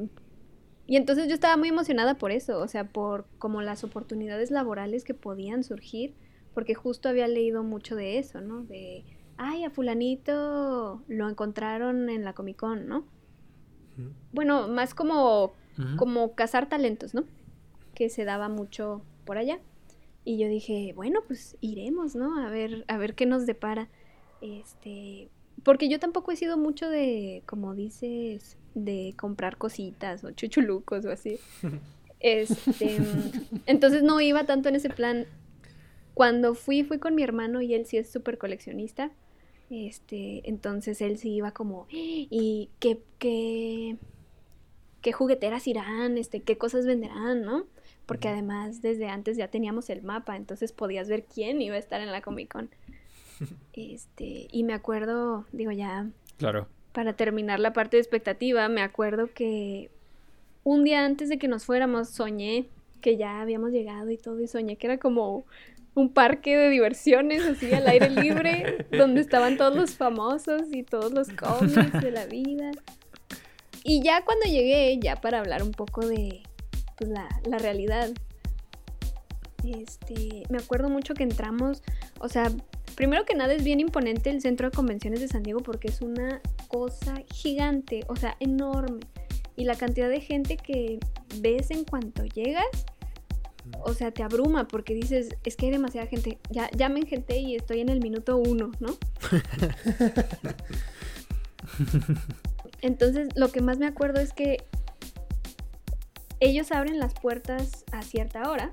Y 0.87 0.97
entonces 0.97 1.29
yo 1.29 1.35
estaba 1.35 1.57
muy 1.57 1.69
emocionada 1.69 2.15
por 2.17 2.31
eso, 2.31 2.59
o 2.61 2.69
sea, 2.69 2.85
por 2.85 3.27
como 3.39 3.63
las 3.63 3.85
oportunidades 3.85 4.51
laborales 4.51 5.05
que 5.05 5.15
podían 5.15 5.65
surgir, 5.65 6.13
porque 6.55 6.75
justo 6.75 7.09
había 7.09 7.29
leído 7.29 7.63
mucho 7.63 7.97
de 7.97 8.19
eso, 8.19 8.41
¿no? 8.41 8.63
De, 8.63 9.05
ay, 9.37 9.65
a 9.65 9.71
fulanito 9.71 11.03
lo 11.09 11.29
encontraron 11.29 12.09
en 12.09 12.25
la 12.25 12.33
Comic 12.33 12.57
Con, 12.57 12.89
¿no? 12.89 13.05
Bueno, 14.33 14.67
más 14.67 14.93
como 14.95 15.55
como 15.97 16.35
cazar 16.35 16.69
talentos, 16.69 17.15
¿no? 17.15 17.25
Que 17.95 18.09
se 18.09 18.25
daba 18.25 18.49
mucho 18.49 19.03
por 19.25 19.39
allá. 19.39 19.59
Y 20.25 20.39
yo 20.39 20.49
dije, 20.49 20.93
bueno, 20.95 21.21
pues 21.27 21.57
iremos, 21.61 22.15
¿no? 22.15 22.39
A 22.45 22.49
ver, 22.49 22.85
a 22.89 22.97
ver 22.97 23.15
qué 23.15 23.27
nos 23.27 23.47
depara. 23.47 23.89
Este, 24.41 25.29
porque 25.63 25.89
yo 25.89 25.99
tampoco 25.99 26.33
he 26.33 26.37
sido 26.37 26.57
mucho 26.57 26.89
de, 26.89 27.43
como 27.47 27.75
dices, 27.75 28.57
de 28.75 29.15
comprar 29.19 29.57
cositas 29.57 30.25
o 30.25 30.31
chuchulucos 30.31 31.05
o 31.05 31.11
así. 31.11 31.39
Este, 32.21 33.01
entonces 33.67 34.03
no 34.03 34.19
iba 34.19 34.45
tanto 34.45 34.71
en 34.71 34.77
ese 34.77 34.89
plan. 34.89 35.27
Cuando 36.15 36.55
fui, 36.55 36.85
fui 36.85 36.99
con 36.99 37.15
mi 37.15 37.23
hermano 37.23 37.61
y 37.61 37.75
él 37.75 37.87
sí 37.87 37.97
es 37.97 38.11
súper 38.11 38.39
coleccionista. 38.39 39.11
Este, 39.71 40.43
entonces 40.49 41.01
él 41.01 41.19
sí 41.19 41.33
iba 41.35 41.51
como, 41.51 41.87
y 41.91 42.69
qué, 42.79 43.01
qué, 43.19 43.97
qué 45.01 45.13
jugueteras 45.13 45.67
irán, 45.67 46.19
este, 46.19 46.41
qué 46.41 46.57
cosas 46.59 46.87
venderán, 46.87 47.43
¿no? 47.43 47.65
Porque 48.07 48.29
además 48.29 48.83
desde 48.83 49.09
antes 49.09 49.37
ya 49.37 49.49
teníamos 49.49 49.89
el 49.91 50.03
mapa, 50.03 50.37
entonces 50.37 50.73
podías 50.73 51.09
ver 51.09 51.25
quién 51.25 51.61
iba 51.63 51.77
a 51.77 51.79
estar 51.79 52.01
en 52.01 52.13
la 52.13 52.21
Comic 52.21 52.53
Con. 52.53 52.71
Este, 53.73 54.47
y 54.53 54.63
me 54.63 54.75
acuerdo, 54.75 55.45
digo 55.51 55.73
ya, 55.73 56.09
Claro. 56.37 56.69
para 56.93 57.15
terminar 57.15 57.59
la 57.59 57.73
parte 57.73 57.97
de 57.97 58.03
expectativa, 58.03 58.69
me 58.69 58.83
acuerdo 58.83 59.29
que 59.35 59.91
un 60.63 60.85
día 60.85 61.05
antes 61.05 61.29
de 61.29 61.39
que 61.39 61.49
nos 61.49 61.65
fuéramos 61.65 62.11
soñé 62.11 62.67
que 63.01 63.17
ya 63.17 63.41
habíamos 63.41 63.73
llegado 63.73 64.11
y 64.11 64.17
todo 64.17 64.41
y 64.41 64.47
soñé 64.47 64.77
que 64.77 64.87
era 64.87 64.99
como 64.99 65.45
un 65.95 66.13
parque 66.13 66.57
de 66.57 66.71
diversiones 66.71 67.45
así 67.45 67.73
al 67.73 67.87
aire 67.87 68.11
libre 68.11 68.87
donde 68.93 69.21
estaban 69.21 69.57
todos 69.57 69.77
los 69.77 69.93
famosos 69.93 70.63
y 70.73 70.83
todos 70.83 71.13
los 71.13 71.29
cómics 71.31 72.01
de 72.01 72.11
la 72.11 72.27
vida. 72.27 72.71
Y 73.85 74.03
ya 74.03 74.25
cuando 74.25 74.47
llegué, 74.47 74.99
ya 74.99 75.17
para 75.17 75.41
hablar 75.41 75.63
un 75.63 75.73
poco 75.73 76.07
de 76.07 76.43
pues, 76.97 77.11
la, 77.11 77.29
la 77.45 77.59
realidad, 77.59 78.11
este, 79.63 80.45
me 80.49 80.59
acuerdo 80.59 80.89
mucho 80.89 81.15
que 81.15 81.23
entramos, 81.23 81.83
o 82.19 82.29
sea, 82.29 82.51
primero 82.95 83.25
que 83.25 83.35
nada 83.35 83.53
es 83.53 83.65
bien 83.65 83.81
imponente 83.81 84.31
el 84.31 84.41
centro 84.41 84.71
de 84.71 84.77
convenciones 84.77 85.21
de 85.21 85.29
San 85.29 85.43
Diego 85.43 85.61
porque 85.61 85.89
es 85.89 86.01
una 86.01 86.41
cosa 86.69 87.23
gigante, 87.33 88.05
o 88.09 88.17
sea, 88.17 88.37
enorme. 88.41 89.01
Y 89.57 89.65
la 89.65 89.77
cantidad 89.77 90.09
de 90.09 90.21
gente 90.21 90.57
que 90.57 90.99
ves 91.41 91.71
en 91.71 91.85
cuanto 91.85 92.25
llegas, 92.25 92.67
o 93.83 93.95
sea, 93.95 94.11
te 94.11 94.23
abruma 94.23 94.69
porque 94.69 94.95
dices, 94.95 95.37
es 95.45 95.57
que 95.57 95.67
hay 95.67 95.73
demasiada 95.73 96.07
gente. 96.07 96.39
Ya, 96.51 96.71
ya 96.73 96.89
me 96.89 97.01
engenté 97.01 97.39
y 97.39 97.57
estoy 97.57 97.81
en 97.81 97.89
el 97.89 98.01
minuto 98.01 98.37
uno, 98.37 98.71
¿no? 98.81 98.97
Entonces, 102.83 103.29
lo 103.35 103.51
que 103.51 103.63
más 103.63 103.79
me 103.79 103.87
acuerdo 103.87 104.21
es 104.21 104.33
que 104.33 104.65
ellos 106.41 106.73
abren 106.73 106.99
las 106.99 107.15
puertas 107.15 107.85
a 107.93 108.03
cierta 108.03 108.51
hora. 108.51 108.71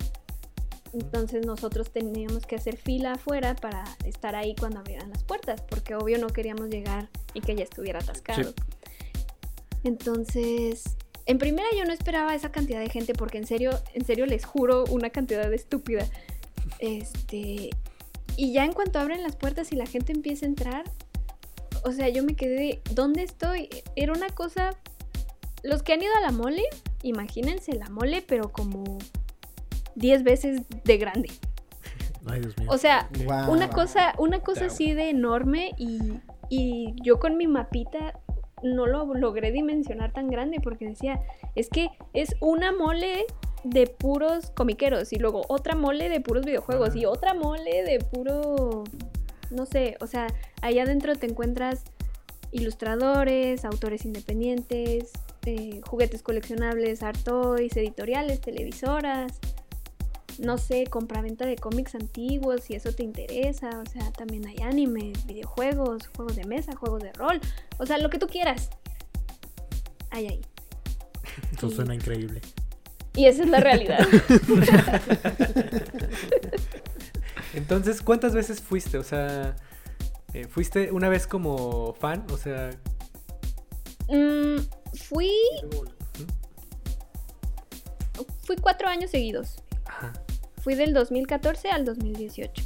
Entonces 0.93 1.45
nosotros 1.45 1.91
teníamos 1.91 2.45
que 2.45 2.57
hacer 2.57 2.75
fila 2.75 3.13
afuera 3.13 3.55
para 3.55 3.85
estar 4.03 4.35
ahí 4.35 4.55
cuando 4.59 4.79
abrieran 4.79 5.09
las 5.09 5.23
puertas, 5.23 5.61
porque 5.61 5.95
obvio 5.95 6.17
no 6.17 6.27
queríamos 6.27 6.69
llegar 6.69 7.09
y 7.33 7.39
que 7.39 7.55
ya 7.55 7.63
estuviera 7.63 7.99
atascado. 7.99 8.49
Sí. 8.49 8.55
Entonces, 9.83 10.97
en 11.25 11.37
primera 11.37 11.67
yo 11.77 11.85
no 11.85 11.93
esperaba 11.93 12.35
esa 12.35 12.51
cantidad 12.51 12.79
de 12.79 12.89
gente, 12.89 13.13
porque 13.13 13.37
en 13.37 13.45
serio, 13.45 13.71
en 13.93 14.05
serio 14.05 14.25
les 14.25 14.45
juro 14.45 14.85
una 14.85 15.09
cantidad 15.09 15.51
estúpida. 15.53 16.05
Este, 16.79 17.69
y 18.37 18.53
ya 18.53 18.65
en 18.65 18.73
cuanto 18.73 18.99
abren 18.99 19.23
las 19.23 19.35
puertas 19.35 19.71
y 19.71 19.75
la 19.75 19.85
gente 19.85 20.11
empieza 20.11 20.45
a 20.45 20.49
entrar, 20.49 20.83
o 21.83 21.91
sea, 21.91 22.09
yo 22.09 22.23
me 22.23 22.35
quedé 22.35 22.55
de, 22.55 22.81
¿dónde 22.91 23.23
estoy? 23.23 23.69
Era 23.95 24.13
una 24.13 24.29
cosa, 24.29 24.71
los 25.63 25.83
que 25.83 25.93
han 25.93 26.01
ido 26.01 26.13
a 26.15 26.21
la 26.21 26.31
mole, 26.31 26.63
imagínense 27.03 27.73
la 27.73 27.89
mole, 27.89 28.23
pero 28.27 28.51
como 28.51 28.97
10 29.95 30.23
veces 30.23 30.61
de 30.83 30.97
grande. 30.97 31.31
Ay, 32.25 32.41
Dios 32.41 32.57
mío. 32.57 32.69
O 32.71 32.77
sea, 32.77 33.09
una 33.47 33.69
cosa, 33.69 34.13
una 34.17 34.39
cosa 34.41 34.65
así 34.65 34.93
de 34.93 35.09
enorme 35.09 35.71
y, 35.77 35.99
y 36.49 36.93
yo 37.03 37.19
con 37.19 37.37
mi 37.37 37.47
mapita 37.47 38.19
no 38.63 38.87
lo 38.87 39.13
logré 39.13 39.51
dimensionar 39.51 40.13
tan 40.13 40.29
grande 40.29 40.59
porque 40.61 40.87
decía, 40.87 41.19
es 41.55 41.69
que 41.69 41.89
es 42.13 42.35
una 42.41 42.71
mole 42.71 43.25
de 43.63 43.87
puros 43.87 44.51
comiqueros 44.51 45.13
y 45.13 45.17
luego 45.17 45.43
otra 45.47 45.75
mole 45.75 46.09
de 46.09 46.19
puros 46.19 46.45
videojuegos 46.45 46.89
Ajá. 46.89 46.99
y 46.99 47.05
otra 47.05 47.33
mole 47.33 47.83
de 47.83 47.99
puro, 47.99 48.83
no 49.51 49.65
sé, 49.65 49.97
o 50.01 50.07
sea, 50.07 50.27
allá 50.61 50.83
adentro 50.83 51.15
te 51.15 51.27
encuentras 51.27 51.83
ilustradores, 52.51 53.63
autores 53.65 54.05
independientes, 54.05 55.11
eh, 55.45 55.81
juguetes 55.87 56.21
coleccionables, 56.21 57.01
art 57.03 57.19
toys, 57.23 57.75
editoriales, 57.77 58.41
televisoras, 58.41 59.39
no 60.39 60.57
sé, 60.57 60.85
compraventa 60.85 61.45
de 61.45 61.55
cómics 61.55 61.95
antiguos, 61.95 62.61
si 62.63 62.75
eso 62.75 62.93
te 62.93 63.03
interesa, 63.03 63.69
o 63.79 63.85
sea, 63.89 64.11
también 64.11 64.47
hay 64.47 64.57
anime, 64.61 65.13
videojuegos, 65.25 66.07
juegos 66.15 66.35
de 66.35 66.45
mesa, 66.45 66.75
juegos 66.75 67.03
de 67.03 67.11
rol, 67.13 67.39
o 67.77 67.85
sea, 67.85 67.97
lo 67.97 68.09
que 68.09 68.17
tú 68.17 68.27
quieras. 68.27 68.69
Hay 70.09 70.27
ahí. 70.27 70.41
Eso 71.55 71.69
suena 71.69 71.95
increíble. 71.95 72.41
Y 73.15 73.25
esa 73.25 73.43
es 73.43 73.49
la 73.49 73.59
realidad. 73.59 73.99
Entonces, 77.53 78.01
¿cuántas 78.01 78.33
veces 78.33 78.61
fuiste? 78.61 78.97
O 78.97 79.03
sea, 79.03 79.55
eh, 80.33 80.47
¿fuiste 80.47 80.91
una 80.91 81.09
vez 81.09 81.27
como 81.27 81.93
fan? 81.99 82.25
O 82.31 82.37
sea... 82.37 82.69
Mm, 84.07 84.61
fui, 85.09 85.31
fui 88.43 88.55
cuatro 88.57 88.87
años 88.87 89.11
seguidos. 89.11 89.61
Ajá. 90.09 90.13
Fui 90.61 90.75
del 90.75 90.93
2014 90.93 91.69
al 91.69 91.85
2018. 91.85 92.63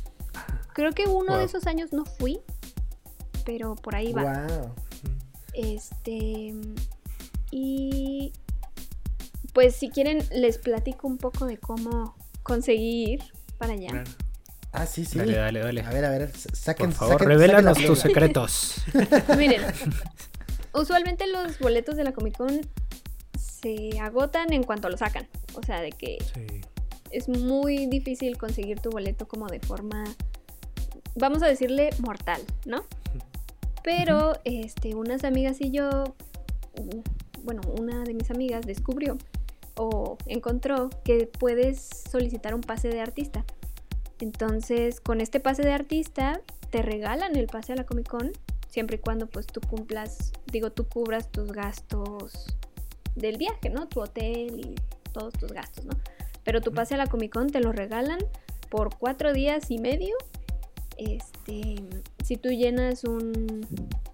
Creo 0.73 0.91
que 0.91 1.05
uno 1.05 1.38
de 1.38 1.45
esos 1.45 1.67
años 1.67 1.93
no 1.93 2.03
fui, 2.05 2.39
pero 3.45 3.75
por 3.75 3.95
ahí 3.95 4.11
va. 4.11 4.23
Wow. 4.47 4.71
Este. 5.53 6.53
Y. 7.51 8.33
Pues 9.53 9.75
si 9.75 9.89
quieren, 9.89 10.19
les 10.33 10.57
platico 10.57 11.07
un 11.07 11.17
poco 11.17 11.45
de 11.45 11.57
cómo 11.57 12.15
conseguir 12.43 13.23
para 13.57 13.73
allá. 13.73 13.88
Claro. 13.89 14.11
Ah, 14.73 14.86
sí, 14.86 15.05
sí. 15.05 15.17
Dale, 15.17 15.38
dale, 15.38 15.59
dale. 15.61 15.81
A 15.81 15.89
ver, 15.91 16.03
a 16.03 16.09
ver, 16.09 16.36
sa- 16.36 16.53
saquen, 16.53 16.88
Por 16.88 16.95
favor, 16.95 17.15
saquen- 17.21 17.27
revélanos 17.27 17.75
saquen 17.75 17.88
tus 17.88 17.99
secretos. 17.99 18.75
Miren, 19.38 19.61
usualmente 20.73 21.25
los 21.27 21.57
boletos 21.59 21.95
de 21.95 22.03
la 22.03 22.11
Comic 22.11 22.36
Con 22.36 22.59
se 23.39 23.97
agotan 24.01 24.51
en 24.51 24.63
cuanto 24.63 24.89
lo 24.89 24.97
sacan. 24.97 25.25
O 25.53 25.63
sea, 25.63 25.79
de 25.79 25.91
que 25.93 26.17
Sí. 26.33 26.61
Es 27.16 27.30
muy 27.30 27.88
difícil 27.88 28.38
conseguir 28.38 28.80
tu 28.80 28.89
boleto 28.89 29.28
como 29.28 29.47
de 29.47 29.59
forma, 29.61 30.03
vamos 31.16 31.41
a 31.43 31.47
decirle, 31.47 31.89
mortal, 31.99 32.41
¿no? 32.66 32.84
Pero 33.84 34.34
este, 34.43 34.95
unas 34.95 35.24
amigas 35.24 35.61
y 35.61 35.72
yo, 35.72 36.16
bueno, 37.43 37.61
una 37.80 38.03
de 38.03 38.13
mis 38.13 38.30
amigas 38.32 38.66
descubrió 38.66 39.18
o 39.78 40.18
encontró 40.26 40.89
que 41.03 41.28
puedes 41.28 42.03
solicitar 42.09 42.53
un 42.53 42.61
pase 42.61 42.89
de 42.89 42.99
artista. 42.99 43.45
Entonces, 44.20 44.99
con 44.99 45.22
este 45.22 45.39
pase 45.39 45.61
de 45.61 45.72
artista, 45.72 46.41
te 46.70 46.82
regalan 46.82 47.36
el 47.36 47.47
pase 47.47 47.74
a 47.74 47.76
la 47.76 47.86
Comic 47.86 48.09
Con, 48.09 48.32
siempre 48.68 48.97
y 48.97 48.99
cuando 48.99 49.28
pues 49.28 49.47
tú 49.47 49.61
cumplas, 49.61 50.34
digo, 50.51 50.72
tú 50.72 50.88
cubras 50.88 51.32
tus 51.32 51.51
gastos 51.51 52.57
del 53.16 53.38
viaje, 53.38 53.70
¿no? 53.70 53.88
Tu 53.88 54.01
hotel 54.01 54.59
y 54.59 54.76
todos 55.13 55.34
tus 55.34 55.51
gastos, 55.51 55.86
¿no? 55.86 55.93
Pero 56.45 56.61
tu 56.61 56.71
pase 56.71 56.93
a 56.93 56.97
la 56.97 57.07
Comic 57.07 57.33
Con 57.33 57.49
te 57.49 57.59
lo 57.59 57.73
regalan 57.73 58.19
por 58.69 58.95
cuatro 58.97 59.33
días 59.33 59.69
y 59.69 59.77
medio. 59.77 60.15
Este, 60.97 61.75
si 62.23 62.37
tú 62.37 62.49
llenas 62.49 63.03
un, 63.03 63.67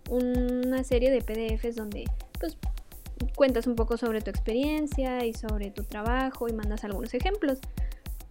una 0.09 0.84
serie 0.84 1.11
de 1.11 1.21
PDFs 1.21 1.75
donde 1.75 2.05
pues 2.39 2.57
cuentas 3.36 3.67
un 3.67 3.75
poco 3.75 3.97
sobre 3.97 4.21
tu 4.21 4.32
experiencia 4.32 5.23
y 5.25 5.34
sobre 5.34 5.69
tu 5.69 5.84
trabajo 5.84 6.47
y 6.47 6.53
mandas 6.53 6.84
algunos 6.84 7.13
ejemplos. 7.13 7.59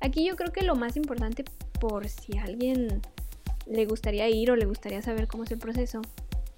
Aquí 0.01 0.26
yo 0.26 0.34
creo 0.34 0.51
que 0.51 0.62
lo 0.62 0.74
más 0.74 0.96
importante 0.96 1.44
por 1.78 2.09
si 2.09 2.38
a 2.38 2.44
alguien 2.44 3.01
le 3.66 3.86
gustaría 3.86 4.28
ir 4.28 4.51
o 4.51 4.57
le 4.57 4.66
gustaría 4.66 5.03
saber 5.03 5.28
cómo 5.28 5.44
es 5.44 5.51
el 5.53 5.59
proceso 5.59 6.03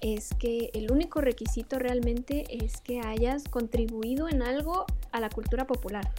es 0.00 0.34
que 0.34 0.70
el 0.74 0.90
único 0.90 1.20
requisito 1.20 1.78
realmente 1.78 2.44
es 2.50 2.80
que 2.80 3.00
hayas 3.00 3.44
contribuido 3.44 4.28
en 4.28 4.42
algo 4.42 4.84
a 5.12 5.20
la 5.20 5.28
cultura 5.28 5.66
popular. 5.66 6.10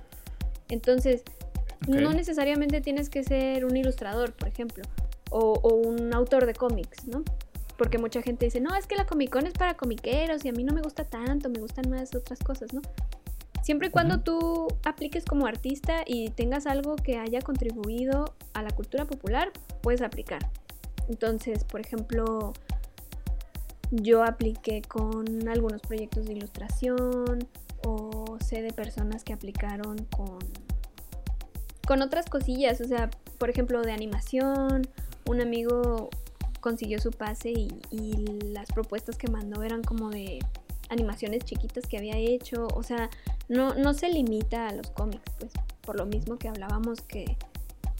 Entonces, 0.69 1.23
no 1.87 2.13
necesariamente 2.13 2.81
tienes 2.81 3.09
que 3.09 3.23
ser 3.23 3.65
un 3.65 3.75
ilustrador, 3.75 4.33
por 4.33 4.47
ejemplo, 4.47 4.83
o, 5.29 5.59
o 5.61 5.75
un 5.75 6.13
autor 6.13 6.45
de 6.45 6.53
cómics, 6.53 7.07
¿no? 7.07 7.23
Porque 7.77 7.97
mucha 7.97 8.21
gente 8.21 8.45
dice, 8.45 8.61
no, 8.61 8.75
es 8.75 8.87
que 8.87 8.95
la 8.95 9.05
Comic 9.05 9.31
Con 9.31 9.47
es 9.47 9.53
para 9.53 9.75
comiqueros 9.75 10.45
y 10.45 10.49
a 10.49 10.53
mí 10.53 10.63
no 10.63 10.73
me 10.73 10.81
gusta 10.81 11.03
tanto, 11.03 11.49
me 11.49 11.59
gustan 11.59 11.89
más 11.89 12.13
otras 12.15 12.39
cosas, 12.39 12.73
¿no? 12.73 12.81
Siempre 13.63 13.87
y 13.87 13.91
cuando 13.91 14.19
tú 14.19 14.67
apliques 14.83 15.23
como 15.23 15.47
artista 15.47 16.03
y 16.05 16.29
tengas 16.31 16.67
algo 16.67 16.97
que 16.97 17.17
haya 17.17 17.41
contribuido 17.41 18.35
a 18.53 18.61
la 18.61 18.69
cultura 18.71 19.05
popular, 19.05 19.51
puedes 19.81 20.01
aplicar. 20.01 20.49
Entonces, 21.07 21.63
por 21.63 21.79
ejemplo, 21.79 22.51
yo 23.91 24.23
apliqué 24.23 24.81
con 24.81 25.47
algunos 25.47 25.81
proyectos 25.81 26.25
de 26.25 26.33
ilustración 26.33 27.47
o 27.85 28.37
sé 28.45 28.61
de 28.61 28.71
personas 28.73 29.23
que 29.23 29.33
aplicaron 29.33 30.05
con 30.15 30.39
con 31.85 32.01
otras 32.01 32.27
cosillas, 32.29 32.79
o 32.79 32.85
sea, 32.85 33.09
por 33.37 33.49
ejemplo, 33.49 33.81
de 33.81 33.91
animación, 33.91 34.87
un 35.25 35.41
amigo 35.41 36.09
consiguió 36.61 36.97
su 37.01 37.11
pase 37.11 37.51
y, 37.51 37.67
y 37.91 38.13
las 38.53 38.69
propuestas 38.71 39.17
que 39.17 39.27
mandó 39.29 39.63
eran 39.63 39.83
como 39.83 40.09
de 40.09 40.39
animaciones 40.89 41.43
chiquitas 41.43 41.85
que 41.85 41.97
había 41.97 42.15
hecho, 42.15 42.67
o 42.73 42.83
sea, 42.83 43.09
no, 43.49 43.73
no 43.75 43.93
se 43.93 44.07
limita 44.07 44.69
a 44.69 44.71
los 44.73 44.91
cómics, 44.91 45.23
pues, 45.39 45.51
por 45.81 45.97
lo 45.97 46.05
mismo 46.05 46.37
que 46.37 46.47
hablábamos 46.47 47.01
que 47.01 47.35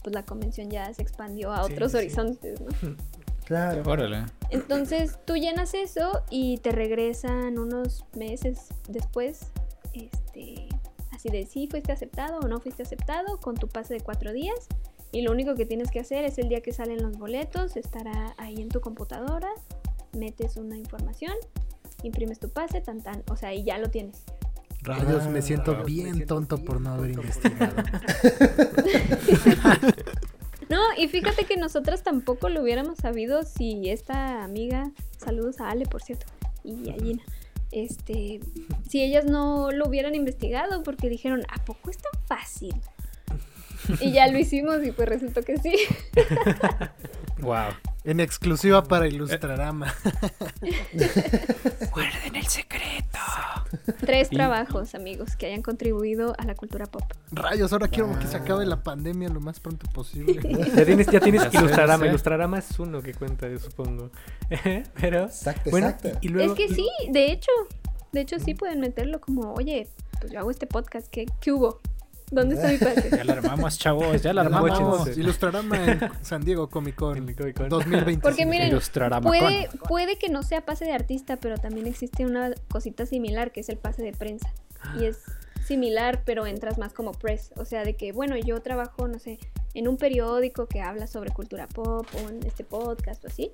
pues 0.02 0.14
la 0.14 0.22
convención 0.22 0.70
ya 0.70 0.92
se 0.94 1.02
expandió 1.02 1.52
a 1.52 1.64
Sí, 1.64 1.72
otros 1.74 1.92
sí. 1.92 1.98
horizontes, 1.98 2.60
¿no? 2.60 2.68
Claro. 3.44 3.82
Órale. 3.84 4.24
Entonces 4.48 5.18
tú 5.26 5.34
llenas 5.36 5.74
eso 5.74 6.22
y 6.30 6.56
te 6.58 6.72
regresan 6.72 7.58
unos 7.58 8.06
meses 8.16 8.68
después, 8.88 9.48
este, 9.94 10.68
así 11.12 11.28
de 11.28 11.46
si 11.46 11.66
fuiste 11.68 11.92
aceptado 11.92 12.40
o 12.40 12.48
no 12.48 12.60
fuiste 12.60 12.82
aceptado 12.82 13.38
con 13.38 13.54
tu 13.54 13.68
pase 13.68 13.94
de 13.94 14.00
cuatro 14.00 14.32
días. 14.32 14.68
Y 15.12 15.22
lo 15.22 15.30
único 15.30 15.54
que 15.54 15.64
tienes 15.64 15.90
que 15.90 16.00
hacer 16.00 16.24
es 16.24 16.38
el 16.38 16.48
día 16.48 16.60
que 16.60 16.72
salen 16.72 17.00
los 17.00 17.16
boletos, 17.16 17.76
estará 17.76 18.34
ahí 18.36 18.60
en 18.60 18.68
tu 18.68 18.80
computadora, 18.80 19.48
metes 20.12 20.56
una 20.56 20.76
información, 20.76 21.34
imprimes 22.02 22.40
tu 22.40 22.48
pase, 22.48 22.80
tan 22.80 23.00
tan, 23.00 23.22
o 23.30 23.36
sea, 23.36 23.54
y 23.54 23.62
ya 23.62 23.78
lo 23.78 23.90
tienes. 23.90 24.24
Rayos, 24.82 25.28
me 25.28 25.40
siento 25.40 25.84
bien 25.84 26.26
tonto 26.26 26.58
por 26.62 26.80
no 26.80 26.94
haber 26.94 27.12
investigado. 27.12 27.74
No, 30.68 30.80
y 30.96 31.08
fíjate 31.08 31.44
que 31.44 31.56
nosotras 31.56 32.02
tampoco 32.02 32.48
lo 32.48 32.62
hubiéramos 32.62 32.98
sabido 32.98 33.42
si 33.42 33.90
esta 33.90 34.42
amiga, 34.42 34.90
saludos 35.18 35.60
a 35.60 35.70
Ale, 35.70 35.84
por 35.86 36.02
cierto, 36.02 36.26
y 36.62 36.90
a 36.90 36.94
Gina, 36.94 37.22
este, 37.74 38.40
si 38.88 39.02
ellas 39.02 39.24
no 39.24 39.72
lo 39.72 39.86
hubieran 39.86 40.14
investigado 40.14 40.82
porque 40.82 41.08
dijeron, 41.08 41.42
¿a 41.48 41.64
poco 41.64 41.90
es 41.90 41.98
tan 41.98 42.20
fácil? 42.26 42.74
Y 44.00 44.12
ya 44.12 44.28
lo 44.28 44.38
hicimos 44.38 44.84
y 44.84 44.92
pues 44.92 45.08
resultó 45.08 45.42
que 45.42 45.58
sí. 45.58 45.76
Wow. 47.40 47.74
En 48.04 48.20
exclusiva 48.20 48.84
para 48.84 49.06
Ilustrarama. 49.06 49.94
El 52.44 52.50
secreto. 52.50 53.18
Tres 54.00 54.28
trabajos, 54.28 54.94
amigos, 54.94 55.34
que 55.34 55.46
hayan 55.46 55.62
contribuido 55.62 56.34
a 56.36 56.44
la 56.44 56.54
cultura 56.54 56.84
pop. 56.84 57.02
Rayos, 57.32 57.72
ahora 57.72 57.88
quiero 57.88 58.18
que 58.18 58.26
se 58.26 58.36
acabe 58.36 58.66
la 58.66 58.82
pandemia 58.82 59.30
lo 59.30 59.40
más 59.40 59.60
pronto 59.60 59.86
posible. 59.92 60.42
Ya 60.76 60.84
tienes, 60.84 61.06
ya 61.06 61.20
tienes 61.20 61.42
sé, 61.44 61.56
Ilustrarama. 61.56 62.06
Ilustrarama 62.06 62.58
es 62.58 62.78
uno 62.78 63.00
que 63.00 63.14
cuenta, 63.14 63.48
yo 63.48 63.58
supongo. 63.58 64.10
Pero, 65.00 65.24
Exacto, 65.24 65.70
bueno, 65.70 65.88
exacto. 65.88 66.18
y, 66.20 66.26
y 66.26 66.28
luego... 66.28 66.52
es 66.52 66.58
que 66.58 66.74
sí, 66.74 66.86
de 67.10 67.32
hecho, 67.32 67.50
de 68.12 68.20
hecho 68.20 68.38
sí 68.38 68.54
pueden 68.54 68.78
meterlo 68.78 69.22
como, 69.22 69.54
oye, 69.54 69.88
pues 70.20 70.30
yo 70.30 70.38
hago 70.38 70.50
este 70.50 70.66
podcast, 70.66 71.08
¿qué, 71.08 71.24
qué 71.40 71.50
hubo? 71.50 71.80
¿Dónde 72.34 72.56
está 72.56 72.68
mi 72.68 72.78
pase? 72.78 73.10
Ya 73.16 73.24
la 73.24 73.32
armamos, 73.34 73.78
chavos, 73.78 74.22
ya 74.22 74.32
la 74.32 74.42
armamos. 74.42 75.16
Ilustrarama 75.16 75.84
en 75.84 76.00
San 76.22 76.44
Diego 76.44 76.68
Comic 76.68 76.96
Con 76.96 77.16
En 77.16 77.28
el 77.28 77.36
Comic 77.36 77.56
Con. 77.56 77.68
2020. 77.68 78.22
Porque 78.22 78.46
miren, 78.46 78.76
Puede, 79.22 79.68
puede 79.88 80.16
que 80.16 80.28
no 80.28 80.42
sea 80.42 80.64
pase 80.64 80.84
de 80.84 80.92
artista, 80.92 81.36
pero 81.36 81.58
también 81.58 81.86
existe 81.86 82.26
una 82.26 82.50
cosita 82.68 83.06
similar 83.06 83.52
que 83.52 83.60
es 83.60 83.68
el 83.68 83.78
pase 83.78 84.02
de 84.02 84.12
prensa. 84.12 84.52
Y 85.00 85.06
es 85.06 85.18
similar, 85.64 86.22
pero 86.24 86.46
entras 86.46 86.78
más 86.78 86.92
como 86.92 87.12
press. 87.12 87.52
O 87.56 87.64
sea, 87.64 87.84
de 87.84 87.94
que, 87.94 88.12
bueno, 88.12 88.36
yo 88.36 88.60
trabajo, 88.60 89.08
no 89.08 89.18
sé, 89.18 89.38
en 89.72 89.88
un 89.88 89.96
periódico 89.96 90.66
que 90.66 90.80
habla 90.80 91.06
sobre 91.06 91.30
cultura 91.30 91.68
pop 91.68 92.06
o 92.14 92.28
en 92.28 92.44
este 92.44 92.64
podcast 92.64 93.24
o 93.24 93.28
así. 93.28 93.52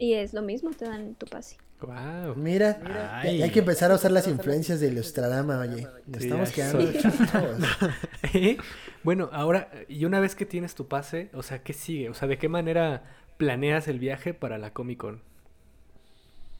Y 0.00 0.14
es 0.14 0.32
lo 0.32 0.40
mismo, 0.40 0.70
te 0.70 0.86
dan 0.86 1.14
tu 1.14 1.26
pase. 1.26 1.58
Wow. 1.82 2.34
Mira, 2.34 3.20
hay 3.20 3.50
que 3.50 3.58
empezar 3.58 3.90
a 3.92 3.96
usar 3.96 4.10
las 4.10 4.26
influencias 4.26 4.80
de 4.80 4.88
Ilustrarama, 4.88 5.60
oye. 5.60 5.86
Nos 6.06 6.22
Sí, 6.22 6.24
estamos 6.24 6.50
quedando 6.52 6.90
chiquitos. 6.90 8.64
bueno, 9.04 9.28
ahora, 9.30 9.70
y 9.88 10.06
una 10.06 10.18
vez 10.18 10.34
que 10.34 10.46
tienes 10.46 10.74
tu 10.74 10.88
pase, 10.88 11.28
o 11.34 11.42
sea, 11.42 11.62
¿qué 11.62 11.74
sigue? 11.74 12.08
O 12.08 12.14
sea, 12.14 12.28
¿de 12.28 12.38
qué 12.38 12.48
manera 12.48 13.04
planeas 13.36 13.88
el 13.88 13.98
viaje 13.98 14.32
para 14.32 14.56
la 14.56 14.72
Comic 14.72 15.00
Con? 15.00 15.22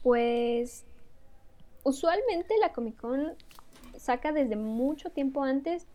Pues 0.03 0.83
usualmente 1.83 2.53
la 2.59 2.73
Comic 2.73 2.97
Con 2.97 3.33
saca 3.97 4.31
desde 4.31 4.55
mucho 4.55 5.09
tiempo 5.09 5.43
antes 5.43 5.87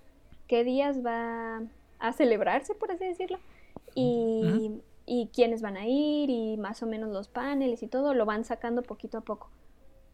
qué 0.48 0.64
días 0.64 1.06
va 1.06 1.62
a 2.00 2.12
celebrarse, 2.12 2.74
por 2.74 2.90
así 2.90 3.04
decirlo, 3.04 3.38
y, 3.94 4.80
y 5.06 5.30
quiénes 5.32 5.62
van 5.62 5.76
a 5.76 5.86
ir 5.86 6.28
y 6.28 6.56
más 6.56 6.82
o 6.82 6.86
menos 6.86 7.10
los 7.10 7.28
paneles 7.28 7.82
y 7.82 7.86
todo, 7.86 8.12
lo 8.12 8.26
van 8.26 8.44
sacando 8.44 8.82
poquito 8.82 9.18
a 9.18 9.20
poco. 9.22 9.50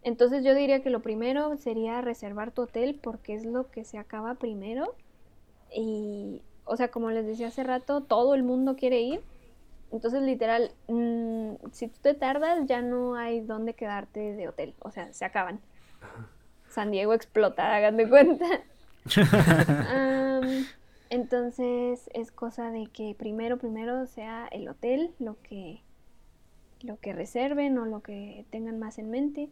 Entonces 0.02 0.44
yo 0.44 0.54
diría 0.54 0.82
que 0.82 0.90
lo 0.90 1.00
primero 1.00 1.56
sería 1.56 2.00
reservar 2.00 2.50
tu 2.50 2.62
hotel 2.62 2.98
porque 3.02 3.34
es 3.34 3.44
lo 3.44 3.70
que 3.70 3.84
se 3.84 3.98
acaba 3.98 4.34
primero. 4.34 4.94
Y, 5.74 6.42
o 6.64 6.76
sea, 6.76 6.90
como 6.90 7.10
les 7.10 7.24
decía 7.24 7.48
hace 7.48 7.62
rato, 7.62 8.02
todo 8.02 8.34
el 8.34 8.42
mundo 8.42 8.76
quiere 8.76 9.00
ir. 9.00 9.20
Entonces, 9.92 10.22
literal, 10.22 10.72
mm, 10.88 11.54
si 11.70 11.88
tú 11.88 11.98
te 12.02 12.14
tardas, 12.14 12.66
ya 12.66 12.82
no 12.82 13.14
hay 13.14 13.40
dónde 13.40 13.74
quedarte 13.74 14.34
de 14.34 14.48
hotel. 14.48 14.74
O 14.80 14.90
sea, 14.90 15.12
se 15.12 15.24
acaban. 15.24 15.60
San 16.68 16.90
Diego 16.90 17.12
explota, 17.12 17.74
hagan 17.74 17.96
de 17.96 18.08
cuenta. 18.08 18.46
Am, 19.88 20.64
entonces, 21.12 22.08
es 22.14 22.32
cosa 22.32 22.70
de 22.70 22.86
que 22.86 23.14
primero, 23.14 23.58
primero 23.58 24.06
sea 24.06 24.48
el 24.50 24.66
hotel, 24.66 25.10
lo 25.18 25.36
que, 25.42 25.82
lo 26.80 26.98
que 27.00 27.12
reserven 27.12 27.76
o 27.76 27.84
lo 27.84 28.00
que 28.00 28.46
tengan 28.48 28.78
más 28.78 28.96
en 28.96 29.10
mente. 29.10 29.50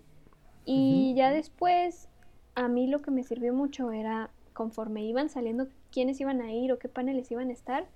Y 0.65 1.13
ya 1.15 1.31
después, 1.31 2.09
a 2.55 2.67
mí 2.69 2.87
lo 2.87 3.03
que 3.03 3.11
me 3.11 3.25
sirvió 3.25 3.53
mucho 3.53 3.93
era, 3.93 4.31
conforme 4.55 5.05
iban 5.05 5.29
saliendo 5.29 5.69
quiénes 5.93 6.19
iban 6.23 6.41
a 6.41 6.51
ir 6.51 6.73
o 6.73 6.79
qué 6.79 6.89
paneles 6.89 7.31
iban 7.31 7.51
a 7.51 7.53
estar, 7.53 7.87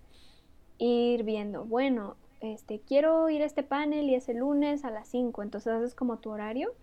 ir 0.76 1.22
viendo, 1.22 1.64
bueno, 1.64 2.16
este, 2.42 2.80
quiero 2.80 3.30
ir 3.30 3.40
a 3.40 3.46
este 3.46 3.62
panel 3.62 4.10
y 4.10 4.14
es 4.14 4.28
el 4.28 4.40
lunes 4.40 4.84
a 4.84 4.90
las 4.90 5.08
5, 5.08 5.42
entonces 5.42 5.72
haces 5.72 5.94
como 5.94 6.18
tu 6.18 6.28
horario 6.28 6.74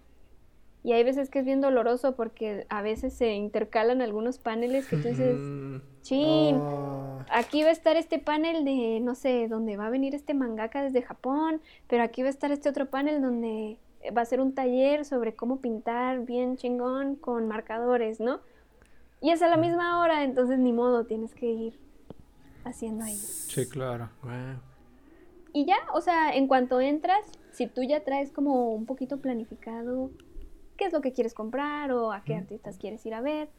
Y 0.84 0.94
hay 0.94 1.04
veces 1.04 1.30
que 1.30 1.40
es 1.40 1.46
bien 1.46 1.62
doloroso 1.62 2.16
porque 2.16 2.66
a 2.70 2.82
veces 2.82 3.14
se 3.14 3.34
intercalan 3.34 4.02
algunos 4.02 4.40
paneles 4.40 4.88
que 4.88 4.98
tú 4.98 5.10
dices, 5.10 5.38
Mm, 5.38 5.76
chin, 6.02 6.56
Oh, 6.60 7.20
aquí 7.30 7.62
va 7.62 7.70
a 7.70 7.72
estar 7.72 7.96
este 7.98 8.18
panel 8.18 8.66
de, 8.66 9.00
no 9.00 9.14
sé, 9.14 9.48
donde 9.48 9.78
va 9.78 9.88
a 9.88 9.90
venir 9.92 10.16
este 10.16 10.34
mangaka 10.34 10.82
desde 10.82 11.04
Japón, 11.04 11.62
pero 11.88 12.04
aquí 12.04 12.24
va 12.24 12.30
a 12.30 12.32
estar 12.32 12.52
este 12.52 12.68
otro 12.70 12.88
panel 12.88 13.22
donde 13.22 13.78
va 14.18 14.22
a 14.22 14.26
ser 14.26 14.42
un 14.42 14.54
taller 14.56 15.06
sobre 15.06 15.36
cómo 15.36 15.62
pintar 15.62 16.26
bien 16.26 16.58
chingón 16.58 17.16
con 17.16 17.48
marcadores, 17.48 18.20
¿no? 18.20 18.40
Y 19.22 19.30
es 19.30 19.44
a 19.44 19.48
la 19.48 19.58
misma 19.58 20.02
hora, 20.02 20.24
entonces 20.24 20.58
ni 20.58 20.74
modo, 20.74 21.06
tienes 21.06 21.36
que 21.36 21.46
ir 21.46 21.80
haciendo 22.64 23.04
ahí. 23.06 23.16
Sí, 23.16 23.70
claro. 23.70 24.10
Y 25.54 25.66
ya, 25.66 25.78
o 25.94 26.02
sea, 26.02 26.34
en 26.36 26.48
cuanto 26.48 26.82
entras, 26.82 27.24
si 27.52 27.68
tú 27.68 27.84
ya 27.84 28.04
traes 28.04 28.32
como 28.32 28.74
un 28.74 28.88
poquito 28.88 29.20
planificado 29.20 30.10
qué 30.82 30.88
es 30.88 30.94
lo 30.94 31.02
que 31.02 31.14
quieres 31.14 31.36
comprar 31.36 31.92
o 31.92 32.12
a 32.12 32.24
qué 32.24 32.36
artistas 32.36 32.80
quieres 32.80 33.06
ir 33.06 33.14
a 33.14 33.22
ver, 33.22 33.50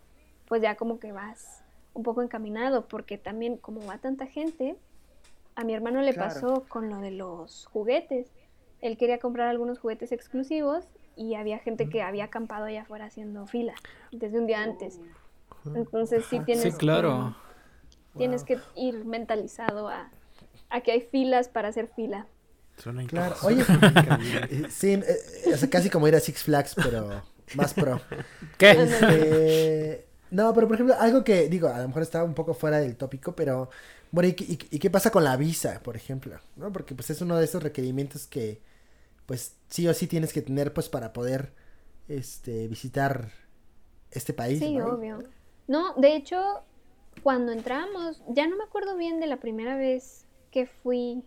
pues 0.49 0.61
ya 0.61 0.75
como 0.75 0.99
que 0.99 1.13
vas 1.13 1.63
un 1.95 2.03
poco 2.03 2.21
encaminado, 2.21 2.89
porque 2.89 3.17
también 3.17 3.59
como 3.59 3.87
va 3.87 3.99
tanta 3.99 4.27
gente, 4.27 4.77
a 5.55 5.63
mi 5.63 5.73
hermano 5.73 6.03
le 6.03 6.15
Claro. 6.15 6.33
pasó 6.35 6.65
con 6.69 6.89
lo 6.89 6.99
de 6.99 7.13
los 7.13 7.67
juguetes. 7.67 8.33
Él 8.81 8.97
quería 8.97 9.21
comprar 9.21 9.47
algunos 9.47 9.79
juguetes 9.79 10.11
exclusivos 10.11 10.89
y 11.15 11.37
había 11.37 11.61
gente 11.61 11.89
que 11.89 12.03
había 12.03 12.25
acampado 12.25 12.65
allá 12.65 12.83
afuera 12.83 13.05
haciendo 13.05 13.47
fila 13.47 13.75
desde 14.11 14.41
un 14.41 14.49
día 14.49 14.65
antes. 14.65 14.99
Entonces 15.77 16.27
sí 16.27 16.41
tienes 16.41 16.75
Sí, 16.75 16.81
claro. 16.81 17.37
que, 18.15 18.19
tienes 18.19 18.43
que 18.43 18.59
ir 18.75 19.05
mentalizado 19.05 19.87
a, 19.87 20.11
a 20.71 20.81
que 20.81 20.91
hay 20.91 21.03
filas 21.03 21.49
para 21.49 21.69
hacer 21.69 21.87
fila. 21.87 22.27
Suena 22.83 23.07
Claro, 23.07 23.37
oye. 23.43 23.63
Eh, 24.51 24.65
sí, 24.69 24.93
eh, 24.95 25.53
o 25.55 25.57
sea, 25.57 25.71
casi 25.71 25.89
como 25.89 26.09
ir 26.09 26.17
a 26.17 26.21
Six 26.21 26.43
Flags, 26.43 26.75
pero 26.75 27.23
más 27.55 27.75
pro. 27.75 28.01
¿Qué? 28.59 28.71
Este, 28.73 30.07
no, 30.31 30.53
pero 30.53 30.67
por 30.67 30.75
ejemplo, 30.75 30.97
algo 30.99 31.23
que 31.23 31.49
digo, 31.49 31.69
a 31.69 31.79
lo 31.79 31.87
mejor 31.89 32.03
estaba 32.03 32.25
un 32.25 32.35
poco 32.35 32.55
fuera 32.55 32.79
del 32.81 32.97
tópico, 32.97 33.37
pero 33.37 33.71
bueno, 34.11 34.29
¿y, 34.31 34.33
qué- 34.35 34.45
y- 34.45 34.59
y 34.77 34.79
qué 34.81 34.91
pasa 34.91 35.11
con 35.11 35.23
la 35.25 35.37
visa, 35.37 35.81
por 35.85 35.95
ejemplo? 35.97 36.39
¿No? 36.57 36.73
Porque 36.73 36.95
pues 36.95 37.11
es 37.11 37.21
uno 37.21 37.37
de 37.37 37.45
esos 37.45 37.63
requerimientos 37.63 38.27
que 38.27 38.61
pues 39.27 39.55
sí 39.69 39.87
o 39.87 39.95
sí 39.95 40.07
tienes 40.09 40.33
que 40.33 40.43
tener 40.43 40.73
pues 40.73 40.89
para 40.89 41.13
poder 41.13 41.53
este 42.09 42.67
visitar 42.67 43.31
este 44.11 44.33
país, 44.33 44.59
Sí, 44.59 44.75
¿no? 44.77 44.87
obvio. 44.87 45.23
No, 45.69 45.95
de 45.95 46.17
hecho, 46.17 46.63
cuando 47.23 47.53
entramos, 47.53 48.23
ya 48.29 48.49
no 48.49 48.57
me 48.57 48.65
acuerdo 48.65 48.97
bien 48.97 49.21
de 49.21 49.29
la 49.29 49.37
primera 49.39 49.77
vez 49.77 50.27
que 50.51 50.67
fui, 50.67 51.23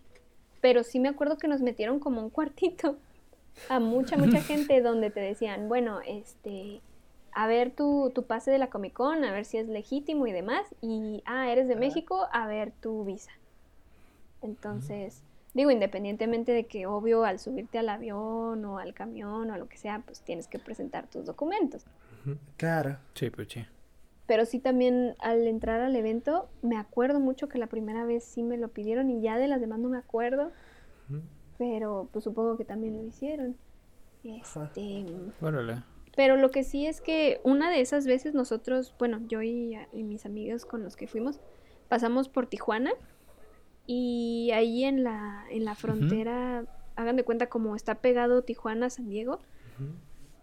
pero 0.60 0.82
sí 0.82 1.00
me 1.00 1.08
acuerdo 1.08 1.38
que 1.38 1.48
nos 1.48 1.60
metieron 1.60 1.98
como 1.98 2.20
un 2.20 2.30
cuartito 2.30 2.96
a 3.68 3.80
mucha, 3.80 4.16
mucha 4.16 4.40
gente 4.42 4.80
donde 4.82 5.10
te 5.10 5.20
decían, 5.20 5.68
bueno, 5.68 6.00
este, 6.06 6.80
a 7.32 7.46
ver 7.46 7.70
tu, 7.70 8.10
tu 8.14 8.24
pase 8.24 8.50
de 8.50 8.58
la 8.58 8.68
Comic 8.68 8.94
Con, 8.94 9.24
a 9.24 9.32
ver 9.32 9.44
si 9.44 9.58
es 9.58 9.68
legítimo 9.68 10.26
y 10.26 10.32
demás, 10.32 10.66
y, 10.80 11.22
ah, 11.26 11.50
eres 11.50 11.68
de 11.68 11.76
México, 11.76 12.26
a 12.32 12.46
ver 12.46 12.72
tu 12.80 13.04
visa. 13.04 13.32
Entonces, 14.42 15.22
digo, 15.54 15.70
independientemente 15.70 16.52
de 16.52 16.66
que, 16.66 16.86
obvio, 16.86 17.24
al 17.24 17.38
subirte 17.38 17.78
al 17.78 17.88
avión 17.88 18.64
o 18.64 18.78
al 18.78 18.94
camión 18.94 19.50
o 19.50 19.54
a 19.54 19.58
lo 19.58 19.68
que 19.68 19.76
sea, 19.76 20.02
pues 20.04 20.20
tienes 20.20 20.46
que 20.46 20.58
presentar 20.58 21.08
tus 21.08 21.26
documentos. 21.26 21.84
Claro. 22.56 22.98
Sí, 23.14 23.30
pues 23.30 23.48
sí. 23.48 23.64
Pero 24.26 24.44
sí 24.44 24.58
también 24.58 25.14
al 25.20 25.46
entrar 25.46 25.80
al 25.80 25.94
evento, 25.94 26.48
me 26.62 26.76
acuerdo 26.76 27.20
mucho 27.20 27.48
que 27.48 27.58
la 27.58 27.68
primera 27.68 28.04
vez 28.04 28.24
sí 28.24 28.42
me 28.42 28.56
lo 28.56 28.68
pidieron 28.68 29.08
y 29.10 29.20
ya 29.20 29.38
de 29.38 29.48
las 29.48 29.60
demás 29.60 29.78
no 29.78 29.88
me 29.88 29.98
acuerdo. 29.98 30.50
Pero 31.58 32.08
pues 32.12 32.24
supongo 32.24 32.56
que 32.56 32.64
también 32.64 32.96
lo 32.96 33.04
hicieron. 33.04 33.56
Este, 34.24 35.06
Órale. 35.40 35.84
pero 36.16 36.36
lo 36.36 36.50
que 36.50 36.64
sí 36.64 36.84
es 36.86 37.00
que 37.00 37.40
una 37.44 37.70
de 37.70 37.80
esas 37.80 38.06
veces 38.06 38.34
nosotros, 38.34 38.92
bueno, 38.98 39.20
yo 39.28 39.40
y, 39.42 39.78
y 39.92 40.02
mis 40.02 40.26
amigos 40.26 40.64
con 40.66 40.82
los 40.82 40.96
que 40.96 41.06
fuimos, 41.06 41.38
pasamos 41.88 42.28
por 42.28 42.48
Tijuana 42.48 42.90
y 43.86 44.50
ahí 44.52 44.82
en 44.82 45.04
la, 45.04 45.44
en 45.48 45.64
la 45.64 45.76
frontera, 45.76 46.64
hagan 46.96 47.14
de 47.14 47.22
cuenta 47.22 47.48
como 47.48 47.76
está 47.76 47.96
pegado 47.96 48.42
Tijuana 48.42 48.86
a 48.86 48.90
San 48.90 49.08
Diego, 49.08 49.38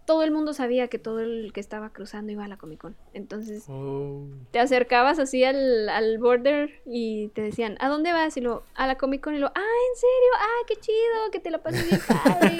todo 0.05 0.23
el 0.23 0.31
mundo 0.31 0.53
sabía 0.53 0.87
que 0.87 0.99
todo 0.99 1.19
el 1.21 1.51
que 1.53 1.59
estaba 1.59 1.91
cruzando 1.91 2.31
iba 2.31 2.43
a 2.43 2.47
la 2.47 2.57
Comic 2.57 2.79
Con. 2.81 2.95
Entonces 3.13 3.63
Oh. 3.67 4.27
te 4.51 4.59
acercabas 4.59 5.19
así 5.19 5.43
al, 5.43 5.89
al 5.89 6.17
border 6.17 6.81
y 6.85 7.29
te 7.29 7.41
decían, 7.41 7.77
¿a 7.79 7.89
dónde 7.89 8.11
vas? 8.13 8.35
Y 8.37 8.41
lo, 8.41 8.63
a 8.75 8.87
la 8.87 8.97
Comic 8.97 9.21
Con 9.23 9.35
y 9.35 9.39
lo, 9.39 9.47
ah, 9.47 9.51
¿en 9.59 9.95
serio? 9.95 10.31
Ah, 10.39 10.65
qué 10.67 10.75
chido, 10.75 11.31
que 11.31 11.39
te 11.39 11.51
la 11.51 11.61
pases 11.63 11.87
bien 11.89 12.01
padre. 12.07 12.57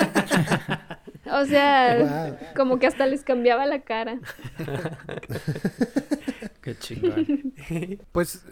o 1.32 1.46
sea, 1.46 1.98
Wow. 2.00 2.38
como 2.56 2.80
que 2.80 2.88
hasta 2.88 3.06
les 3.08 3.24
cambiaba 3.24 3.66
la 3.66 3.82
cara. 3.82 4.20
Qué 6.62 6.78
chingón. 6.78 7.54
Pues 8.12 8.46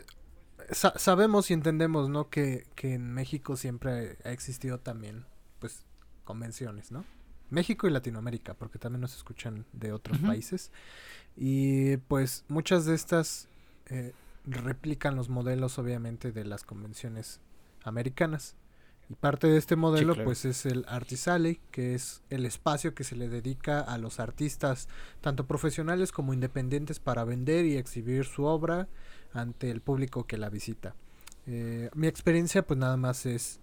sa- 0.72 0.98
sabemos 0.98 1.50
y 1.50 1.54
entendemos, 1.54 2.10
¿no? 2.10 2.30
Que, 2.30 2.66
que 2.76 2.94
en 2.94 3.14
México 3.14 3.56
siempre 3.56 4.18
ha 4.26 4.32
existido 4.32 4.80
también, 4.80 5.26
pues, 5.60 5.86
convenciones, 6.24 6.92
¿no? 6.92 7.06
México 7.52 7.88
y 7.88 7.92
Latinoamérica, 7.92 8.56
porque 8.56 8.80
también 8.80 9.02
nos 9.02 9.16
escuchan 9.16 9.66
de 9.74 9.92
otros 9.92 10.18
países. 10.20 10.72
Y 11.38 11.98
pues 11.98 12.44
muchas 12.48 12.86
de 12.86 12.96
estas 12.96 13.48
eh, 13.88 14.14
replican 14.46 15.16
los 15.16 15.30
modelos, 15.30 15.78
obviamente, 15.78 16.32
de 16.32 16.46
las 16.46 16.64
convenciones 16.64 17.40
americanas. 17.84 18.56
Y 19.10 19.16
parte 19.16 19.48
de 19.48 19.58
este 19.58 19.76
modelo, 19.76 20.14
claro. 20.14 20.26
pues, 20.26 20.46
es 20.46 20.66
el 20.66 20.86
Artist 20.88 21.28
Alley, 21.28 21.60
que 21.72 21.94
es 21.94 22.22
el 22.30 22.46
espacio 22.46 22.96
que 22.96 23.04
se 23.04 23.16
le 23.16 23.28
dedica 23.28 23.82
a 23.82 23.98
los 23.98 24.20
artistas, 24.20 24.88
tanto 25.20 25.46
profesionales 25.46 26.12
como 26.12 26.34
independientes, 26.34 27.00
para 27.00 27.26
vender 27.26 27.66
y 27.66 27.76
exhibir 27.76 28.26
su 28.26 28.46
obra 28.46 28.88
ante 29.34 29.70
el 29.70 29.82
público 29.82 30.26
que 30.26 30.38
la 30.38 30.50
visita. 30.50 30.96
Eh, 31.48 31.90
mi 31.94 32.08
experiencia, 32.08 32.66
pues, 32.66 32.80
nada 32.80 32.96
más 32.96 33.26
es 33.26 33.60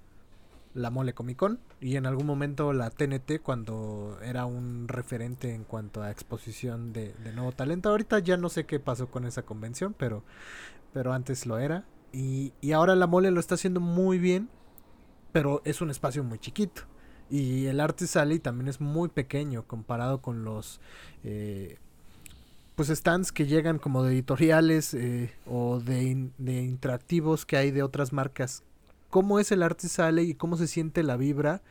la 0.78 0.90
Mole 0.90 1.12
Comic 1.12 1.36
Con 1.36 1.58
y 1.80 1.96
en 1.96 2.06
algún 2.06 2.26
momento 2.26 2.72
la 2.72 2.90
TNT 2.90 3.40
cuando 3.42 4.18
era 4.22 4.46
un 4.46 4.88
referente 4.88 5.52
en 5.52 5.64
cuanto 5.64 6.02
a 6.02 6.10
exposición 6.10 6.92
de, 6.92 7.14
nuevo 7.34 7.52
talento. 7.52 7.90
Ahorita 7.90 8.18
ya 8.20 8.36
no 8.36 8.48
sé 8.48 8.64
qué 8.64 8.80
pasó 8.80 9.08
con 9.08 9.26
esa 9.26 9.42
convención, 9.42 9.94
pero, 9.98 10.22
pero 10.92 11.12
antes 11.12 11.46
lo 11.46 11.58
era. 11.58 11.84
Y, 12.12 12.52
y 12.60 12.72
ahora 12.72 12.96
la 12.96 13.06
Mole 13.06 13.30
lo 13.30 13.40
está 13.40 13.56
haciendo 13.56 13.80
muy 13.80 14.18
bien, 14.18 14.48
pero 15.32 15.60
es 15.64 15.80
un 15.80 15.90
espacio 15.90 16.24
muy 16.24 16.38
chiquito. 16.38 16.82
Y 17.30 17.66
el 17.66 17.80
Artist 17.80 18.16
Alley 18.16 18.38
también 18.38 18.68
es 18.68 18.80
muy 18.80 19.08
pequeño 19.08 19.66
comparado 19.66 20.22
con 20.22 20.44
los 20.44 20.80
eh, 21.24 21.78
pues 22.74 22.88
stands 22.88 23.32
que 23.32 23.46
llegan 23.46 23.78
como 23.78 24.02
de 24.02 24.14
editoriales 24.14 24.94
eh, 24.94 25.34
o 25.46 25.80
de, 25.80 26.30
de 26.38 26.62
interactivos 26.62 27.44
que 27.44 27.56
hay 27.56 27.70
de 27.70 27.82
otras 27.82 28.12
marcas. 28.12 28.62
¿Cómo 29.10 29.38
es 29.38 29.52
el 29.52 29.62
Artist 29.62 30.00
Alley 30.00 30.30
y 30.30 30.34
cómo 30.34 30.56
se 30.56 30.66
siente 30.66 31.02
la 31.02 31.16
vibra 31.16 31.62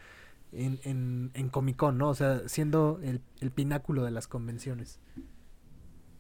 en, 0.52 0.80
en, 0.84 1.32
en 1.34 1.50
Comic 1.50 1.78
Con, 1.78 1.98
¿no? 1.98 2.10
O 2.10 2.16
sea, 2.16 2.48
siendo 2.48 3.00
el, 3.04 3.22
el 3.42 3.52
pináculo 3.52 4.04
de 4.04 4.12
las 4.12 4.28
convenciones. 4.28 5.00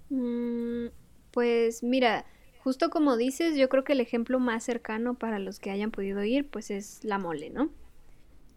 Mm, 0.09 0.88
pues 1.32 1.84
mira, 1.84 2.26
justo 2.59 2.89
como 2.89 3.18
dices, 3.18 3.55
yo 3.55 3.70
creo 3.70 3.84
que 3.84 3.93
el 3.93 4.01
ejemplo 4.01 4.39
más 4.39 4.63
cercano 4.63 5.15
para 5.15 5.39
los 5.39 5.59
que 5.59 5.72
hayan 5.72 5.91
podido 5.91 6.24
ir, 6.24 6.49
pues 6.49 6.72
es 6.72 7.03
la 7.03 7.18
mole, 7.18 7.49
¿no? 7.49 7.70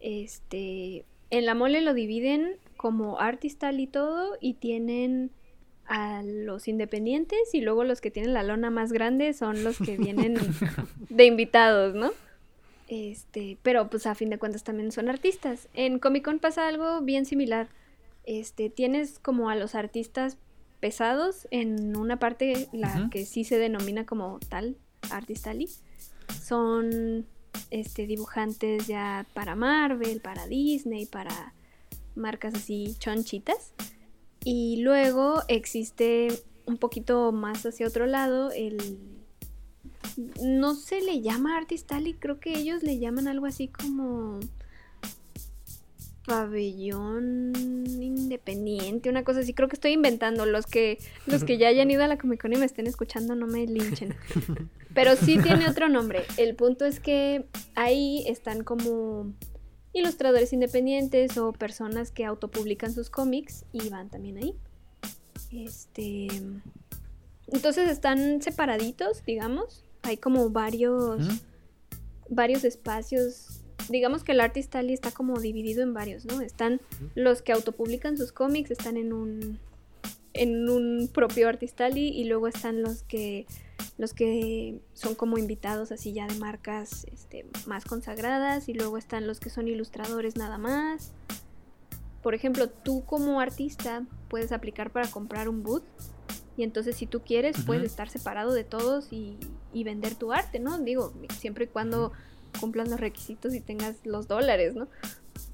Este, 0.01 1.05
en 1.31 1.47
la 1.47 1.55
mole 1.55 1.81
lo 1.81 1.95
dividen 1.95 2.57
como 2.77 3.21
artistal 3.21 3.81
y 3.81 3.87
todo, 3.87 4.37
y 4.41 4.55
tienen 4.55 5.31
a 5.87 6.23
los 6.23 6.69
independientes 6.69 7.53
y 7.53 7.61
luego 7.61 7.83
los 7.83 8.01
que 8.01 8.13
tienen 8.13 8.33
la 8.33 8.45
lona 8.45 8.71
más 8.71 8.93
grande 8.93 9.33
son 9.33 9.65
los 9.65 9.77
que 9.79 9.97
vienen 9.97 10.35
de 11.09 11.25
invitados, 11.25 11.95
¿no? 11.95 12.13
Este, 12.91 13.57
pero 13.63 13.89
pues 13.89 14.05
a 14.07 14.17
fin 14.17 14.31
de 14.31 14.39
cuentas 14.39 14.65
también 14.65 14.91
son 14.91 15.09
artistas. 15.09 15.69
En 15.75 16.01
Comic 16.01 16.25
Con 16.25 16.41
pasa 16.41 16.67
algo 16.67 17.01
bien 17.03 17.25
similar. 17.25 17.69
Este, 18.25 18.69
tienes 18.69 19.21
como 19.21 19.49
a 19.49 19.55
los 19.55 19.77
artistas 19.77 20.39
pesados 20.81 21.47
en 21.53 21.97
una 21.97 22.19
parte, 22.19 22.69
la 22.73 23.09
que 23.13 23.27
sí 23.27 23.45
se 23.45 23.59
denomina 23.59 24.07
como 24.07 24.41
tal, 24.49 24.77
Artist 25.09 25.47
Alley. 25.47 25.71
Son 26.43 27.27
este, 27.71 28.09
dibujantes 28.09 28.89
ya 28.89 29.25
para 29.35 29.55
Marvel, 29.55 30.21
para 30.21 30.49
Disney, 30.49 31.07
para 31.07 31.55
marcas 32.17 32.55
así 32.55 32.97
chonchitas. 32.99 33.73
Y 34.43 34.83
luego 34.83 35.43
existe 35.47 36.43
un 36.67 36.77
poquito 36.77 37.31
más 37.31 37.65
hacia 37.65 37.87
otro 37.87 38.07
lado 38.07 38.51
el... 38.51 39.20
No 40.43 40.75
se 40.75 41.01
le 41.01 41.21
llama 41.21 41.57
Artist 41.57 41.91
Alley, 41.93 42.15
creo 42.15 42.41
que 42.41 42.59
ellos 42.59 42.83
le 42.83 42.99
llaman 42.99 43.29
algo 43.29 43.47
así 43.47 43.69
como 43.69 44.41
pabellón 46.31 47.53
independiente, 48.01 49.11
una 49.11 49.25
cosa 49.25 49.41
así. 49.41 49.53
Creo 49.53 49.69
que 49.69 49.75
estoy 49.75 49.93
inventando. 49.93 50.47
Los 50.47 50.67
que, 50.67 50.99
los 51.27 51.43
que 51.45 51.59
ya 51.59 51.69
hayan 51.69 51.91
ido 51.91 52.05
a 52.05 52.07
la 52.07 52.19
Comic 52.19 52.43
Con 52.43 52.53
y 52.53 52.57
me 52.57 52.67
estén 52.67 52.87
escuchando, 52.87 53.35
no 53.35 53.47
me 53.47 53.67
linchen. 53.67 54.15
Pero 54.95 55.17
sí 55.17 55.39
tiene 55.43 55.69
otro 55.69 55.89
nombre. 55.89 56.23
El 56.37 56.55
punto 56.55 56.85
es 56.85 57.01
que 57.01 57.47
ahí 57.75 58.25
están 58.29 58.63
como 58.63 59.33
ilustradores 59.93 60.53
independientes 60.53 61.37
o 61.37 61.53
personas 61.53 62.13
que 62.13 62.25
autopublican 62.25 62.93
sus 62.93 63.11
cómics 63.11 63.65
y 63.73 63.89
van 63.89 64.09
también 64.09 64.37
ahí. 64.37 64.55
Este. 65.51 66.29
Entonces 67.49 67.91
están 67.91 68.41
separaditos, 68.41 69.25
digamos. 69.25 69.85
Hay 70.03 70.17
como 70.17 70.51
varios. 70.51 71.27
Varios 72.29 72.65
espacios. 72.65 73.61
Digamos 73.89 74.23
que 74.23 74.33
el 74.33 74.41
Artist 74.41 74.75
Alley 74.77 74.95
está 74.95 75.11
como 75.11 75.41
dividido 75.41 75.83
en 75.83 75.95
varios, 75.95 76.25
¿no? 76.25 76.41
Están 76.41 76.81
los 77.15 77.43
que 77.43 77.53
autopublican 77.53 78.17
sus 78.17 78.31
cómics, 78.31 78.71
están 78.71 78.97
en 78.97 79.13
un 79.13 79.59
en 80.33 80.69
un 80.69 81.11
propio 81.13 81.49
Artist 81.49 81.81
Alley 81.81 82.09
y 82.09 82.25
luego 82.25 82.47
están 82.47 82.83
los 82.83 83.03
que 83.03 83.47
los 83.99 84.15
que 84.15 84.81
son 84.95 85.15
como 85.15 85.39
invitados 85.39 85.93
así 85.93 86.13
ya 86.13 86.27
de 86.27 86.35
marcas 86.37 87.05
este, 87.13 87.47
más 87.67 87.85
consagradas 87.85 88.69
y 88.69 88.75
luego 88.75 88.97
están 88.97 89.27
los 89.27 89.41
que 89.41 89.51
son 89.51 89.69
ilustradores 89.69 90.37
nada 90.37 90.57
más. 90.57 91.13
Por 92.23 92.35
ejemplo, 92.35 92.69
tú 92.69 93.05
como 93.05 93.41
artista 93.41 94.05
puedes 94.29 94.53
aplicar 94.53 94.91
para 94.91 95.11
comprar 95.11 95.49
un 95.49 95.63
boot 95.63 95.85
y 96.57 96.63
entonces 96.63 96.97
si 96.97 97.07
tú 97.07 97.21
quieres 97.21 97.57
puedes 97.67 97.85
estar 97.85 98.09
separado 98.09 98.53
de 98.53 98.65
todos 98.65 99.13
y, 99.13 99.39
y 99.73 99.85
vender 99.85 100.15
tu 100.15 100.33
arte, 100.33 100.59
¿no? 100.59 100.79
Digo, 100.79 101.13
siempre 101.39 101.65
y 101.65 101.69
cuando 101.69 102.13
cumplas 102.59 102.89
los 102.89 103.01
requisitos 103.01 103.55
y 103.55 103.61
tengas 103.61 103.97
los 104.05 104.27
dólares, 104.29 104.75
¿no? 104.75 104.89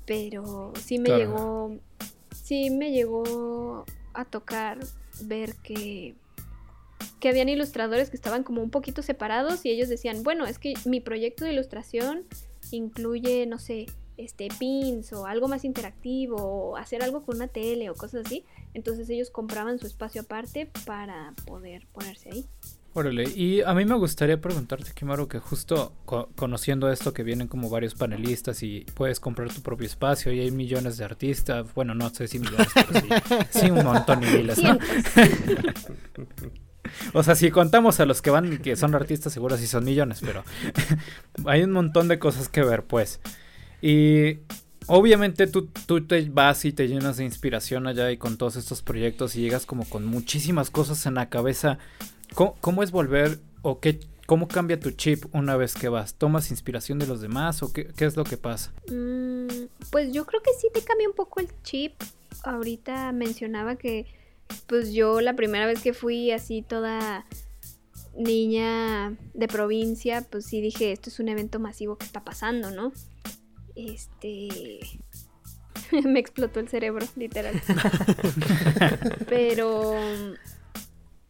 Pero 0.06 0.72
sí 0.82 0.98
me 0.98 1.10
Claro. 1.10 1.20
llegó, 1.20 1.76
sí 2.34 2.70
me 2.70 2.92
llegó 2.92 3.84
a 4.14 4.24
tocar 4.24 4.78
ver 5.22 5.54
que 5.56 6.14
que 7.20 7.30
habían 7.30 7.48
ilustradores 7.48 8.10
que 8.10 8.16
estaban 8.16 8.42
como 8.44 8.62
un 8.62 8.70
poquito 8.70 9.02
separados 9.02 9.64
y 9.64 9.70
ellos 9.70 9.88
decían, 9.88 10.22
bueno, 10.22 10.44
es 10.46 10.58
que 10.58 10.74
mi 10.84 11.00
proyecto 11.00 11.44
de 11.44 11.52
ilustración 11.52 12.24
incluye, 12.70 13.46
no 13.46 13.58
sé, 13.58 13.86
este 14.18 14.48
pins 14.58 15.12
o 15.12 15.26
algo 15.26 15.48
más 15.48 15.64
interactivo 15.64 16.36
o 16.36 16.76
hacer 16.76 17.02
algo 17.02 17.22
con 17.22 17.36
una 17.36 17.48
tele 17.48 17.88
o 17.90 17.94
cosas 17.94 18.26
así. 18.26 18.44
Entonces 18.74 19.08
ellos 19.08 19.30
compraban 19.30 19.78
su 19.78 19.86
espacio 19.86 20.22
aparte 20.22 20.70
para 20.84 21.34
poder 21.46 21.86
ponerse 21.92 22.30
ahí. 22.30 22.46
Órale, 22.98 23.24
y 23.24 23.60
a 23.60 23.74
mí 23.74 23.84
me 23.84 23.94
gustaría 23.94 24.40
preguntarte, 24.40 24.92
Kimaro, 24.94 25.28
que 25.28 25.38
justo 25.38 25.92
co- 26.06 26.30
conociendo 26.34 26.90
esto 26.90 27.12
que 27.12 27.22
vienen 27.24 27.46
como 27.46 27.68
varios 27.68 27.94
panelistas 27.94 28.62
y 28.62 28.86
puedes 28.94 29.20
comprar 29.20 29.52
tu 29.52 29.60
propio 29.60 29.86
espacio 29.86 30.32
y 30.32 30.40
hay 30.40 30.50
millones 30.50 30.96
de 30.96 31.04
artistas, 31.04 31.66
bueno, 31.74 31.94
no 31.94 32.08
sé 32.08 32.26
si 32.26 32.38
millones, 32.38 32.68
pero 32.74 33.00
sí, 33.00 33.08
sí 33.50 33.70
un 33.70 33.84
montón 33.84 34.22
y 34.22 34.26
miles, 34.38 34.62
¿no? 34.62 34.78
O 37.12 37.22
sea, 37.22 37.34
si 37.34 37.50
contamos 37.50 38.00
a 38.00 38.06
los 38.06 38.22
que 38.22 38.30
van, 38.30 38.58
que 38.58 38.76
son 38.76 38.94
artistas, 38.94 39.32
seguro 39.32 39.56
sí 39.58 39.66
son 39.66 39.84
millones, 39.84 40.20
pero 40.24 40.42
hay 41.46 41.62
un 41.64 41.72
montón 41.72 42.08
de 42.08 42.18
cosas 42.18 42.48
que 42.48 42.62
ver, 42.62 42.84
pues. 42.84 43.20
Y 43.82 44.38
obviamente 44.86 45.48
tú, 45.48 45.68
tú 45.86 46.06
te 46.06 46.26
vas 46.30 46.64
y 46.64 46.72
te 46.72 46.86
llenas 46.88 47.16
de 47.18 47.24
inspiración 47.24 47.86
allá 47.88 48.10
y 48.12 48.16
con 48.16 48.38
todos 48.38 48.56
estos 48.56 48.80
proyectos 48.82 49.36
y 49.36 49.40
llegas 49.42 49.66
como 49.66 49.84
con 49.84 50.06
muchísimas 50.06 50.70
cosas 50.70 51.04
en 51.06 51.14
la 51.14 51.28
cabeza. 51.28 51.78
¿Cómo, 52.34 52.56
cómo 52.60 52.82
es 52.82 52.90
volver 52.90 53.38
o 53.62 53.80
qué, 53.80 54.00
cómo 54.26 54.48
cambia 54.48 54.78
tu 54.78 54.90
chip 54.90 55.24
una 55.34 55.56
vez 55.56 55.74
que 55.74 55.88
vas? 55.88 56.14
¿Tomas 56.14 56.50
inspiración 56.50 56.98
de 56.98 57.06
los 57.06 57.20
demás 57.20 57.62
o 57.62 57.72
qué, 57.72 57.88
qué 57.96 58.04
es 58.04 58.16
lo 58.16 58.24
que 58.24 58.36
pasa? 58.36 58.72
Mm, 58.90 59.66
pues 59.90 60.12
yo 60.12 60.26
creo 60.26 60.42
que 60.42 60.50
sí 60.60 60.68
te 60.72 60.82
cambia 60.82 61.08
un 61.08 61.14
poco 61.14 61.40
el 61.40 61.48
chip. 61.62 61.94
Ahorita 62.44 63.12
mencionaba 63.12 63.76
que 63.76 64.06
pues 64.66 64.92
yo 64.92 65.20
la 65.20 65.34
primera 65.34 65.66
vez 65.66 65.82
que 65.82 65.92
fui 65.92 66.30
así 66.30 66.62
toda 66.62 67.24
niña 68.16 69.16
de 69.34 69.48
provincia, 69.48 70.22
pues 70.22 70.46
sí 70.46 70.60
dije, 70.60 70.92
esto 70.92 71.10
es 71.10 71.20
un 71.20 71.28
evento 71.28 71.58
masivo 71.58 71.96
que 71.96 72.06
está 72.06 72.24
pasando, 72.24 72.70
¿no? 72.70 72.92
Este... 73.74 74.80
Me 76.04 76.18
explotó 76.18 76.60
el 76.60 76.68
cerebro, 76.68 77.06
literal. 77.16 77.60
pero... 79.28 79.94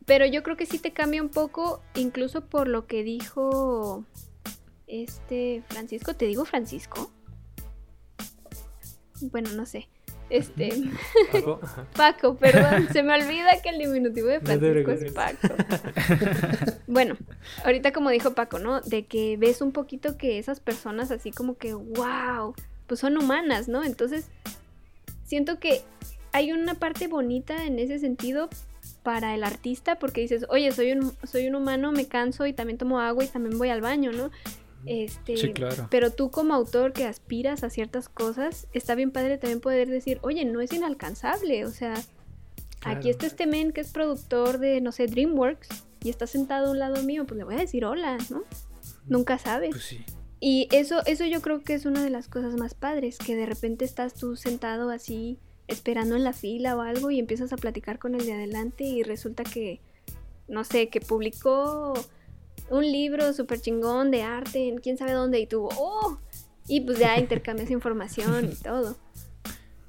Pero 0.06 0.24
yo 0.24 0.42
creo 0.42 0.56
que 0.56 0.66
sí 0.66 0.78
te 0.78 0.92
cambia 0.92 1.20
un 1.20 1.28
poco, 1.28 1.82
incluso 1.94 2.42
por 2.42 2.68
lo 2.68 2.86
que 2.86 3.02
dijo 3.02 4.04
este 4.86 5.64
Francisco. 5.68 6.14
¿Te 6.14 6.26
digo 6.26 6.44
Francisco? 6.44 7.10
Bueno, 9.20 9.50
no 9.52 9.66
sé. 9.66 9.88
Este, 10.28 10.70
Paco. 11.32 11.60
Paco, 11.96 12.36
perdón, 12.36 12.88
se 12.92 13.02
me 13.02 13.14
olvida 13.14 13.60
que 13.62 13.68
el 13.70 13.78
diminutivo 13.78 14.28
de 14.28 14.40
No 14.40 14.46
Francisco 14.46 14.90
es. 14.90 15.12
Paco. 15.12 15.54
Bueno, 16.86 17.16
ahorita 17.64 17.92
como 17.92 18.10
dijo 18.10 18.34
Paco, 18.34 18.58
¿no? 18.58 18.80
De 18.80 19.06
que 19.06 19.36
ves 19.36 19.60
un 19.60 19.72
poquito 19.72 20.16
que 20.16 20.38
esas 20.38 20.60
personas 20.60 21.10
así 21.10 21.30
como 21.30 21.56
que, 21.56 21.74
wow, 21.74 22.54
pues 22.86 23.00
son 23.00 23.16
humanas, 23.16 23.68
¿no? 23.68 23.84
Entonces, 23.84 24.28
siento 25.24 25.58
que 25.58 25.82
hay 26.32 26.52
una 26.52 26.74
parte 26.74 27.08
bonita 27.08 27.64
en 27.64 27.78
ese 27.78 27.98
sentido 27.98 28.48
para 29.06 29.36
el 29.36 29.44
artista 29.44 30.00
porque 30.00 30.20
dices, 30.22 30.46
oye, 30.48 30.72
soy 30.72 30.90
un, 30.90 31.12
soy 31.22 31.46
un 31.46 31.54
humano, 31.54 31.92
me 31.92 32.08
canso 32.08 32.44
y 32.44 32.52
también 32.52 32.76
tomo 32.76 32.98
agua 32.98 33.22
y 33.22 33.28
también 33.28 33.56
voy 33.56 33.68
al 33.68 33.80
baño, 33.80 34.10
¿no? 34.10 34.32
Este, 34.84 35.36
Sí, 35.36 35.52
claro. 35.52 35.86
pero 35.92 36.10
tú 36.10 36.32
como 36.32 36.54
autor 36.54 36.92
que 36.92 37.04
aspiras 37.04 37.62
a 37.62 37.70
ciertas 37.70 38.08
cosas, 38.08 38.66
está 38.72 38.96
bien 38.96 39.12
padre 39.12 39.38
también 39.38 39.60
poder 39.60 39.88
decir, 39.88 40.18
oye, 40.22 40.44
no 40.44 40.60
es 40.60 40.72
inalcanzable, 40.72 41.64
o 41.64 41.70
sea, 41.70 41.94
Claro. 42.80 42.98
aquí 42.98 43.10
está 43.10 43.26
este 43.26 43.46
men 43.46 43.70
que 43.72 43.80
es 43.80 43.92
productor 43.92 44.58
de, 44.58 44.80
no 44.80 44.90
sé, 44.90 45.06
DreamWorks 45.06 45.68
y 46.02 46.10
está 46.10 46.26
sentado 46.26 46.66
a 46.66 46.70
un 46.72 46.80
lado 46.80 47.00
mío, 47.04 47.26
pues 47.26 47.38
le 47.38 47.44
voy 47.44 47.54
a 47.54 47.58
decir 47.58 47.84
hola, 47.84 48.18
¿no? 48.28 48.42
Nunca 49.06 49.38
sabes. 49.38 49.70
Pues 49.70 49.84
sí. 49.84 50.04
Y 50.40 50.66
eso, 50.72 51.00
eso 51.06 51.24
yo 51.26 51.40
creo 51.42 51.62
que 51.62 51.74
es 51.74 51.86
una 51.86 52.02
de 52.02 52.10
las 52.10 52.26
cosas 52.26 52.54
más 52.56 52.74
padres, 52.74 53.18
que 53.18 53.36
de 53.36 53.46
repente 53.46 53.84
estás 53.84 54.14
tú 54.14 54.34
sentado 54.34 54.90
así, 54.90 55.38
esperando 55.68 56.16
en 56.16 56.24
la 56.24 56.32
fila 56.32 56.76
o 56.76 56.80
algo, 56.80 57.10
y 57.10 57.18
empiezas 57.18 57.52
a 57.52 57.56
platicar 57.56 57.98
con 57.98 58.14
el 58.14 58.24
de 58.24 58.32
adelante 58.32 58.84
y 58.84 59.02
resulta 59.02 59.44
que, 59.44 59.80
no 60.48 60.64
sé, 60.64 60.88
que 60.88 61.00
publicó 61.00 61.94
un 62.70 62.82
libro 62.82 63.32
súper 63.32 63.60
chingón 63.60 64.10
de 64.10 64.22
arte 64.22 64.68
en 64.68 64.78
quién 64.78 64.96
sabe 64.96 65.12
dónde, 65.12 65.40
y 65.40 65.46
tú, 65.46 65.68
oh, 65.76 66.18
y 66.68 66.80
pues 66.80 66.98
ya 66.98 67.18
intercambias 67.18 67.70
información 67.70 68.50
y 68.52 68.54
todo. 68.54 68.96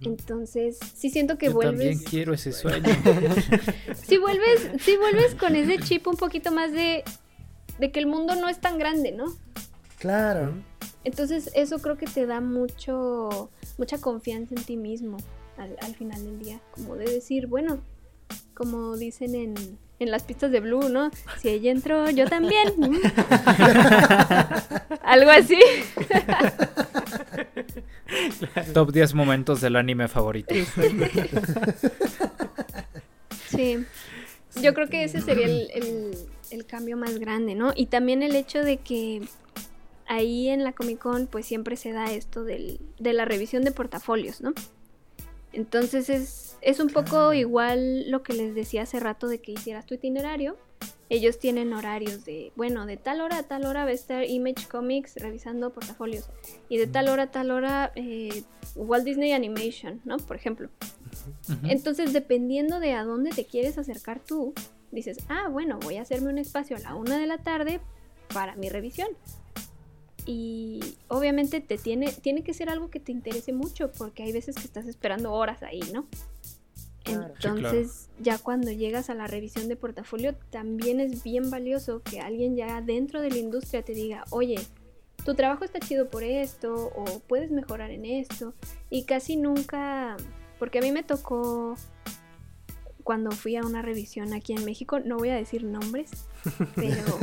Entonces, 0.02 0.78
sí 0.96 1.10
siento 1.10 1.40
que 1.40 1.48
Yo 1.48 1.60
también 1.60 1.96
vuelves, 1.96 2.10
quiero 2.10 2.34
ese 2.34 2.52
sueño. 2.52 2.86
sí 4.04 4.18
vuelves, 4.20 4.70
sí 4.80 4.96
vuelves 4.96 5.34
con 5.34 5.56
ese 5.56 5.80
chip 5.80 6.06
un 6.08 6.18
poquito 6.18 6.52
más 6.52 6.72
de, 6.72 7.04
de 7.80 7.92
que 7.92 8.00
el 8.00 8.06
mundo 8.06 8.36
no 8.36 8.48
es 8.48 8.60
tan 8.60 8.78
grande, 8.78 9.12
¿no? 9.12 9.26
Claro. 9.98 10.54
Entonces 11.04 11.50
eso 11.56 11.80
creo 11.80 11.98
que 11.98 12.06
te 12.06 12.28
da 12.28 12.42
mucho, 12.42 13.50
mucha 13.80 13.98
confianza 13.98 14.54
en 14.54 14.64
ti 14.64 14.78
mismo 14.78 15.18
al, 15.58 15.76
al 15.82 15.96
final 15.96 16.24
del 16.24 16.40
día. 16.40 16.60
Como 16.72 16.96
de 16.96 17.06
decir, 17.06 17.48
bueno, 17.48 17.80
como 18.54 18.98
dicen 18.98 19.36
en, 19.36 19.56
en 20.00 20.12
las 20.12 20.24
pistas 20.24 20.52
de 20.52 20.60
Blue, 20.60 20.90
¿no? 20.90 21.10
Si 21.42 21.50
ella 21.50 21.72
entró, 21.72 22.10
yo 22.10 22.28
también. 22.28 22.74
Algo 25.04 25.32
así. 25.32 25.60
Top 28.74 28.92
10 28.92 29.14
momentos 29.14 29.62
del 29.62 29.76
anime 29.76 30.08
favorito. 30.08 30.54
Sí. 33.50 33.78
Yo 34.62 34.74
creo 34.74 34.88
que 34.90 35.04
ese 35.06 35.22
sería 35.22 35.46
el, 35.46 35.70
el- 35.74 36.18
el 36.52 36.66
cambio 36.66 36.98
más 36.98 37.18
grande, 37.18 37.56
¿no? 37.56 37.72
Y 37.76 37.86
también 37.88 38.22
el 38.24 38.36
hecho 38.36 38.62
de 38.64 38.78
que 38.78 39.22
ahí 40.06 40.50
en 40.50 40.64
la 40.64 40.74
Comic 40.74 41.00
Con 41.00 41.28
pues 41.28 41.46
siempre 41.46 41.76
se 41.78 41.92
da 41.94 42.12
esto 42.12 42.44
del- 42.44 42.80
de 43.00 43.14
la 43.14 43.26
revisión 43.26 43.64
de 43.64 43.72
portafolios, 43.72 44.42
¿no? 44.42 44.54
Entonces 45.58 46.12
es, 46.12 46.56
es 46.62 46.80
un 46.80 46.90
poco 46.90 47.34
igual 47.34 48.12
lo 48.12 48.22
que 48.22 48.34
les 48.34 48.54
decía 48.54 48.84
hace 48.84 49.00
rato 49.00 49.28
de 49.28 49.40
que 49.40 49.54
hicieras 49.54 49.88
tu 49.88 49.96
itinerario. 49.96 50.56
Ellos 51.10 51.40
tienen 51.40 51.74
horarios 51.74 52.26
de, 52.26 52.52
bueno, 52.56 52.86
de 52.86 52.96
tal 52.96 53.22
hora 53.22 53.40
a 53.40 53.44
tal 53.44 53.66
hora 53.66 53.84
va 53.84 53.90
a 53.90 53.94
estar 53.94 54.24
Image 54.24 54.68
Comics 54.68 55.16
revisando 55.16 55.74
portafolios. 55.74 56.30
Y 56.70 56.78
de 56.78 56.86
tal 56.86 57.10
hora 57.10 57.24
a 57.24 57.32
tal 57.32 57.50
hora 57.50 57.92
eh, 57.96 58.44
Walt 58.76 59.04
Disney 59.04 59.32
Animation, 59.32 60.00
¿no? 60.06 60.18
Por 60.18 60.36
ejemplo. 60.36 60.70
Entonces, 61.64 62.14
dependiendo 62.14 62.80
de 62.80 62.94
a 62.94 63.04
dónde 63.04 63.32
te 63.32 63.46
quieres 63.46 63.80
acercar 63.80 64.20
tú, 64.20 64.54
dices, 64.92 65.18
ah, 65.28 65.48
bueno, 65.50 65.80
voy 65.82 65.98
a 65.98 66.04
hacerme 66.04 66.30
un 66.30 66.38
espacio 66.38 66.78
a 66.78 66.82
la 66.82 66.94
una 66.94 67.18
de 67.18 67.26
la 67.26 67.40
tarde 67.40 67.80
para 68.32 68.56
mi 68.58 68.70
revisión. 68.70 69.08
Y 70.28 70.82
obviamente 71.08 71.62
te 71.62 71.78
tiene, 71.78 72.12
tiene 72.12 72.44
que 72.44 72.54
ser 72.54 72.70
algo 72.70 72.90
que 72.90 73.00
te 73.00 73.14
interese 73.14 73.54
mucho, 73.54 73.92
porque 73.94 74.24
hay 74.24 74.34
veces 74.34 74.56
que 74.56 74.66
estás 74.66 74.86
esperando 74.86 75.32
horas 75.32 75.64
ahí, 75.64 75.80
¿no? 75.94 76.06
Claro. 77.04 77.34
Sí, 77.34 77.40
claro. 77.40 77.58
Entonces, 77.58 78.10
ya 78.20 78.38
cuando 78.38 78.70
llegas 78.72 79.10
a 79.10 79.14
la 79.16 79.28
revisión 79.28 79.70
de 79.70 79.78
portafolio, 79.78 80.36
también 80.50 81.00
es 81.00 81.24
bien 81.24 81.50
valioso 81.50 82.02
que 82.04 82.20
alguien 82.20 82.58
ya 82.58 82.82
dentro 82.82 83.22
de 83.22 83.30
la 83.30 83.38
industria 83.38 83.84
te 83.84 83.94
diga, 83.94 84.26
oye, 84.30 84.60
tu 85.24 85.34
trabajo 85.34 85.64
está 85.64 85.80
chido 85.80 86.10
por 86.10 86.24
esto, 86.24 86.92
o 86.94 87.20
puedes 87.28 87.50
mejorar 87.50 87.92
en 87.92 88.04
esto. 88.04 88.54
Y 88.90 89.04
casi 89.04 89.38
nunca, 89.38 90.18
porque 90.60 90.80
a 90.80 90.82
mí 90.82 90.92
me 90.92 91.04
tocó, 91.04 91.76
cuando 93.08 93.32
fui 93.32 93.56
a 93.56 93.62
una 93.62 93.82
revisión 93.82 94.34
aquí 94.34 94.52
en 94.52 94.66
México, 94.66 95.00
no 95.00 95.16
voy 95.16 95.30
a 95.30 95.36
decir 95.36 95.64
nombres, 95.64 96.12
pero, 96.76 97.18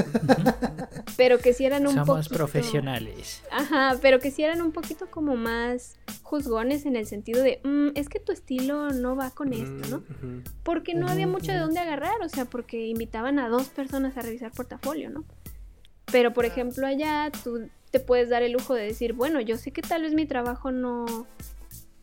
pero 1.18 1.39
que 1.39 1.53
si 1.53 1.66
eran 1.66 1.87
un 1.87 1.93
Somos 1.93 2.07
poquito... 2.26 2.35
profesionales. 2.37 3.43
Ajá, 3.51 3.99
pero 4.01 4.18
que 4.18 4.30
si 4.30 4.43
eran 4.43 4.62
un 4.62 4.72
poquito 4.72 5.11
como 5.11 5.37
más 5.37 5.99
juzgones 6.22 6.87
en 6.87 6.97
el 6.97 7.05
sentido 7.07 7.43
de, 7.43 7.61
"Mm, 7.64 7.89
es 7.97 8.09
que 8.09 8.18
tu 8.18 8.32
estilo 8.32 8.93
no 8.93 9.14
va 9.14 9.30
con 9.32 9.53
esto, 9.53 9.87
¿no? 9.91 10.03
Porque 10.62 10.95
no 10.95 11.07
había 11.07 11.26
mucho 11.26 11.53
de 11.53 11.59
dónde 11.59 11.80
agarrar, 11.80 12.18
o 12.22 12.30
sea, 12.30 12.47
porque 12.47 12.87
invitaban 12.87 13.39
a 13.39 13.51
dos 13.51 13.68
personas 13.68 14.16
a 14.16 14.22
revisar 14.22 14.53
portafolio, 14.53 15.11
¿no? 15.11 15.26
Pero, 16.11 16.32
por 16.32 16.47
ejemplo, 16.47 16.87
allá 16.87 17.30
tú 17.43 17.68
te 17.91 18.01
puedes 18.01 18.30
dar 18.30 18.43
el 18.43 18.53
lujo 18.53 18.72
de 18.72 18.85
decir, 18.85 19.12
bueno, 19.12 19.39
yo 19.43 19.59
sé 19.59 19.70
que 19.70 19.82
tal 19.82 20.01
vez 20.01 20.14
mi 20.14 20.24
trabajo 20.24 20.72
no, 20.72 21.26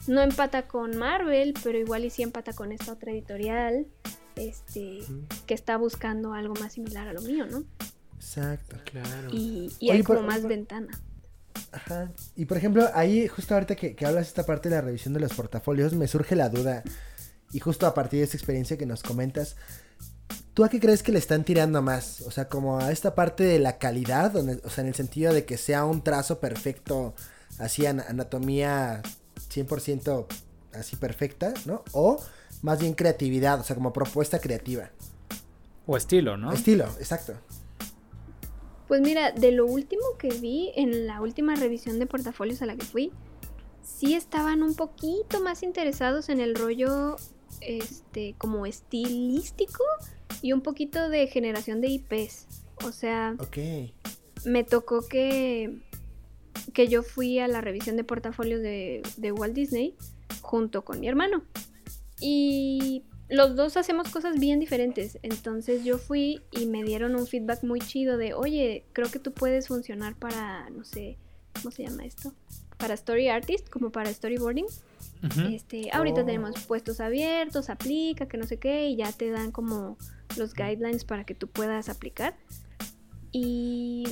no 0.08 0.22
empata 0.22 0.68
con 0.68 0.98
Marvel, 0.98 1.54
pero 1.64 1.78
igual 1.78 2.06
y 2.06 2.10
sí 2.10 2.24
empata 2.24 2.54
con 2.54 2.72
esta 2.72 2.94
otra 2.94 3.12
editorial, 3.12 3.88
este, 4.36 5.00
que 5.46 5.54
está 5.54 5.78
buscando 5.78 6.34
algo 6.34 6.54
más 6.56 6.74
similar 6.74 7.08
a 7.08 7.14
lo 7.14 7.22
mío, 7.22 7.46
¿no? 7.48 7.64
Exacto. 8.16 8.78
Claro. 8.86 9.30
Y, 9.32 9.72
y 9.80 9.90
Oye, 9.90 9.98
hay 9.98 10.04
por- 10.04 10.18
como 10.18 10.28
más 10.28 10.40
por- 10.42 10.50
ventana. 10.50 11.00
Ajá. 11.72 12.12
Y 12.36 12.46
por 12.46 12.58
ejemplo, 12.58 12.90
ahí 12.94 13.28
justo 13.28 13.54
ahorita 13.54 13.76
que, 13.76 13.96
que 13.96 14.06
hablas 14.06 14.28
esta 14.28 14.46
parte 14.46 14.70
de 14.70 14.76
la 14.76 14.82
revisión 14.82 15.14
de 15.14 15.20
los 15.20 15.34
portafolios, 15.34 15.94
me 15.94 16.08
surge 16.08 16.36
la 16.36 16.50
duda. 16.50 16.84
Y 17.54 17.60
justo 17.60 17.86
a 17.86 17.94
partir 17.94 18.20
de 18.20 18.26
esta 18.26 18.38
experiencia 18.38 18.78
que 18.78 18.86
nos 18.86 19.04
comentas, 19.04 19.56
¿tú 20.54 20.64
a 20.64 20.70
qué 20.70 20.80
crees 20.80 21.04
que 21.04 21.12
le 21.12 21.20
están 21.20 21.44
tirando 21.44 21.82
más? 21.82 22.22
O 22.22 22.32
sea, 22.32 22.48
como 22.48 22.80
a 22.80 22.92
esta 22.92 23.16
parte 23.16 23.44
de 23.44 23.60
la 23.60 23.78
calidad, 23.78 24.32
donde- 24.32 24.62
o 24.64 24.70
sea, 24.70 24.82
en 24.84 24.88
el 24.90 24.96
sentido 24.96 25.34
de 25.34 25.46
que 25.46 25.58
sea 25.58 25.86
un 25.86 26.04
trazo 26.04 26.40
perfecto, 26.40 27.14
así 27.58 27.86
ana- 27.86 28.06
anatomía 28.08 29.02
100% 29.54 30.26
así 30.74 30.96
perfecta, 30.96 31.54
¿no? 31.66 31.84
O 31.92 32.22
más 32.62 32.80
bien 32.80 32.94
creatividad, 32.94 33.60
o 33.60 33.64
sea, 33.64 33.76
como 33.76 33.92
propuesta 33.94 34.40
creativa. 34.40 34.90
O 35.86 35.98
estilo, 35.98 36.38
¿no? 36.38 36.52
Estilo, 36.54 36.86
exacto. 37.00 37.34
Pues 38.88 39.02
mira, 39.02 39.32
de 39.32 39.52
lo 39.52 39.66
último 39.66 40.04
que 40.20 40.30
vi 40.30 40.72
en 40.76 41.08
la 41.08 41.22
última 41.22 41.56
revisión 41.56 41.98
de 42.00 42.06
portafolios 42.08 42.62
a 42.62 42.66
la 42.66 42.76
que 42.76 42.86
fui, 42.86 43.12
sí 43.84 44.14
estaban 44.16 44.64
un 44.64 44.76
poquito 44.76 45.42
más 45.42 45.64
interesados 45.64 46.30
en 46.30 46.40
el 46.40 46.56
rollo 46.56 47.16
este 47.62 48.36
como 48.38 48.66
estilístico 48.66 49.84
y 50.42 50.54
un 50.54 50.62
poquito 50.62 51.10
de 51.10 51.28
generación 51.28 51.82
de 51.82 51.88
IPs. 51.88 52.48
O 52.86 52.92
sea, 52.92 53.36
Ok. 53.40 53.58
me 54.46 54.64
tocó 54.64 55.08
que 55.08 55.80
que 56.74 56.88
yo 56.88 57.04
fui 57.04 57.40
a 57.40 57.48
la 57.48 57.62
revisión 57.62 57.98
de 57.98 58.04
portafolios 58.04 58.62
de, 58.62 59.02
de 59.18 59.32
Walt 59.32 59.54
Disney 59.54 59.96
junto 60.42 60.84
con 60.84 61.00
mi 61.00 61.08
hermano. 61.08 61.44
Y 62.20 63.04
los 63.30 63.56
dos 63.56 63.78
hacemos 63.78 64.10
cosas 64.10 64.40
bien 64.40 64.60
diferentes. 64.60 65.18
Entonces 65.24 65.84
yo 65.84 65.98
fui 65.98 66.42
y 66.52 66.66
me 66.66 66.84
dieron 66.84 67.16
un 67.16 67.26
feedback 67.26 67.64
muy 67.64 67.80
chido 67.80 68.18
de, 68.18 68.34
oye, 68.34 68.86
creo 68.94 69.10
que 69.10 69.20
tú 69.20 69.32
puedes 69.32 69.68
funcionar 69.68 70.16
para, 70.16 70.70
no 70.70 70.84
sé, 70.84 71.18
¿cómo 71.54 71.72
se 71.72 71.84
llama 71.84 72.06
esto? 72.06 72.34
Para 72.78 72.94
story 72.96 73.30
artist, 73.30 73.70
como 73.70 73.92
para 73.92 74.14
storyboarding. 74.14 74.66
Este, 75.52 75.90
ahorita 75.94 76.22
Oh. 76.22 76.26
tenemos 76.26 76.66
puestos 76.66 77.00
abiertos, 77.00 77.70
aplica, 77.70 78.28
que 78.28 78.38
no 78.38 78.48
sé 78.48 78.58
qué, 78.58 78.90
y 78.90 78.96
ya 78.96 79.12
te 79.12 79.30
dan 79.30 79.52
como 79.52 79.98
los 80.36 80.56
guidelines 80.56 81.06
para 81.06 81.24
que 81.24 81.36
tú 81.36 81.48
puedas 81.48 81.90
aplicar. 81.90 82.36
Y, 83.32 84.04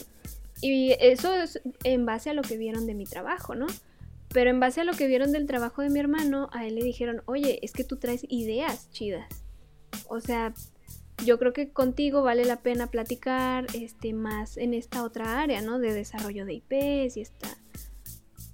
y 0.61 0.95
eso 0.99 1.33
es 1.33 1.61
en 1.83 2.05
base 2.05 2.29
a 2.29 2.33
lo 2.33 2.41
que 2.41 2.57
vieron 2.57 2.85
de 2.85 2.93
mi 2.93 3.05
trabajo, 3.05 3.55
¿no? 3.55 3.67
Pero 4.31 4.49
en 4.49 4.59
base 4.59 4.81
a 4.81 4.83
lo 4.83 4.93
que 4.93 5.07
vieron 5.07 5.31
del 5.31 5.47
trabajo 5.47 5.81
de 5.81 5.89
mi 5.89 5.99
hermano, 5.99 6.49
a 6.51 6.67
él 6.67 6.75
le 6.75 6.83
dijeron, 6.83 7.21
oye, 7.25 7.59
es 7.63 7.71
que 7.71 7.83
tú 7.83 7.97
traes 7.97 8.25
ideas 8.29 8.91
chidas. 8.91 9.27
O 10.07 10.19
sea, 10.19 10.53
yo 11.25 11.39
creo 11.39 11.53
que 11.53 11.71
contigo 11.71 12.21
vale 12.21 12.45
la 12.45 12.57
pena 12.57 12.87
platicar 12.87 13.65
este, 13.73 14.13
más 14.13 14.57
en 14.57 14.73
esta 14.73 15.03
otra 15.03 15.41
área, 15.41 15.61
¿no? 15.61 15.79
De 15.79 15.93
desarrollo 15.93 16.45
de 16.45 16.53
IPs 16.53 17.17
y 17.17 17.21
esta, 17.21 17.57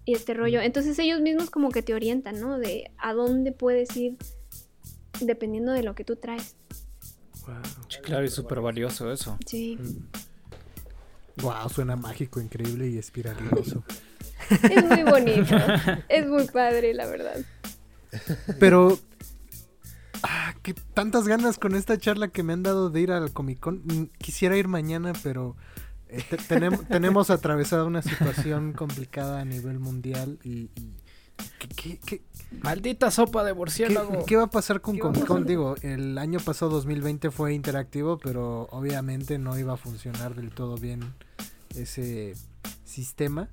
y 0.06 0.14
este 0.14 0.34
rollo. 0.34 0.62
Entonces 0.62 0.98
ellos 1.00 1.22
mismos 1.22 1.50
como 1.50 1.70
que 1.72 1.82
te 1.82 1.94
orientan, 1.94 2.40
¿no? 2.40 2.58
De 2.58 2.92
a 2.98 3.14
dónde 3.14 3.52
puedes 3.52 3.96
ir 3.98 4.16
dependiendo 5.20 5.74
de 5.74 5.84
lo 5.84 5.96
que 5.96 6.06
tú 6.06 6.16
traes. 6.16 6.56
Wow. 7.46 7.56
Sí, 7.90 8.00
claro, 8.02 8.26
es 8.26 8.34
súper 8.34 8.62
valioso 8.62 9.12
eso. 9.12 9.38
Sí. 9.46 9.78
Wow, 11.38 11.70
suena 11.70 11.96
mágico, 11.96 12.40
increíble 12.40 12.88
y 12.90 12.98
espiraloso. 12.98 13.84
Es 14.62 14.84
muy 14.86 15.04
bonito. 15.04 15.56
es 16.10 16.28
muy 16.28 16.46
padre, 16.48 16.94
la 16.94 17.06
verdad. 17.08 17.38
Pero. 18.60 18.98
Ah, 20.24 20.56
qué 20.64 20.74
tantas 20.94 21.28
ganas 21.28 21.60
con 21.60 21.76
esta 21.76 21.98
charla 21.98 22.30
que 22.30 22.42
me 22.42 22.54
han 22.54 22.64
dado 22.64 22.90
de 22.90 23.02
ir 23.02 23.12
al 23.12 23.32
Comic 23.32 23.60
Con. 23.60 23.84
Mm, 23.86 24.10
Quisiera 24.18 24.58
ir 24.58 24.68
mañana, 24.68 25.14
pero 25.24 25.56
eh, 26.08 26.24
te- 26.30 26.38
tenem- 26.38 26.88
tenemos 26.88 27.30
atravesada 27.30 27.84
una 27.84 28.02
situación 28.02 28.74
complicada 28.74 29.42
a 29.42 29.46
nivel 29.46 29.80
mundial 29.80 30.40
y. 30.44 30.70
y- 30.76 30.96
¿qué, 31.60 31.68
qué- 31.76 32.00
qué- 32.06 32.22
Maldita 32.64 33.12
sopa 33.12 33.44
de 33.44 33.52
qué- 33.52 33.56
murciélago. 33.58 34.26
qué 34.26 34.36
va 34.36 34.44
a 34.44 34.50
pasar 34.50 34.82
con 34.82 34.98
Comic 34.98 35.26
Con? 35.26 35.46
Digo, 35.46 35.76
el 35.82 36.18
año 36.18 36.40
pasado 36.40 36.72
2020 36.72 37.30
fue 37.32 37.54
interactivo, 37.54 38.18
pero 38.18 38.68
obviamente 38.72 39.38
no 39.38 39.58
iba 39.58 39.74
a 39.74 39.78
funcionar 39.78 40.36
del 40.36 40.52
todo 40.52 40.76
bien 40.78 41.14
ese 41.76 42.34
sistema. 42.84 43.50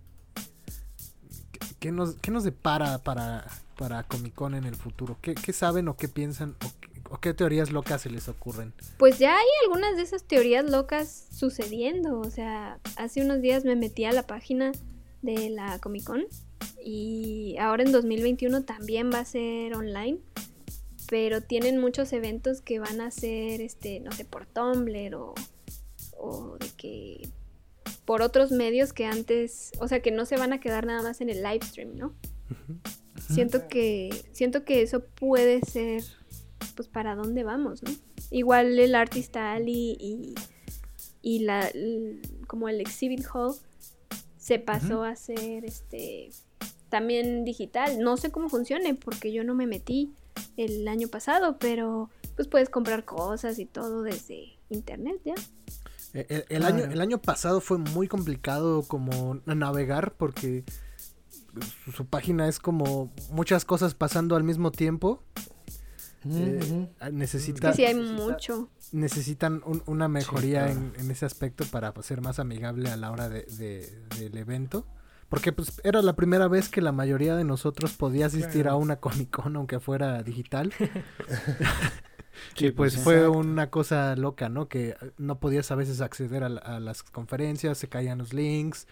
¿Qué, 1.52 1.58
qué 1.80 1.92
nos, 1.92 2.14
qué 2.16 2.30
nos 2.30 2.44
depara 2.44 2.98
para, 2.98 3.46
para 3.76 4.02
Comic 4.04 4.34
Con 4.34 4.54
en 4.54 4.64
el 4.64 4.74
futuro? 4.76 5.18
¿Qué, 5.20 5.34
qué 5.34 5.52
saben 5.52 5.88
o 5.88 5.96
qué 5.96 6.08
piensan 6.08 6.56
o 6.64 6.70
qué, 6.80 6.88
o 7.10 7.18
qué 7.18 7.34
teorías 7.34 7.70
locas 7.70 8.02
se 8.02 8.10
les 8.10 8.28
ocurren? 8.28 8.72
Pues 8.98 9.18
ya 9.18 9.36
hay 9.36 9.46
algunas 9.64 9.96
de 9.96 10.02
esas 10.02 10.24
teorías 10.24 10.64
locas 10.70 11.26
sucediendo. 11.30 12.18
O 12.20 12.30
sea, 12.30 12.78
hace 12.96 13.22
unos 13.22 13.40
días 13.42 13.64
me 13.64 13.76
metí 13.76 14.04
a 14.04 14.12
la 14.12 14.26
página 14.26 14.72
de 15.20 15.50
la 15.50 15.78
Comic 15.78 16.04
Con 16.04 16.22
y 16.84 17.56
ahora 17.58 17.82
en 17.82 17.92
2021 17.92 18.64
también 18.64 19.10
va 19.12 19.20
a 19.20 19.24
ser 19.24 19.74
online. 19.74 20.18
Pero 21.08 21.42
tienen 21.42 21.78
muchos 21.78 22.12
eventos 22.12 22.62
que 22.62 22.78
van 22.78 23.00
a 23.00 23.10
ser, 23.10 23.60
este, 23.60 24.00
no 24.00 24.12
sé, 24.12 24.24
por 24.24 24.46
Tumblr 24.46 25.14
o, 25.14 25.34
o 26.18 26.56
de 26.58 26.68
que 26.76 27.28
por 28.04 28.22
otros 28.22 28.50
medios 28.50 28.92
que 28.92 29.04
antes, 29.04 29.72
o 29.78 29.88
sea, 29.88 30.00
que 30.00 30.10
no 30.10 30.24
se 30.24 30.36
van 30.36 30.52
a 30.52 30.60
quedar 30.60 30.86
nada 30.86 31.02
más 31.02 31.20
en 31.20 31.30
el 31.30 31.42
live 31.42 31.64
stream, 31.64 31.96
¿no? 31.96 32.14
Siento 33.30 33.68
que 33.68 34.10
siento 34.32 34.64
que 34.64 34.82
eso 34.82 35.04
puede 35.04 35.60
ser 35.60 36.02
pues 36.74 36.88
para 36.88 37.14
dónde 37.14 37.44
vamos, 37.44 37.82
¿no? 37.82 37.90
Igual 38.30 38.78
el 38.78 38.94
Artist 38.94 39.36
Alley 39.36 39.96
y, 39.98 40.34
y 41.22 41.40
la 41.40 41.70
como 42.46 42.68
el 42.68 42.80
Exhibit 42.80 43.24
Hall 43.32 43.54
se 44.36 44.58
pasó 44.58 45.04
a 45.04 45.14
ser 45.14 45.64
este 45.64 46.30
también 46.92 47.44
digital. 47.44 47.98
No 48.00 48.16
sé 48.18 48.30
cómo 48.30 48.48
funcione 48.48 48.94
porque 48.94 49.32
yo 49.32 49.42
no 49.42 49.54
me 49.54 49.66
metí 49.66 50.12
el 50.56 50.86
año 50.86 51.08
pasado, 51.08 51.58
pero 51.58 52.10
pues 52.36 52.46
puedes 52.48 52.68
comprar 52.68 53.04
cosas 53.04 53.58
y 53.58 53.64
todo 53.66 54.02
desde 54.02 54.58
internet 54.68 55.20
ya. 55.24 55.34
Eh, 56.14 56.26
El, 56.28 56.44
el 56.58 56.64
año, 56.64 56.84
el 56.84 57.00
año 57.00 57.18
pasado 57.20 57.60
fue 57.62 57.78
muy 57.78 58.06
complicado 58.08 58.82
como 58.82 59.40
navegar 59.46 60.14
porque 60.18 60.64
su, 61.84 61.92
su 61.92 62.04
página 62.06 62.46
es 62.48 62.58
como 62.58 63.10
muchas 63.30 63.64
cosas 63.64 63.94
pasando 63.94 64.36
al 64.36 64.44
mismo 64.44 64.70
tiempo. 64.70 65.22
Eh, 66.28 66.88
Es 67.20 67.32
que 67.32 67.72
sí 67.74 67.84
hay 67.84 67.94
mucho. 67.94 68.68
necesitan 68.92 69.62
un- 69.64 69.82
una 69.86 70.06
mejoría 70.08 70.66
claro. 70.66 70.80
en, 70.94 71.00
en 71.00 71.10
ese 71.10 71.24
aspecto 71.26 71.64
para 71.64 71.92
ser 72.02 72.20
más 72.20 72.38
amigable 72.38 72.90
a 72.90 72.96
la 72.96 73.10
hora 73.10 73.28
de- 73.30 73.42
de- 73.58 73.90
del 74.18 74.36
evento. 74.36 74.86
Porque 75.32 75.50
pues 75.52 75.80
era 75.82 76.02
la 76.02 76.14
primera 76.14 76.46
vez 76.46 76.68
que 76.68 76.82
la 76.82 76.92
mayoría 76.92 77.34
de 77.36 77.44
nosotros 77.44 77.94
podía 77.94 78.26
asistir 78.26 78.68
a 78.68 78.74
una 78.76 78.96
Comic 78.96 79.30
Con 79.30 79.56
aunque 79.56 79.80
fuera 79.80 80.22
digital. 80.22 80.72
Sí, 82.56 82.66
y 82.66 82.70
pues 82.72 82.94
sí. 82.94 83.00
fue 83.00 83.28
una 83.28 83.68
cosa 83.70 84.16
loca, 84.16 84.48
¿no? 84.48 84.66
Que 84.68 84.90
eh, 84.90 84.96
no 85.18 85.38
podías 85.38 85.70
a 85.70 85.74
veces 85.74 86.00
acceder 86.00 86.42
a, 86.44 86.48
la- 86.48 86.60
a 86.60 86.80
las 86.80 87.02
conferencias, 87.02 87.76
se 87.78 87.88
caían 87.88 88.18
los 88.18 88.32
links. 88.32 88.86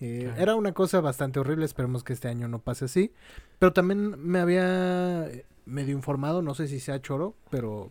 eh, 0.00 0.22
Claro. 0.24 0.40
Era 0.42 0.54
una 0.56 0.72
cosa 0.72 1.00
bastante 1.00 1.38
horrible, 1.38 1.64
esperemos 1.66 2.02
que 2.04 2.12
este 2.14 2.28
año 2.28 2.48
no 2.48 2.58
pase 2.58 2.86
así. 2.86 3.12
Pero 3.58 3.72
también 3.74 4.18
me 4.18 4.38
había 4.38 5.26
eh, 5.28 5.44
medio 5.66 5.92
informado, 5.94 6.40
no 6.42 6.54
sé 6.54 6.68
si 6.68 6.80
sea 6.80 7.00
choro, 7.02 7.34
pero 7.50 7.90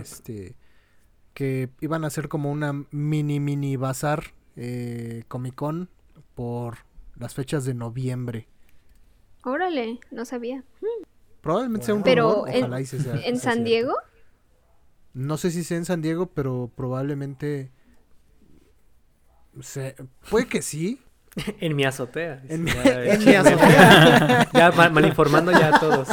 este 0.00 0.56
que 1.34 1.68
iban 1.80 2.02
a 2.04 2.06
hacer 2.08 2.28
como 2.28 2.50
una 2.50 2.72
mini 2.90 3.38
mini 3.40 3.76
bazar 3.76 4.32
eh, 4.56 5.24
Comic 5.28 5.54
Con 5.56 5.88
por 6.34 6.78
las 7.18 7.34
fechas 7.34 7.64
de 7.64 7.74
noviembre. 7.74 8.48
Órale, 9.44 10.00
no 10.10 10.24
sabía. 10.24 10.64
Probablemente 11.40 11.86
sea 11.86 11.94
un 11.94 12.02
Pero 12.02 12.30
rumor, 12.32 12.50
en- 12.50 12.64
ojalá 12.64 12.80
y 12.80 12.86
sí 12.86 12.98
sea- 12.98 13.14
¿En 13.14 13.20
sea 13.38 13.52
San 13.52 13.52
cierto. 13.54 13.62
Diego? 13.64 13.94
No 15.14 15.36
sé 15.38 15.50
si 15.50 15.64
sea 15.64 15.76
en 15.78 15.84
San 15.84 16.02
Diego, 16.02 16.26
pero 16.34 16.70
probablemente. 16.74 17.70
se- 19.60 19.94
puede 20.28 20.46
que 20.48 20.62
sí. 20.62 21.00
En 21.60 21.76
mi 21.76 21.84
azotea. 21.84 22.42
En 22.48 22.64
mi- 22.64 22.72
Ya, 22.72 23.02
en 23.14 23.18
mi 23.20 23.24
ya- 23.32 23.40
azotea. 23.40 24.50
Ya 24.52 24.72
mal, 24.72 24.92
mal 24.92 25.06
informando 25.06 25.52
ya 25.52 25.76
a 25.76 25.80
todos. 25.80 26.08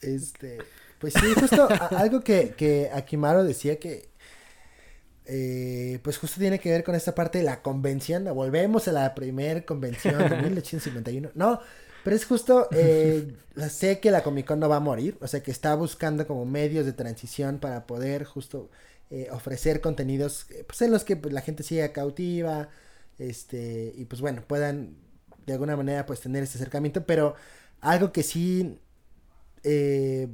Este, 0.00 0.58
pues 0.98 1.14
sí, 1.14 1.26
justo 1.38 1.68
a- 1.70 1.86
algo 2.00 2.20
que, 2.22 2.54
que 2.56 2.90
Akimaro 2.92 3.44
decía 3.44 3.78
que, 3.78 4.10
eh, 5.26 6.00
pues 6.02 6.18
justo 6.18 6.40
tiene 6.40 6.58
que 6.58 6.70
ver 6.70 6.84
con 6.84 6.94
esta 6.94 7.14
parte 7.14 7.38
de 7.38 7.44
la 7.44 7.62
convención. 7.62 8.24
Volvemos 8.34 8.88
a 8.88 8.92
la 8.92 9.14
primer 9.14 9.64
convención 9.64 10.18
de 10.18 10.36
1851. 10.42 11.30
No, 11.34 11.60
pero 12.04 12.16
es 12.16 12.24
justo, 12.24 12.68
eh, 12.72 13.32
sé 13.70 14.00
que 14.00 14.10
la 14.10 14.22
Comic 14.22 14.46
Con 14.46 14.60
no 14.60 14.68
va 14.68 14.76
a 14.76 14.80
morir, 14.80 15.16
o 15.20 15.26
sea 15.28 15.42
que 15.42 15.50
está 15.52 15.74
buscando 15.76 16.26
como 16.26 16.44
medios 16.44 16.84
de 16.84 16.92
transición 16.92 17.58
para 17.58 17.86
poder 17.86 18.24
justo 18.24 18.70
eh, 19.10 19.28
ofrecer 19.30 19.80
contenidos 19.80 20.46
eh, 20.50 20.64
pues 20.66 20.82
en 20.82 20.90
los 20.90 21.04
que 21.04 21.16
pues, 21.16 21.32
la 21.32 21.42
gente 21.42 21.62
siga 21.62 21.92
cautiva, 21.92 22.70
este, 23.18 23.92
y 23.96 24.04
pues 24.06 24.20
bueno, 24.20 24.42
puedan 24.46 24.96
de 25.46 25.52
alguna 25.52 25.76
manera 25.76 26.06
pues 26.06 26.20
tener 26.20 26.42
este 26.42 26.58
acercamiento, 26.58 27.04
pero 27.06 27.34
algo 27.80 28.12
que 28.12 28.22
sí 28.22 28.80
eh, 29.64 30.28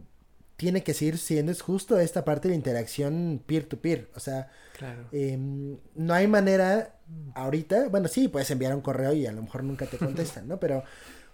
tiene 0.59 0.83
que 0.83 0.93
seguir 0.93 1.17
siendo 1.17 1.51
es 1.51 1.63
justo 1.63 1.99
esta 1.99 2.27
parte 2.27 2.49
de 2.49 2.55
interacción 2.55 3.43
peer-to-peer, 3.47 4.11
o 4.15 4.21
sea, 4.21 4.51
Claro. 4.79 5.09
Em, 5.11 5.77
no 5.97 6.15
hay 6.15 6.29
manera 6.29 6.95
ahorita, 7.35 7.89
bueno, 7.89 8.07
sí, 8.07 8.29
puedes 8.29 8.49
enviar 8.53 8.75
un 8.77 8.81
correo 8.81 9.13
y 9.13 9.27
a 9.27 9.33
lo 9.33 9.43
mejor 9.43 9.65
nunca 9.65 9.87
te 9.87 9.99
contestan, 9.99 10.47
¿no? 10.47 10.61
Pero, 10.61 10.85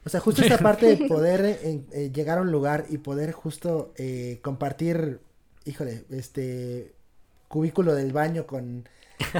o 0.02 0.08
sea, 0.08 0.20
justo 0.20 0.42
esta 0.42 0.58
parte 0.58 0.86
de 0.86 1.06
poder 1.06 1.44
eh, 1.62 1.82
eh, 1.92 2.10
llegar 2.12 2.38
a 2.38 2.40
un 2.40 2.50
lugar 2.50 2.86
y 2.88 2.98
poder 2.98 3.32
justo 3.32 3.92
eh, 3.98 4.38
compartir, 4.42 5.20
híjole, 5.66 6.04
este 6.08 6.94
cubículo 7.48 7.94
del 7.94 8.12
baño 8.12 8.46
con 8.46 8.88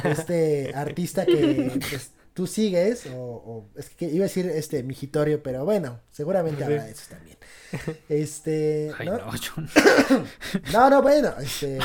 este 0.04 0.72
artista 0.74 1.24
que 1.24 1.80
pues, 1.88 2.10
tú 2.34 2.46
sigues, 2.46 3.06
o, 3.06 3.16
o- 3.16 3.70
es 3.76 3.90
que 3.90 4.06
iba 4.06 4.24
a 4.24 4.28
decir 4.28 4.46
este 4.48 4.82
migitorio, 4.82 5.42
pero 5.42 5.64
bueno, 5.64 6.00
seguramente 6.10 6.58
Sí. 6.58 6.64
habrá 6.64 6.84
de 6.84 6.90
esos 6.90 7.08
también. 7.08 7.38
Este, 8.08 8.92
Ay, 8.98 9.06
¿no? 9.06 9.18
no, 9.18 9.34
yo- 9.36 9.52
No, 10.72 10.90
no, 10.90 11.00
bueno, 11.02 11.32
este... 11.40 11.78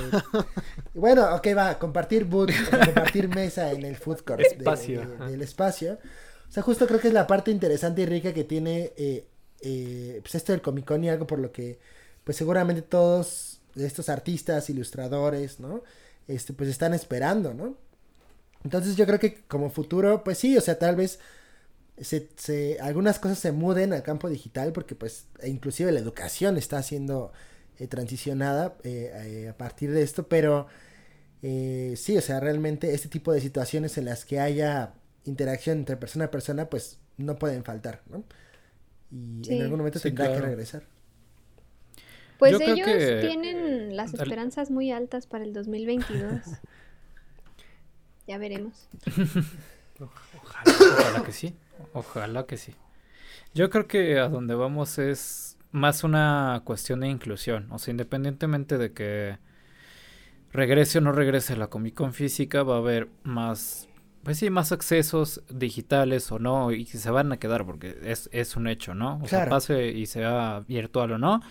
Bueno, 0.94 1.36
ok, 1.36 1.48
va, 1.56 1.78
compartir 1.80 2.26
boot, 2.26 2.52
compartir 2.86 3.28
mesa 3.30 3.72
en 3.72 3.84
el 3.86 3.96
food 3.96 4.22
court. 4.22 4.42
Espacio, 4.42 5.08
de- 5.08 5.28
del 5.32 5.42
espacio. 5.42 6.00
O 6.50 6.52
sea, 6.52 6.64
justo 6.64 6.88
creo 6.88 7.00
que 7.00 7.10
es 7.10 7.14
la 7.14 7.28
parte 7.28 7.52
interesante 7.52 8.02
y 8.02 8.06
rica 8.08 8.34
que 8.34 8.44
tiene, 8.44 8.92
eh, 8.98 9.28
eh, 9.62 10.20
pues 10.24 10.34
esto 10.36 10.52
del 10.52 10.62
Comic 10.62 10.86
Con 10.86 11.04
y 11.04 11.10
algo 11.10 11.28
por 11.28 11.38
lo 11.40 11.52
que, 11.52 11.80
pues 12.24 12.38
seguramente 12.38 12.82
todos 12.82 13.62
estos 13.76 14.10
artistas, 14.10 14.70
ilustradores, 14.72 15.60
¿no? 15.60 15.84
Este, 16.28 16.54
pues 16.54 16.70
están 16.70 16.94
esperando, 16.96 17.54
¿no? 17.54 17.78
Entonces 18.64 18.96
yo 18.98 19.06
creo 19.06 19.20
que 19.20 19.42
como 19.48 19.70
futuro, 19.70 20.24
pues 20.24 20.38
sí, 20.38 20.58
o 20.58 20.62
sea, 20.62 20.78
tal 20.80 20.96
vez 20.96 21.20
se, 21.98 22.30
se- 22.38 22.78
algunas 22.82 23.20
cosas 23.20 23.40
se 23.40 23.52
muden 23.52 23.94
al 23.94 24.04
campo 24.04 24.30
digital 24.30 24.72
porque 24.74 24.96
pues 24.96 25.28
e 25.42 25.50
inclusive 25.50 25.92
la 25.92 26.00
educación 26.00 26.58
está 26.58 26.82
siendo 26.84 27.32
eh, 27.78 27.88
transicionada 27.88 28.76
eh, 28.84 29.12
eh, 29.46 29.50
a 29.50 29.58
partir 29.58 29.92
de 29.92 30.02
esto, 30.02 30.28
pero 30.28 30.68
eh, 31.42 31.94
sí, 31.98 32.18
o 32.18 32.22
sea, 32.22 32.40
realmente 32.42 32.94
este 32.94 33.08
tipo 33.08 33.32
de 33.32 33.40
situaciones 33.42 33.98
en 33.98 34.06
las 34.06 34.26
que 34.26 34.40
haya 34.42 34.94
interacción 35.26 35.78
entre 35.80 35.96
persona 35.98 36.26
a 36.26 36.32
persona, 36.32 36.70
pues 36.70 37.00
no 37.18 37.38
pueden 37.38 37.64
faltar, 37.64 38.02
¿no? 38.10 38.24
Y 39.12 39.44
Sí. 39.46 39.56
en 39.56 39.62
algún 39.64 39.78
momento 39.80 40.00
Sí, 40.00 40.10
tendrá 40.10 40.34
que 40.34 40.40
regresar. 40.42 40.84
Pues 42.38 42.54
Yo 42.54 42.60
creo 42.60 42.74
ellos 42.76 42.88
que- 42.88 43.18
tienen 43.22 43.96
las 43.98 44.14
esperanzas 44.14 44.70
muy 44.72 44.92
altas 44.92 45.28
para 45.28 45.44
el 45.44 45.52
2022. 45.54 46.42
ya 48.30 48.38
veremos. 48.38 48.88
Ojalá. 50.00 50.78
Ojalá 51.00 51.24
que 51.24 51.32
sí. 51.32 51.56
Ojalá 51.94 52.46
que 52.46 52.58
sí. 52.58 52.76
Yo 53.56 53.72
creo 53.72 53.88
que 53.88 54.20
a 54.20 54.30
donde 54.30 54.54
vamos 54.54 55.00
es 55.00 55.58
más 55.72 56.04
una 56.04 56.62
cuestión 56.64 57.00
de 57.00 57.08
inclusión. 57.08 57.72
O 57.72 57.80
sea, 57.80 57.92
independientemente 57.92 58.78
de 58.78 58.94
que 58.94 59.40
regrese 60.52 61.00
o 61.00 61.02
no 61.02 61.12
regrese 61.12 61.58
la 61.58 61.68
Comic 61.68 61.96
Con 61.96 62.14
física, 62.14 62.62
va 62.62 62.76
a 62.76 62.78
haber 62.78 63.10
más, 63.24 63.90
pues 64.22 64.38
sí, 64.38 64.52
más 64.52 64.72
accesos 64.72 65.42
digitales 65.50 66.32
o 66.32 66.38
no, 66.38 66.72
y 66.72 66.86
que 66.86 67.00
se 67.00 67.10
van 67.10 67.32
a 67.32 67.38
quedar, 67.38 67.66
porque 67.66 67.98
es, 68.04 68.30
es 68.32 68.56
un 68.56 68.68
hecho, 68.68 68.94
¿no? 68.94 69.20
O 69.24 69.28
sea, 69.28 69.50
pase 69.50 69.88
y 69.88 70.06
sea 70.06 70.64
virtual 70.68 71.14
o 71.14 71.18
no, 71.18 71.42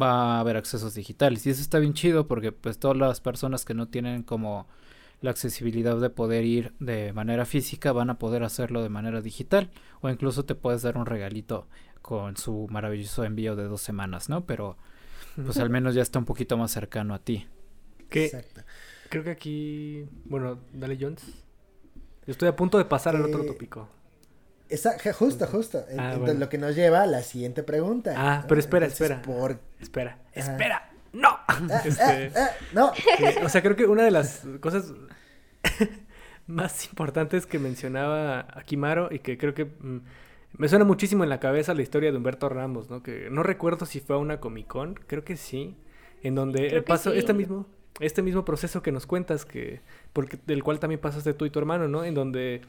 va 0.00 0.36
a 0.36 0.40
haber 0.40 0.56
accesos 0.56 0.94
digitales. 0.94 1.46
Y 1.46 1.50
eso 1.50 1.60
está 1.60 1.78
bien 1.80 1.92
chido 1.92 2.26
porque 2.26 2.50
pues 2.50 2.78
todas 2.78 2.96
las 2.96 3.20
personas 3.20 3.66
que 3.66 3.74
no 3.74 3.88
tienen 3.88 4.22
como 4.22 4.66
la 5.24 5.30
accesibilidad 5.30 5.98
de 5.98 6.10
poder 6.10 6.44
ir 6.44 6.74
de 6.80 7.12
manera 7.14 7.46
física 7.46 7.92
van 7.92 8.10
a 8.10 8.18
poder 8.18 8.42
hacerlo 8.42 8.82
de 8.82 8.90
manera 8.90 9.22
digital 9.22 9.70
o 10.02 10.10
incluso 10.10 10.44
te 10.44 10.54
puedes 10.54 10.82
dar 10.82 10.98
un 10.98 11.06
regalito 11.06 11.66
con 12.02 12.36
su 12.36 12.66
maravilloso 12.70 13.24
envío 13.24 13.56
de 13.56 13.64
dos 13.64 13.80
semanas, 13.80 14.28
¿no? 14.28 14.44
Pero 14.44 14.76
pues 15.36 15.56
al 15.58 15.70
menos 15.76 15.94
ya 15.94 16.02
está 16.02 16.18
un 16.18 16.26
poquito 16.26 16.56
más 16.58 16.70
cercano 16.72 17.14
a 17.14 17.18
ti. 17.20 17.48
Que 18.10 18.26
Exacto. 18.26 18.60
creo 19.08 19.24
que 19.24 19.30
aquí. 19.30 20.06
Bueno, 20.26 20.58
dale, 20.74 20.98
Jones. 21.00 21.22
Yo 22.26 22.32
estoy 22.32 22.48
a 22.48 22.54
punto 22.56 22.76
de 22.76 22.84
pasar 22.84 23.16
al 23.16 23.22
otro 23.24 23.42
Eh, 23.42 23.46
tópico. 23.46 23.88
Esa- 24.68 24.96
justo, 25.14 25.46
justo. 25.46 25.78
Ah, 25.78 25.90
entonces, 25.90 26.18
bueno. 26.20 26.40
Lo 26.40 26.48
que 26.50 26.58
nos 26.58 26.76
lleva 26.76 27.02
a 27.02 27.06
la 27.06 27.22
siguiente 27.22 27.62
pregunta. 27.62 28.12
Ah, 28.16 28.44
pero 28.46 28.60
espera, 28.60 28.86
Entonces, 28.86 29.10
espera. 29.10 29.22
Por... 29.22 29.58
Espera, 29.80 30.18
espera. 30.32 30.90
¡No! 31.14 31.38
Este, 31.84 32.30
Ah, 32.36 32.50
no, 32.72 32.92
que- 32.92 33.44
o 33.44 33.48
sea, 33.48 33.62
creo 33.62 33.76
que 33.76 33.86
una 33.86 34.02
de 34.02 34.10
las 34.10 34.42
cosas 34.60 34.92
más 36.46 36.86
importantes 36.88 37.46
que 37.46 37.58
mencionaba 37.58 38.46
Akimaro 38.54 39.08
y 39.10 39.20
que 39.20 39.38
creo 39.38 39.54
que 39.54 39.64
mm, 39.64 39.98
me 40.58 40.68
suena 40.68 40.84
muchísimo 40.84 41.24
en 41.24 41.30
la 41.30 41.40
cabeza 41.40 41.74
la 41.74 41.82
historia 41.82 42.10
de 42.10 42.16
Humberto 42.18 42.48
Ramos, 42.48 42.90
¿no? 42.90 43.02
Que 43.02 43.28
no 43.30 43.42
recuerdo 43.42 43.86
si 43.86 44.00
fue 44.00 44.16
a 44.16 44.18
una 44.18 44.40
Comic 44.40 44.66
Con, 44.66 44.94
creo 44.94 45.24
que 45.24 45.36
sí, 45.36 45.76
en 46.22 46.34
donde 46.34 46.76
eh, 46.76 46.82
pasó 46.82 47.12
sí. 47.12 47.18
este 47.18 47.32
mismo 47.32 47.66
este 48.00 48.22
mismo 48.22 48.44
proceso 48.44 48.82
que 48.82 48.90
nos 48.90 49.06
cuentas 49.06 49.44
que 49.44 49.80
porque 50.12 50.36
del 50.46 50.64
cual 50.64 50.80
también 50.80 51.00
pasaste 51.00 51.32
tú 51.32 51.44
y 51.46 51.50
tu 51.50 51.60
hermano, 51.60 51.86
¿no? 51.88 52.04
En 52.04 52.14
donde 52.14 52.60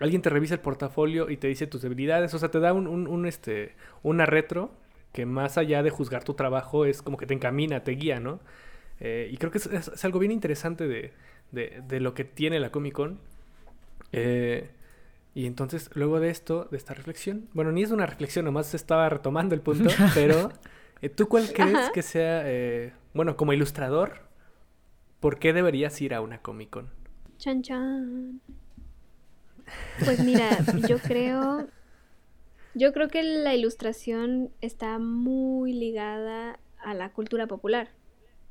alguien 0.00 0.22
te 0.22 0.28
revisa 0.30 0.54
el 0.54 0.60
portafolio 0.60 1.30
y 1.30 1.36
te 1.36 1.46
dice 1.46 1.68
tus 1.68 1.82
debilidades, 1.82 2.34
o 2.34 2.38
sea, 2.40 2.50
te 2.50 2.58
da 2.58 2.72
un, 2.72 2.88
un, 2.88 3.06
un, 3.06 3.24
este 3.26 3.76
una 4.02 4.26
retro 4.26 4.72
que 5.12 5.26
más 5.26 5.58
allá 5.58 5.82
de 5.82 5.90
juzgar 5.90 6.24
tu 6.24 6.34
trabajo 6.34 6.84
es 6.86 7.02
como 7.02 7.16
que 7.18 7.26
te 7.26 7.34
encamina, 7.34 7.84
te 7.84 7.92
guía, 7.92 8.20
¿no? 8.20 8.40
Eh, 9.00 9.28
y 9.32 9.36
creo 9.38 9.50
que 9.52 9.58
es, 9.58 9.66
es- 9.66 9.88
es 9.88 10.04
algo 10.04 10.18
bien 10.20 10.32
interesante 10.32 10.88
de, 10.88 11.12
de- 11.52 11.82
de 11.88 12.00
lo 12.00 12.14
que 12.14 12.24
tiene 12.24 12.60
la 12.60 12.70
Comic 12.72 12.94
Con. 12.94 13.20
Eh, 14.12 14.70
y 15.34 15.46
entonces, 15.46 15.90
luego 15.94 16.20
de 16.20 16.30
esto, 16.30 16.68
de 16.70 16.76
esta 16.76 16.94
reflexión, 16.94 17.48
bueno, 17.54 17.72
ni 17.72 17.82
es 17.82 17.90
una 17.90 18.06
reflexión, 18.06 18.44
nomás 18.44 18.74
estaba 18.74 19.08
retomando 19.08 19.54
el 19.54 19.62
punto, 19.62 19.90
pero 20.14 20.52
eh, 21.02 21.08
¿tú 21.08 21.28
cuál 21.28 21.52
crees 21.52 21.74
Ajá. 21.74 21.92
que 21.92 22.02
sea, 22.02 22.42
eh, 22.46 22.92
bueno, 23.14 23.36
como 23.36 23.52
ilustrador, 23.54 24.20
por 25.20 25.38
qué 25.38 25.52
deberías 25.52 26.00
ir 26.02 26.14
a 26.14 26.20
una 26.20 26.42
Comic 26.42 26.70
Con? 26.70 26.90
Chan 27.38 27.62
chan. 27.62 28.40
Pues 30.04 30.20
mira, 30.20 30.64
yo 30.72 31.02
creo 31.02 31.68
yo 32.74 32.92
creo 32.92 33.08
que 33.08 33.22
la 33.22 33.54
ilustración 33.54 34.50
está 34.60 34.98
muy 34.98 35.72
ligada 35.72 36.58
a 36.78 36.94
la 36.94 37.12
cultura 37.12 37.46
popular. 37.46 37.90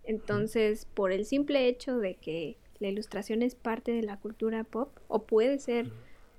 Entonces, 0.03 0.85
por 0.93 1.11
el 1.11 1.25
simple 1.25 1.67
hecho 1.67 1.97
de 1.97 2.15
que 2.15 2.57
la 2.79 2.89
ilustración 2.89 3.41
es 3.41 3.55
parte 3.55 3.91
de 3.91 4.01
la 4.01 4.17
cultura 4.17 4.63
pop 4.63 4.97
o 5.07 5.23
puede 5.23 5.59
ser 5.59 5.91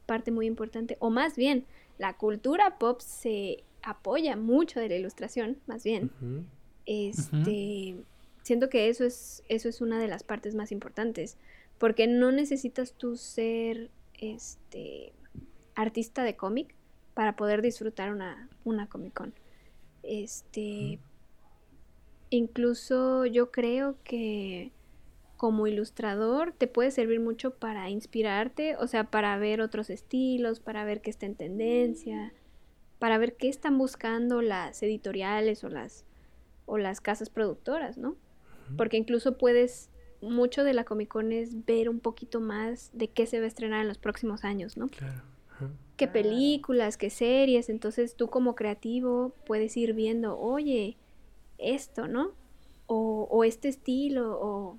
parte 0.07 0.31
muy 0.31 0.47
importante 0.47 0.97
o 0.99 1.11
más 1.11 1.37
bien 1.37 1.65
la 1.99 2.17
cultura 2.17 2.79
pop 2.79 3.01
se 3.01 3.63
apoya 3.83 4.37
mucho 4.37 4.81
de 4.81 4.89
la 4.89 4.97
ilustración, 4.97 5.59
más 5.67 5.85
bien. 5.85 6.11
Este, 6.87 7.97
siento 8.43 8.69
que 8.69 8.89
eso 8.89 9.05
es, 9.05 9.45
eso 9.49 9.69
es 9.69 9.81
una 9.81 10.01
de 10.01 10.09
las 10.09 10.25
partes 10.25 10.55
más 10.55 10.73
importantes, 10.73 11.37
porque 11.79 12.07
no 12.07 12.33
necesitas 12.33 12.95
tú 12.95 13.17
ser 13.17 13.91
este 14.15 15.13
artista 15.75 16.25
de 16.25 16.37
cómic 16.37 16.75
para 17.15 17.37
poder 17.37 17.63
disfrutar 17.63 18.13
una, 18.13 18.49
una 18.65 18.89
Comic 18.89 19.15
Con. 19.15 19.35
Este, 20.03 20.99
incluso 22.31 23.27
yo 23.27 23.51
creo 23.51 23.97
que 24.05 24.73
como 25.37 25.67
ilustrador 25.67 26.53
te 26.53 26.69
puede 26.69 26.91
servir 26.91 27.21
mucho 27.21 27.55
para 27.55 27.91
inspirarte, 27.91 28.77
o 28.77 28.87
sea, 28.87 29.11
para 29.11 29.37
ver 29.39 29.61
otros 29.61 29.91
estilos, 29.91 30.61
para 30.61 30.85
ver 30.85 31.01
qué 31.01 31.11
está 31.11 31.27
en 31.27 31.35
tendencia, 31.35 32.33
para 32.99 33.19
ver 33.19 33.37
qué 33.37 33.49
están 33.49 33.77
buscando 33.79 34.43
las 34.43 34.83
editoriales 34.83 35.65
o 35.65 35.69
las 35.69 36.05
o 36.67 36.79
las 36.79 37.01
casas 37.01 37.29
productoras, 37.29 37.99
¿no? 37.99 38.17
Porque 38.77 38.97
incluso 38.97 39.37
puedes, 39.37 39.91
mucho 40.21 40.65
de 40.65 40.73
la 40.73 40.85
Comic 40.85 41.09
Con 41.09 41.33
es 41.33 41.65
ver 41.67 41.89
un 41.89 42.01
poquito 42.01 42.41
más 42.41 42.91
de 42.95 43.09
qué 43.09 43.27
se 43.27 43.39
va 43.39 43.45
a 43.45 43.49
estrenar 43.49 43.83
en 43.83 43.89
los 43.89 43.99
próximos 43.99 44.45
años, 44.45 44.77
¿no? 44.77 44.89
Claro. 44.89 45.23
Ajá. 45.65 45.73
Qué 45.97 46.09
películas, 46.09 46.97
qué 46.97 47.11
series, 47.11 47.69
entonces 47.69 48.17
tú 48.17 48.29
como 48.29 48.55
creativo 48.55 49.35
puedes 49.47 49.77
ir 49.77 49.93
viendo, 49.93 50.39
oye, 50.39 50.97
esto, 51.59 52.09
¿no? 52.09 52.33
O, 52.87 53.29
o 53.31 53.45
este 53.45 53.69
estilo, 53.69 54.39
o 54.41 54.79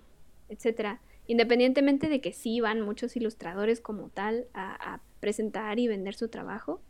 etcétera. 0.49 0.99
Independientemente 1.27 2.09
de 2.09 2.19
que 2.19 2.34
sí 2.34 2.59
van 2.59 2.81
muchos 2.81 3.15
ilustradores 3.15 3.79
como 3.79 4.09
tal 4.09 4.47
a, 4.53 4.95
a 4.95 5.01
presentar 5.21 5.79
y 5.79 5.88
vender 5.88 6.15
su 6.15 6.27
trabajo, 6.27 6.81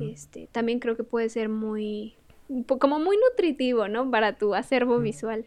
este, 0.00 0.48
también 0.50 0.78
creo 0.78 0.96
que 0.96 1.04
puede 1.04 1.28
ser 1.28 1.50
muy, 1.50 2.14
como 2.80 2.98
muy 2.98 3.18
nutritivo, 3.18 3.88
¿no? 3.88 4.10
Para 4.10 4.38
tu 4.38 4.54
acervo 4.54 4.98
visual. 5.00 5.44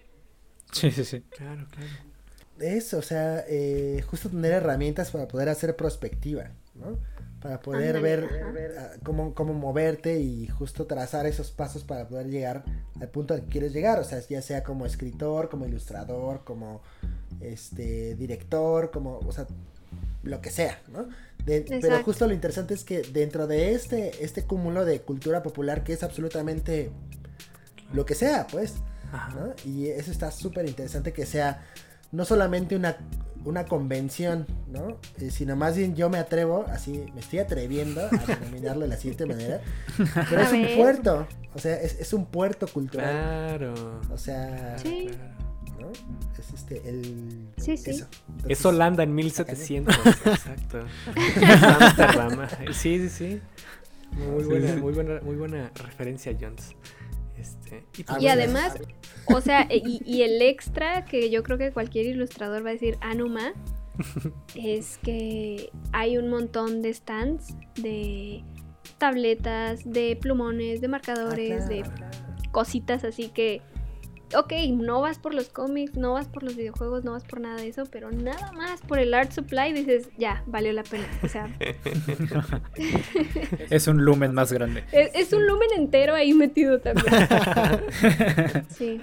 Sí, 0.71 0.91
sí, 0.91 1.03
sí. 1.03 1.21
Claro, 1.31 1.65
claro. 1.71 1.89
Eso, 2.59 2.99
o 2.99 3.01
sea, 3.01 3.43
eh, 3.49 4.03
justo 4.07 4.29
tener 4.29 4.51
herramientas 4.51 5.09
para 5.09 5.27
poder 5.27 5.49
hacer 5.49 5.75
prospectiva, 5.75 6.51
¿no? 6.75 6.99
Para 7.45 7.59
poder 7.61 8.01
ver, 8.01 8.27
ah, 8.79 8.89
cómo, 9.03 9.35
cómo 9.35 9.53
moverte 9.53 10.19
y 10.19 10.47
justo 10.47 10.87
trazar 10.87 11.27
esos 11.27 11.51
pasos 11.51 11.83
para 11.83 12.07
poder 12.07 12.25
llegar 12.25 12.63
al 12.99 13.07
punto 13.09 13.35
al 13.35 13.41
que 13.41 13.49
quieres 13.49 13.71
llegar. 13.71 13.99
O 13.99 14.03
sea, 14.03 14.19
ya 14.27 14.41
sea 14.41 14.63
como 14.63 14.87
escritor, 14.87 15.47
como 15.47 15.67
ilustrador, 15.67 16.43
como 16.43 16.81
este 17.41 18.15
director, 18.15 18.89
como, 18.89 19.19
o 19.19 19.31
sea, 19.31 19.45
lo 20.23 20.41
que 20.41 20.49
sea, 20.49 20.81
¿no? 20.91 21.07
De- 21.45 21.61
pero 21.81 22.01
justo 22.03 22.25
lo 22.25 22.33
interesante 22.33 22.73
es 22.73 22.83
que 22.83 23.03
dentro 23.03 23.45
de 23.45 23.73
este, 23.73 24.23
este 24.25 24.41
cúmulo 24.45 24.83
de 24.83 25.01
cultura 25.01 25.43
popular 25.43 25.83
que 25.83 25.93
es 25.93 26.01
absolutamente 26.01 26.89
lo 27.93 28.07
que 28.07 28.15
sea, 28.15 28.47
pues, 28.47 28.73
Ajá. 29.13 29.35
¿no? 29.39 29.53
Y 29.71 29.89
eso 29.89 30.09
está 30.09 30.31
súper 30.31 30.67
interesante 30.67 31.13
que 31.13 31.27
sea 31.27 31.63
no 32.11 32.25
solamente 32.25 32.75
una, 32.75 32.97
una 33.45 33.65
convención, 33.65 34.45
¿no? 34.67 34.97
Eh, 35.19 35.31
sino 35.31 35.55
más 35.55 35.77
bien 35.77 35.95
yo 35.95 36.09
me 36.09 36.17
atrevo, 36.17 36.65
así 36.69 37.05
me 37.13 37.21
estoy 37.21 37.39
atreviendo 37.39 38.01
a 38.01 38.09
denominarlo 38.27 38.81
de 38.81 38.87
la 38.89 38.97
siguiente 38.97 39.25
manera, 39.25 39.61
pero 40.29 40.41
A 40.41 40.43
es 40.45 40.51
un 40.51 40.67
puerto, 40.77 41.27
o 41.53 41.59
sea, 41.59 41.79
es, 41.81 41.99
es 41.99 42.11
un 42.13 42.25
puerto 42.25 42.67
cultural, 42.67 43.11
Claro. 43.57 44.01
o 44.11 44.17
sea, 44.17 44.77
Sí. 44.79 45.07
claro. 45.07 45.31
¿no? 45.79 45.91
Es 46.39 46.53
este, 46.53 46.81
el... 46.89 47.47
Sí, 47.57 47.77
sí. 47.77 47.91
Eso. 47.91 48.05
Es 48.05 48.19
Entonces, 48.29 48.65
Holanda 48.65 49.03
en 49.03 49.13
1700. 49.15 49.95
Exacto. 50.25 50.79
Amsterdam. 51.45 52.47
Sí, 52.71 52.97
sí, 52.99 53.09
sí. 53.09 53.41
Muy 54.13 54.43
Sí, 54.43 54.49
buena, 54.49 54.73
sí. 54.73 54.79
muy 54.79 54.93
buena, 54.93 55.19
muy 55.21 55.35
buena 55.35 55.71
referencia, 55.75 56.35
Jones. 56.39 56.75
Este, 57.37 57.85
y 57.97 58.03
pues, 58.03 58.17
Ah, 58.17 58.21
Y 58.21 58.27
además, 58.27 58.77
o 59.27 59.41
sea, 59.41 59.67
y, 59.69 60.01
y 60.05 60.21
el 60.23 60.41
extra 60.41 61.05
que 61.05 61.29
yo 61.29 61.43
creo 61.43 61.57
que 61.57 61.71
cualquier 61.71 62.05
ilustrador 62.05 62.65
va 62.65 62.69
a 62.69 62.73
decir 62.73 62.97
Anuma 63.01 63.53
es 64.55 64.97
que 64.99 65.69
hay 65.91 66.17
un 66.17 66.29
montón 66.29 66.81
de 66.81 66.93
stands 66.93 67.55
de 67.75 68.43
tabletas, 68.97 69.81
de 69.89 70.17
plumones, 70.19 70.81
de 70.81 70.87
ah, 70.87 70.91
marcadores, 70.91 71.67
de 71.67 71.81
claro, 71.81 71.95
claro. 71.95 72.17
cositas 72.51 73.03
así 73.03 73.29
que, 73.29 73.61
ok, 74.37 74.53
no 74.73 75.01
vas 75.01 75.19
por 75.19 75.33
los 75.33 75.49
cómics, 75.49 75.95
no 75.95 76.13
vas 76.13 76.27
por 76.27 76.43
los 76.43 76.55
videojuegos, 76.55 77.03
no 77.03 77.11
vas 77.11 77.23
por 77.23 77.41
nada 77.41 77.57
de 77.57 77.67
eso, 77.67 77.83
pero 77.91 78.11
nada 78.11 78.51
más 78.53 78.81
por 78.81 78.99
el 78.99 79.13
art 79.13 79.31
supply 79.31 79.73
dices, 79.73 80.09
ya, 80.17 80.43
valió 80.47 80.71
la 80.73 80.83
pena. 80.83 81.05
O 81.23 81.27
sea, 81.27 81.49
Es 83.69 83.87
un 83.87 84.03
lumen 84.03 84.33
más 84.33 84.51
grande. 84.51 84.83
es, 84.91 85.11
es 85.13 85.33
un 85.33 85.45
lumen 85.47 85.69
entero 85.75 86.13
ahí 86.15 86.33
metido 86.33 86.79
también. 86.79 87.05
Sí. 88.69 89.01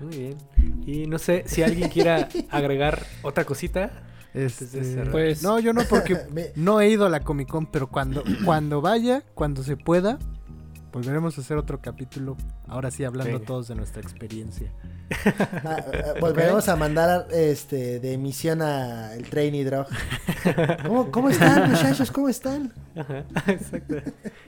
Muy 0.00 0.16
bien. 0.16 0.36
Y 0.86 1.06
no 1.06 1.18
sé 1.18 1.44
si 1.46 1.62
alguien 1.62 1.88
quiera 1.88 2.28
agregar 2.50 3.04
otra 3.22 3.44
cosita. 3.44 3.90
Este, 4.32 4.84
cerrar. 4.84 5.10
Pues- 5.10 5.42
No, 5.42 5.58
yo 5.58 5.72
no, 5.72 5.82
porque 5.88 6.16
Me- 6.32 6.52
no 6.54 6.80
he 6.80 6.88
ido 6.88 7.06
a 7.06 7.08
la 7.08 7.20
Comic 7.20 7.48
Con, 7.48 7.66
pero 7.66 7.88
cuando, 7.88 8.22
cuando 8.44 8.80
vaya, 8.80 9.22
cuando 9.34 9.62
se 9.62 9.76
pueda, 9.76 10.18
volveremos 10.92 11.36
a 11.38 11.40
hacer 11.40 11.56
otro 11.56 11.80
capítulo. 11.80 12.36
Ahora 12.66 12.90
sí, 12.90 13.04
hablando 13.04 13.32
Venga. 13.34 13.46
todos 13.46 13.68
de 13.68 13.74
nuestra 13.74 14.02
experiencia. 14.02 14.72
Ah, 15.64 15.76
ah, 15.92 16.14
volveremos 16.20 16.68
a 16.68 16.76
mandar 16.76 17.26
este 17.32 17.98
de 17.98 18.16
misión 18.16 18.62
a 18.62 19.12
el 19.14 19.28
Trainee 19.28 19.64
Drog. 19.64 19.86
¿Cómo, 20.86 21.10
¿Cómo 21.10 21.30
están, 21.30 21.68
muchachos? 21.68 22.12
¿Cómo 22.12 22.28
están? 22.28 22.72
Ajá, 22.94 23.24
exacto. 23.48 23.96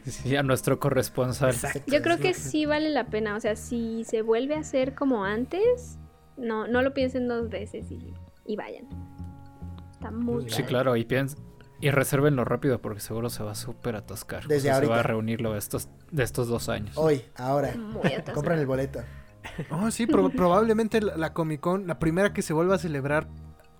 Sí, 0.07 0.37
a 0.37 0.43
nuestro 0.45 0.79
corresponsal. 0.79 1.55
Yo 1.89 2.01
creo 2.01 2.19
que 2.19 2.33
sí 2.33 2.65
vale 2.65 2.91
la 2.91 3.07
pena, 3.07 3.35
o 3.35 3.41
sea, 3.41 3.57
si 3.57 4.05
se 4.05 4.23
vuelve 4.23 4.55
a 4.55 4.61
hacer 4.61 4.95
como 4.95 5.25
antes, 5.25 5.99
no, 6.37 6.69
no 6.69 6.81
lo 6.83 6.95
piensen 6.95 7.27
dos 7.27 7.49
veces 7.51 7.91
y, 7.91 8.15
y 8.47 8.55
vayan. 8.57 8.87
Está 9.93 10.13
muy 10.13 10.45
Sí, 10.45 10.51
padre. 10.51 10.67
claro, 10.67 10.97
y 10.97 11.05
piens 11.05 11.37
y 11.83 11.91
resérvenlo 11.91 12.45
rápido 12.47 12.81
porque 12.81 13.01
seguro 13.01 13.29
se 13.29 13.43
va 13.43 13.53
a 13.53 13.55
súper 13.55 13.97
atascar. 13.97 14.47
Desde 14.47 14.71
O 14.71 14.73
sea, 14.73 14.81
Se 14.81 14.87
va 14.87 14.95
a 14.95 14.97
ahorita. 14.99 15.09
reunirlo 15.09 15.53
de 15.53 15.59
estos, 15.59 15.89
de 16.11 16.23
estos 16.23 16.49
dos 16.49 16.69
años. 16.71 16.97
Hoy, 16.97 17.23
ahora. 17.37 17.75
Compran 18.35 18.59
el 18.59 18.67
boleto. 18.67 19.01
Oh, 19.71 19.91
sí, 19.91 20.07
pro- 20.07 20.31
probablemente 20.37 21.01
la, 21.03 21.17
la 21.17 21.33
Comic 21.35 21.61
Con, 21.61 21.87
la 21.87 21.99
primera 21.99 22.33
que 22.33 22.41
se 22.43 22.53
vuelva 22.55 22.77
a 22.77 22.79
celebrar 22.79 23.27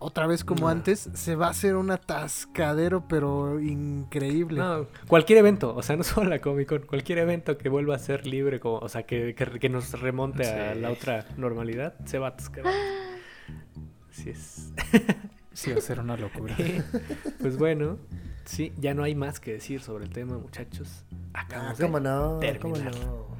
otra 0.05 0.27
vez 0.27 0.43
como 0.43 0.63
No. 0.63 0.69
antes, 0.69 1.09
se 1.15 1.37
va 1.37 1.47
a 1.47 1.51
hacer 1.51 1.77
un 1.77 1.93
atascadero, 1.93 3.07
pero 3.07 3.61
increíble. 3.61 4.59
No, 4.59 4.89
cualquier 5.07 5.39
evento, 5.39 5.77
o 5.77 5.83
sea, 5.85 5.95
no 5.95 6.03
solo 6.03 6.29
la 6.29 6.41
Comic 6.41 6.69
Con, 6.69 6.81
cualquier 6.83 7.19
evento 7.19 7.57
que 7.57 7.69
vuelva 7.69 7.95
a 7.95 7.99
ser 8.01 8.27
libre, 8.27 8.59
como, 8.59 8.79
o 8.79 8.89
sea, 8.89 9.05
que, 9.05 9.37
que, 9.37 9.47
que 9.61 9.69
nos 9.69 9.93
remonte 10.01 10.45
a 10.51 10.75
la 10.75 10.91
otra 10.91 11.25
normalidad, 11.37 11.95
se 12.05 12.19
va 12.19 12.27
a 12.27 12.31
atascar. 12.31 12.65
Así 14.11 14.31
es. 14.31 14.73
Sí, 15.55 15.73
va 15.73 15.79
a 15.79 15.83
ser 15.83 16.01
una 16.01 16.17
locura. 16.17 16.57
pues 17.41 17.57
bueno, 17.57 17.99
sí, 18.45 18.73
ya 18.79 18.95
no 18.95 19.03
hay 19.03 19.15
más 19.15 19.41
que 19.41 19.53
decir 19.53 19.81
sobre 19.81 20.05
el 20.05 20.11
tema, 20.11 20.39
muchachos. 20.39 21.05
Ah, 21.35 21.43
Acabamos 21.43 21.79
de 21.79 21.85
¿Cómo 21.85 22.01
no? 22.01 22.41
¿Cómo 22.61 22.77
no? 22.77 23.33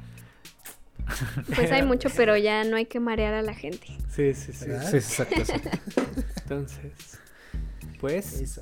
Pues 1.55 1.71
hay 1.71 1.83
mucho, 1.83 2.09
pero 2.15 2.37
ya 2.37 2.63
no 2.63 2.77
hay 2.77 2.85
que 2.85 2.99
marear 2.99 3.33
a 3.33 3.41
la 3.41 3.53
gente. 3.53 3.87
Sí, 4.09 4.33
sí, 4.33 4.53
sí. 4.53 4.65
Sí, 4.89 4.97
exacto, 4.97 5.35
exacto. 5.35 5.69
Entonces, 6.43 7.19
pues, 7.99 8.39
Eso. 8.39 8.61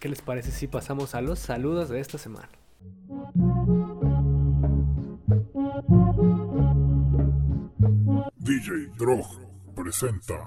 ¿qué 0.00 0.08
les 0.08 0.22
parece 0.22 0.50
si 0.50 0.66
pasamos 0.68 1.14
a 1.14 1.20
los 1.20 1.38
saludos 1.38 1.88
de 1.88 2.00
esta 2.00 2.18
semana? 2.18 2.48
DJ 8.38 8.86
Drog 8.96 9.45
presenta 9.76 10.44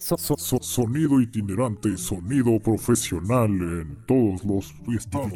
So- 0.00 0.36
so- 0.36 0.58
Sonido 0.60 1.20
itinerante 1.20 1.96
sonido 1.96 2.58
profesional 2.60 3.50
en 3.50 3.96
todos 4.06 4.44
los 4.44 4.74
estados. 4.94 5.32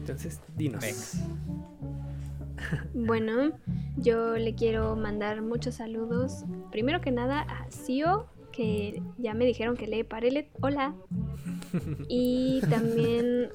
Entonces, 0.00 0.40
dinos. 0.56 0.84
Bueno, 2.94 3.52
yo 3.96 4.36
le 4.36 4.54
quiero 4.54 4.94
mandar 4.96 5.42
muchos 5.42 5.76
saludos. 5.76 6.44
Primero 6.70 7.00
que 7.00 7.10
nada 7.10 7.40
a 7.42 7.70
Sio, 7.70 8.26
que 8.50 9.02
ya 9.18 9.34
me 9.34 9.44
dijeron 9.44 9.76
que 9.76 9.86
lee 9.86 10.04
Parelet. 10.04 10.48
Hola. 10.60 10.94
Y 12.08 12.60
también 12.68 13.50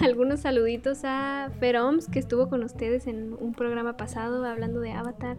algunos 0.00 0.40
saluditos 0.40 1.02
a 1.04 1.52
Feroms, 1.60 2.08
que 2.08 2.18
estuvo 2.18 2.48
con 2.48 2.64
ustedes 2.64 3.06
en 3.06 3.32
un 3.32 3.54
programa 3.54 3.96
pasado 3.96 4.44
hablando 4.44 4.80
de 4.80 4.90
Avatar. 4.90 5.36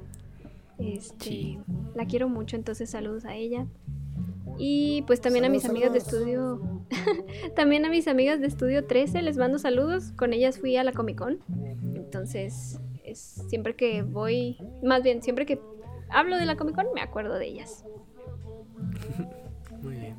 Este, 0.80 1.26
Sí. 1.26 1.60
La 1.94 2.06
quiero 2.06 2.30
mucho, 2.30 2.56
entonces 2.56 2.90
saludos 2.90 3.26
a 3.26 3.36
ella. 3.36 3.68
Y 4.58 5.04
pues 5.08 5.22
también 5.22 5.46
a 5.46 5.50
mis 5.50 5.64
Saludos, 5.64 5.84
amigas 5.84 5.94
de 5.94 5.98
estudio. 6.00 6.62
también 7.56 7.86
a 7.86 7.90
mis 7.90 8.08
amigas 8.08 8.40
de 8.40 8.48
estudio 8.48 8.86
13 8.86 9.22
les 9.22 9.38
mando 9.38 9.58
saludos. 9.60 10.12
Con 10.14 10.34
ellas 10.34 10.60
fui 10.60 10.76
a 10.78 10.84
la 10.84 10.94
Comic 10.94 11.18
Con. 11.18 11.40
Entonces, 11.96 12.80
es 13.04 13.20
siempre 13.50 13.76
que 13.76 14.04
voy, 14.04 14.58
más 14.84 15.04
bien, 15.04 15.22
siempre 15.22 15.46
que 15.46 15.60
hablo 16.10 16.38
de 16.38 16.46
la 16.46 16.58
Comic 16.58 16.76
Con, 16.76 16.94
me 16.94 17.02
acuerdo 17.02 17.36
de 17.36 17.48
ellas. 17.48 17.86
Muy 19.82 19.96
bien. 19.96 20.16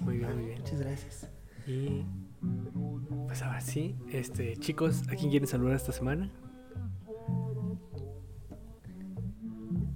Muy 0.00 0.18
bien, 0.18 0.34
muy 0.34 0.44
bien. 0.46 0.58
Muchas 0.58 0.80
gracias. 0.80 1.28
Y 1.66 2.04
pues 3.26 3.42
ahora 3.42 3.60
sí, 3.60 3.96
este, 4.10 4.56
chicos, 4.56 5.02
¿a 5.08 5.16
quién 5.16 5.30
quieren 5.30 5.46
saludar 5.46 5.76
esta 5.76 5.92
semana? 5.92 6.30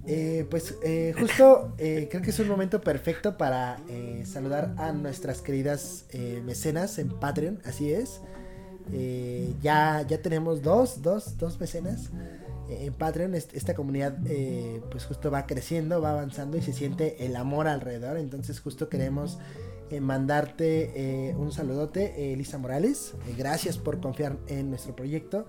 Eh, 0.07 0.47
pues 0.51 0.77
eh, 0.83 1.15
justo 1.19 1.75
eh, 1.79 2.09
creo 2.11 2.23
que 2.23 2.31
es 2.31 2.39
un 2.41 2.49
momento 2.49 2.81
perfecto 2.81 3.39
para 3.39 3.79
saludar 4.25 4.75
a 4.77 4.93
nuestras 4.93 5.41
queridas 5.41 6.07
mecenas 6.45 6.99
en 6.99 7.09
Patreon, 7.09 7.61
así 7.65 7.93
es. 7.93 8.21
Ya, 9.63 10.05
ya 10.07 10.21
tenemos 10.21 10.61
dos, 10.61 11.03
dos, 11.03 11.39
dos 11.39 11.59
mecenas 11.61 12.11
en 12.81 12.93
Patreon. 12.95 13.35
Est- 13.35 13.55
esta 13.55 13.75
comunidad 13.75 14.17
eh, 14.27 14.81
pues 14.91 15.05
justo 15.05 15.31
va 15.31 15.47
creciendo, 15.47 16.01
va 16.01 16.11
avanzando 16.13 16.57
y 16.57 16.63
se 16.63 16.73
siente 16.73 17.25
el 17.27 17.37
amor 17.37 17.69
alrededor. 17.69 18.17
Entonces 18.19 18.61
justo 18.61 18.89
queremos 18.89 19.39
eh, 19.91 20.01
mandarte 20.01 20.93
eh, 21.31 21.35
un 21.37 21.53
saludote, 21.53 22.15
eh, 22.17 22.33
Elisa 22.33 22.59
Morales. 22.59 23.15
Eh, 23.29 23.35
gracias 23.37 23.79
por 23.79 24.01
confiar 24.01 24.39
en 24.49 24.71
nuestro 24.71 24.95
proyecto. 24.97 25.47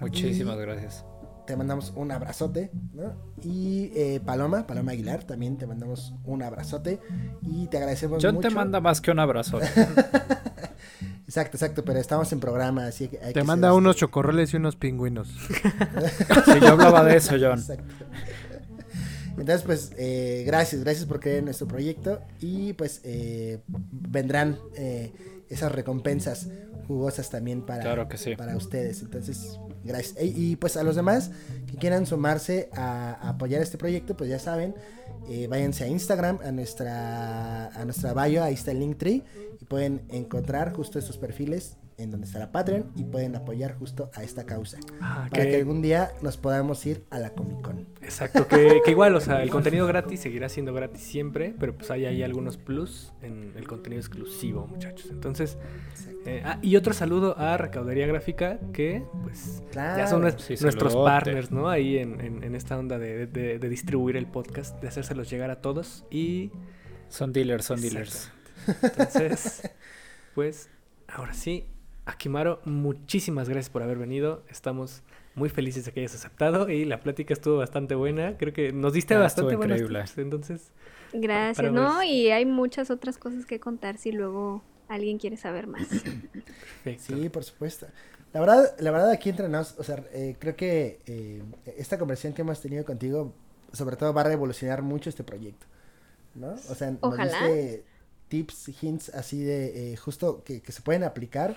Muchísimas 0.00 0.56
Y- 0.56 0.60
gracias. 0.60 1.04
Te 1.46 1.56
mandamos 1.56 1.92
un 1.96 2.10
abrazote, 2.12 2.70
¿no? 2.94 3.12
Y 3.42 3.90
eh, 3.94 4.20
Paloma, 4.24 4.66
Paloma 4.66 4.92
Aguilar, 4.92 5.24
también 5.24 5.56
te 5.58 5.66
mandamos 5.66 6.14
un 6.24 6.42
abrazote 6.42 7.00
y 7.42 7.66
te 7.68 7.76
agradecemos 7.78 8.22
John 8.22 8.36
mucho. 8.36 8.48
te 8.48 8.54
manda 8.54 8.80
más 8.80 9.00
que 9.00 9.10
un 9.10 9.18
abrazo. 9.18 9.58
Exacto, 11.26 11.56
exacto, 11.56 11.84
pero 11.84 11.98
estamos 11.98 12.30
en 12.32 12.38
programa, 12.38 12.86
así 12.86 13.08
que 13.08 13.18
hay 13.18 13.32
Te 13.32 13.40
que 13.40 13.44
manda 13.44 13.68
ser- 13.68 13.76
unos 13.78 13.96
chocorroles 13.96 14.52
y 14.52 14.56
unos 14.58 14.76
pingüinos. 14.76 15.28
Sí, 16.44 16.60
yo 16.60 16.68
hablaba 16.68 17.02
de 17.02 17.16
eso, 17.16 17.34
John. 17.40 17.58
Exacto. 17.58 17.94
Entonces, 19.30 19.62
pues, 19.62 19.92
eh, 19.96 20.44
gracias, 20.46 20.84
gracias 20.84 21.06
por 21.06 21.18
creer 21.18 21.38
en 21.38 21.46
nuestro 21.46 21.66
proyecto 21.66 22.20
y 22.40 22.74
pues 22.74 23.00
eh, 23.02 23.58
vendrán 23.90 24.58
eh, 24.76 25.12
esas 25.48 25.72
recompensas 25.72 26.48
jugosas 26.86 27.30
también 27.30 27.64
para, 27.64 27.82
Claro 27.82 28.08
que 28.08 28.18
sí. 28.18 28.36
para 28.36 28.56
ustedes. 28.56 29.00
Entonces, 29.02 29.58
gracias. 29.84 30.16
E- 30.18 30.26
Y, 30.26 30.56
pues 30.56 30.76
a 30.76 30.82
los 30.82 30.96
demás 30.96 31.30
que 31.66 31.76
quieran 31.76 32.06
sumarse 32.06 32.68
a, 32.72 33.12
a 33.20 33.28
apoyar 33.30 33.62
este 33.62 33.78
proyecto, 33.78 34.16
pues 34.16 34.28
ya 34.30 34.38
saben, 34.38 34.74
eh, 35.28 35.46
váyanse 35.48 35.84
a 35.84 35.86
Instagram, 35.88 36.38
a 36.44 36.52
nuestra, 36.52 37.68
a 37.68 37.84
nuestra 37.84 38.12
bio, 38.14 38.42
ahí 38.42 38.54
está 38.54 38.70
el 38.72 38.80
Linktree, 38.80 39.22
y 39.60 39.64
pueden 39.64 40.02
encontrar 40.10 40.72
justo 40.74 40.98
estos 40.98 41.16
perfiles 41.18 41.76
en 41.96 42.10
donde 42.10 42.26
está 42.26 42.38
la 42.40 42.50
Patreon 42.50 42.90
y 42.96 43.04
pueden 43.04 43.36
apoyar 43.36 43.74
justo 43.78 44.10
a 44.14 44.22
esta 44.24 44.44
causa. 44.44 44.78
Ah, 45.00 45.28
Para 45.30 45.44
que- 45.44 45.50
que 45.50 45.56
algún 45.56 45.80
día 45.80 46.10
nos 46.22 46.36
podamos 46.36 46.84
ir 46.86 47.04
a 47.10 47.18
la 47.18 47.30
Comic 47.30 47.60
Con. 47.62 47.86
Exacto, 48.02 48.48
que, 48.48 48.80
que 48.84 48.90
igual, 48.90 49.14
o 49.14 49.20
sea, 49.20 49.42
el 49.42 49.50
contenido 49.50 49.86
gratis 49.86 50.20
seguirá 50.20 50.48
siendo 50.48 50.74
gratis 50.74 51.02
siempre, 51.02 51.54
pero 51.58 51.76
pues 51.76 51.90
hay 51.90 52.04
ahí 52.06 52.22
algunos 52.22 52.56
plus 52.56 53.12
en 53.22 53.52
el 53.56 53.66
contenido 53.68 54.00
exclusivo, 54.00 54.66
muchachos. 54.66 55.08
Entonces, 55.10 55.56
eh, 56.26 56.42
ah, 56.44 56.58
y 56.62 56.76
otro 56.76 56.92
saludo 56.94 57.38
a 57.38 57.56
Recaudería 57.56 58.06
Gráfica, 58.06 58.58
que 58.72 59.04
pues 59.22 59.62
Claro. 59.70 59.98
ya 59.98 60.06
son 60.06 60.20
Sí, 60.38 60.54
nuestros 60.60 60.92
saludote. 60.92 61.10
partners, 61.10 61.50
¿no? 61.52 61.68
Ahí 61.68 61.98
en, 61.98 62.20
en- 62.20 62.42
en 62.42 62.54
esta 62.54 62.76
onda 62.78 62.98
de, 62.98 63.26
de- 63.26 63.58
de 63.58 63.68
distribuir 63.68 64.16
el 64.16 64.26
podcast, 64.26 64.80
de 64.80 64.88
hacérselos 64.88 65.30
llegar 65.30 65.50
a 65.50 65.60
todos 65.60 66.04
y... 66.10 66.50
Son 67.08 67.32
dealers, 67.32 67.66
son 67.66 67.80
dealers. 67.80 68.30
Entonces, 68.82 69.70
pues, 70.34 70.68
ahora 71.06 71.32
sí, 71.34 71.66
Akimaro, 72.06 72.60
muchísimas 72.64 73.48
gracias 73.48 73.70
por 73.70 73.82
haber 73.82 73.96
venido. 73.98 74.42
Estamos 74.50 75.02
muy 75.34 75.48
felices 75.48 75.84
de 75.84 75.92
que 75.92 76.00
hayas 76.00 76.14
aceptado 76.14 76.68
y 76.68 76.84
la 76.84 77.00
plática 77.00 77.32
estuvo 77.32 77.58
bastante 77.58 77.94
buena. 77.94 78.36
Creo 78.36 78.52
que 78.52 78.72
nos 78.72 78.92
diste 78.92 79.14
Ah, 79.14 79.20
bastante 79.20 79.56
buenos 79.56 79.80
tips, 79.80 80.18
Entonces, 80.18 80.70
Gracias, 81.12 81.72
¿no? 81.72 81.98
ver. 81.98 82.08
Y 82.08 82.30
hay 82.30 82.44
muchas 82.44 82.90
otras 82.90 83.16
cosas 83.18 83.46
que 83.46 83.58
contar 83.58 83.96
si 83.98 84.12
luego 84.12 84.62
alguien 84.88 85.18
quiere 85.18 85.36
saber 85.36 85.66
más. 85.66 85.86
perfecto. 86.84 87.16
Sí, 87.16 87.28
por 87.30 87.44
supuesto. 87.44 87.86
La 88.34 88.40
verdad, 88.40 88.74
la 88.80 88.90
verdad 88.90 89.10
aquí 89.10 89.30
entre 89.30 89.48
nos, 89.48 89.78
o 89.78 89.84
sea, 89.84 90.04
eh, 90.12 90.36
creo 90.38 90.56
que 90.56 91.00
eh, 91.06 91.42
esta 91.78 91.98
conversación 91.98 92.32
que 92.34 92.42
hemos 92.42 92.60
tenido 92.60 92.84
contigo, 92.84 93.32
sobre 93.72 93.96
todo 93.96 94.12
va 94.12 94.22
a 94.22 94.24
revolucionar 94.24 94.82
mucho 94.82 95.08
este 95.08 95.22
proyecto, 95.24 95.66
¿no? 96.34 96.48
O 96.68 96.74
sea, 96.74 96.90
nos 96.90 97.16
diste 97.16 97.84
tips, 98.28 98.82
hints 98.82 99.08
así 99.14 99.42
de 99.42 99.92
eh, 99.92 99.96
justo 99.96 100.42
que, 100.44 100.60
que 100.60 100.72
se 100.72 100.82
pueden 100.82 101.04
aplicar 101.04 101.56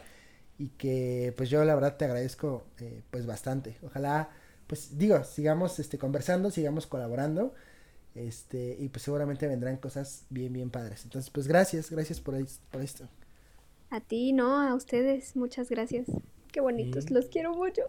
y 0.58 0.70
que 0.70 1.34
pues 1.38 1.49
yo 1.49 1.64
la 1.66 1.76
verdad 1.76 1.97
te 1.97 2.05
agradezco 2.05 2.66
eh, 2.80 3.01
pues 3.12 3.26
bastante. 3.26 3.78
Ojalá, 3.84 4.30
pues 4.68 4.97
digo, 4.97 5.24
sigamos 5.24 5.80
este, 5.80 5.97
conversando, 5.97 6.51
sigamos 6.51 6.88
colaborando. 6.88 7.53
Este, 8.16 8.76
y 8.80 8.89
pues 8.89 9.03
seguramente 9.03 9.47
vendrán 9.47 9.78
cosas 9.78 10.26
bien, 10.30 10.51
bien 10.53 10.72
padres. 10.72 11.03
Entonces, 11.03 11.30
pues 11.30 11.47
gracias, 11.47 11.91
gracias 11.91 12.20
por, 12.20 12.36
es- 12.36 12.62
por 12.72 12.82
esto. 12.82 13.08
A 13.89 14.01
ti, 14.01 14.34
no, 14.34 14.60
a 14.62 14.74
ustedes, 14.76 15.36
muchas 15.36 15.70
gracias. 15.70 16.08
Qué 16.51 16.60
bonitos, 16.62 17.05
Sí. 17.05 17.14
los 17.14 17.28
quiero 17.28 17.53
mucho. 17.53 17.84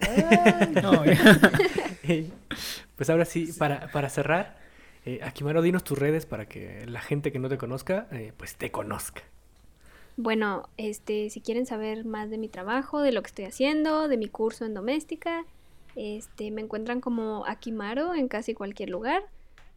No, 0.82 1.02
pues 2.96 3.10
ahora 3.10 3.24
sí, 3.24 3.52
para, 3.58 3.90
para 3.92 4.08
cerrar, 4.08 4.58
eh, 5.04 5.20
Akimaro, 5.22 5.62
dinos 5.62 5.84
tus 5.84 5.98
redes 5.98 6.26
para 6.26 6.46
que 6.48 6.84
la 6.86 7.00
gente 7.00 7.32
que 7.32 7.38
no 7.38 7.48
te 7.48 7.58
conozca, 7.58 8.06
eh, 8.12 8.32
pues 8.36 8.56
te 8.56 8.70
conozca. 8.70 9.22
Bueno, 10.16 10.68
este, 10.78 11.28
si 11.28 11.40
quieren 11.40 11.66
saber 11.66 12.06
más 12.06 12.30
de 12.30 12.38
mi 12.38 12.48
trabajo, 12.48 13.02
de 13.02 13.12
lo 13.12 13.22
que 13.22 13.28
estoy 13.28 13.44
haciendo, 13.44 14.08
de 14.08 14.16
mi 14.16 14.28
curso 14.28 14.64
en 14.64 14.72
doméstica, 14.72 15.44
este, 15.94 16.50
me 16.50 16.62
encuentran 16.62 17.00
como 17.00 17.44
Akimaro 17.46 18.14
en 18.14 18.28
casi 18.28 18.54
cualquier 18.54 18.90
lugar. 18.90 19.22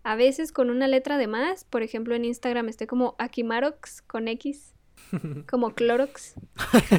A 0.04 0.16
veces 0.16 0.54
con 0.54 0.70
una 0.70 0.88
letra 0.88 1.18
de 1.18 1.28
más, 1.28 1.66
por 1.66 1.84
ejemplo 1.84 2.16
en 2.16 2.24
Instagram 2.24 2.70
estoy 2.70 2.88
como 2.88 3.16
Akimarox 3.18 4.02
con 4.04 4.30
X, 4.30 4.74
como 5.50 5.72
Clorox. 5.72 6.36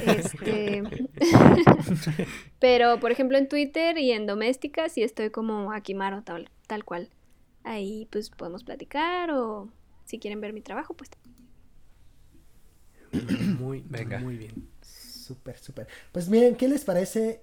Este, 0.07 0.82
Pero 2.61 3.01
por 3.01 3.11
ejemplo 3.11 3.38
en 3.38 3.49
Twitter 3.49 3.97
y 3.97 4.12
en 4.12 4.26
doméstica 4.26 4.91
sí 4.91 5.03
estoy 5.03 5.30
como 5.30 5.72
Akimaro 5.72 6.22
tal, 6.22 6.51
tal 6.66 6.84
cual. 6.84 7.09
Ahí 7.64 8.07
pues 8.11 8.28
podemos 8.28 8.64
platicar 8.64 9.30
o 9.30 9.68
si 10.05 10.18
quieren 10.18 10.41
ver 10.43 10.53
mi 10.53 10.61
trabajo, 10.61 10.93
pues 10.93 11.11
Muy, 13.58 13.84
Venga. 13.88 14.18
muy 14.18 14.36
bien. 14.36 14.68
Súper, 14.82 15.58
súper. 15.58 15.86
Pues 16.12 16.28
miren, 16.28 16.54
¿qué 16.56 16.68
les 16.68 16.84
parece 16.84 17.42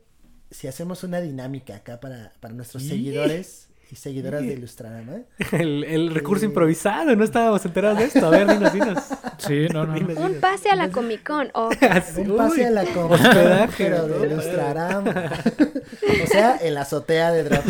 si 0.51 0.67
hacemos 0.67 1.03
una 1.03 1.19
dinámica 1.21 1.75
acá 1.77 1.99
para, 1.99 2.31
para 2.39 2.53
nuestros 2.53 2.83
Y- 2.83 2.89
seguidores 2.89 3.67
y 3.89 3.95
seguidoras 3.95 4.41
de 4.41 4.53
Ilustrarama? 4.53 5.21
El, 5.53 5.83
el 5.85 6.13
recurso 6.13 6.43
Eh. 6.45 6.49
improvisado, 6.49 7.15
no 7.15 7.23
estábamos 7.23 7.63
enterados 7.65 7.99
de 7.99 8.05
esto. 8.05 8.25
A 8.25 8.29
ver, 8.29 8.47
dinos, 8.47 8.73
dinos. 8.73 9.03
Sí, 9.37 9.67
no, 9.71 9.85
no. 9.85 9.93
Dinos, 9.93 10.17
un 10.17 10.39
pase 10.41 10.69
a 10.71 10.75
la 10.75 10.89
Comic 10.89 11.23
Con. 11.25 11.49
Oh, 11.53 11.69
Un 11.69 12.37
pase 12.37 12.61
uy. 12.61 12.63
a 12.63 12.69
la 12.71 12.81
hospedaje, 13.09 13.85
pero 13.85 14.07
¿no? 14.07 14.17
de 14.19 14.27
Ilustrarama. 14.27 15.31
o 16.23 16.27
sea, 16.27 16.57
en 16.59 16.73
la 16.73 16.81
azotea 16.81 17.31
de 17.31 17.43
Drop. 17.43 17.63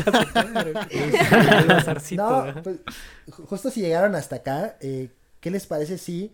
No, 2.15 2.45
pues, 2.63 2.77
ju- 3.29 3.45
justo 3.45 3.69
si 3.69 3.81
llegaron 3.81 4.15
hasta 4.15 4.37
acá, 4.37 4.77
eh, 4.81 5.09
¿qué 5.39 5.51
les 5.51 5.65
parece 5.67 5.97
si 5.97 6.31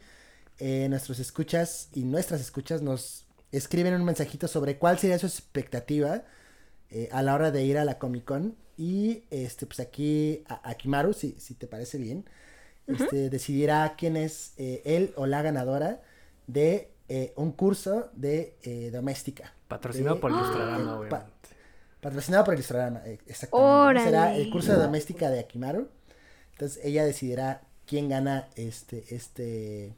eh, 0.60 0.88
nuestros 0.90 1.20
escuchas 1.20 1.90
y 1.94 2.04
nuestras 2.04 2.42
escuchas 2.42 2.82
nos 2.82 3.26
escriben 3.52 3.94
un 3.94 4.04
mensajito 4.06 4.48
sobre 4.48 4.78
cuál 4.78 4.98
sería 5.00 5.20
su 5.20 5.26
expectativa 5.28 6.24
eh, 6.90 7.10
a 7.12 7.22
la 7.22 7.36
hora 7.36 7.52
de 7.52 7.64
ir 7.64 7.78
a 7.78 7.86
la 7.86 7.98
Comic 8.00 8.26
Con? 8.26 8.56
Y 8.78 9.24
este, 9.30 9.66
pues 9.68 9.80
aquí, 9.80 10.44
a, 10.48 10.68
a 10.70 10.74
Kimaru, 10.76 11.14
si, 11.14 11.36
si 11.40 11.54
te 11.54 11.68
parece 11.68 11.98
bien, 11.98 12.26
este, 12.88 13.30
decidirá 13.30 13.96
quién 13.98 14.18
es 14.18 14.54
eh, 14.58 14.82
él 14.86 15.14
o 15.16 15.26
la 15.28 15.42
ganadora 15.42 16.02
de 16.48 16.92
eh, 17.10 17.34
un 17.36 17.52
curso 17.52 18.10
de 18.14 18.58
eh, 18.64 18.90
doméstica. 18.92 19.54
Patrocinado 19.68 20.16
de- 20.16 20.22
por. 20.22 20.32
Ilustrarama, 20.32 20.86
Pa- 21.10 21.18
obviamente. 21.18 21.50
Patrocinado 22.02 22.44
por 22.44 22.54
Ilustrarama, 22.56 23.02
eh, 23.06 23.20
exactamente. 23.28 23.60
Será 24.04 24.36
el 24.36 24.50
curso 24.50 24.72
de 24.74 24.80
doméstica 24.80 25.30
de 25.30 25.40
Akimaru. 25.40 25.88
Entonces 26.54 26.84
ella 26.84 27.06
decidirá 27.06 27.62
quién 27.86 28.10
gana 28.10 28.48
este, 28.56 29.04
este, 29.16 29.94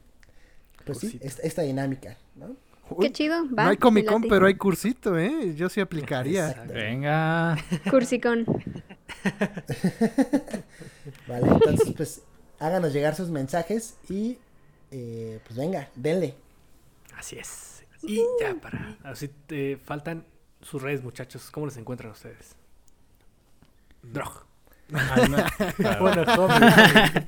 pues 0.85 0.99
sí, 0.99 1.19
esta, 1.21 1.41
esta 1.41 1.61
dinámica, 1.63 2.17
¿no? 2.35 2.55
qué 2.99 3.11
chido. 3.11 3.43
Va, 3.53 3.63
no 3.63 3.69
hay 3.71 3.77
Comic 3.77 4.05
Con, 4.05 4.21
pero 4.23 4.45
hay 4.45 4.55
cursito, 4.55 5.17
¿eh? 5.17 5.55
Yo 5.55 5.69
sí 5.69 5.81
aplicaría. 5.81 6.65
Venga. 6.67 7.57
Cursicón. 7.89 8.45
Vale, 11.27 11.47
entonces 11.47 11.93
pues 11.95 12.21
háganos 12.59 12.93
llegar 12.93 13.15
sus 13.15 13.29
mensajes 13.29 13.95
y 14.09 14.37
eh, 14.91 15.39
pues 15.45 15.57
venga, 15.57 15.89
denle. 15.95 16.35
Así 17.17 17.37
es. 17.37 17.83
Y 18.03 18.21
ya 18.39 18.53
para. 18.55 18.97
Así 19.03 19.29
te 19.47 19.77
faltan 19.77 20.25
sus 20.61 20.81
redes, 20.81 21.03
muchachos. 21.03 21.49
¿Cómo 21.51 21.65
los 21.65 21.77
encuentran 21.77 22.11
ustedes? 22.11 22.55
Drog. 24.03 24.45
No. 24.89 24.99
Bueno. 25.99 26.25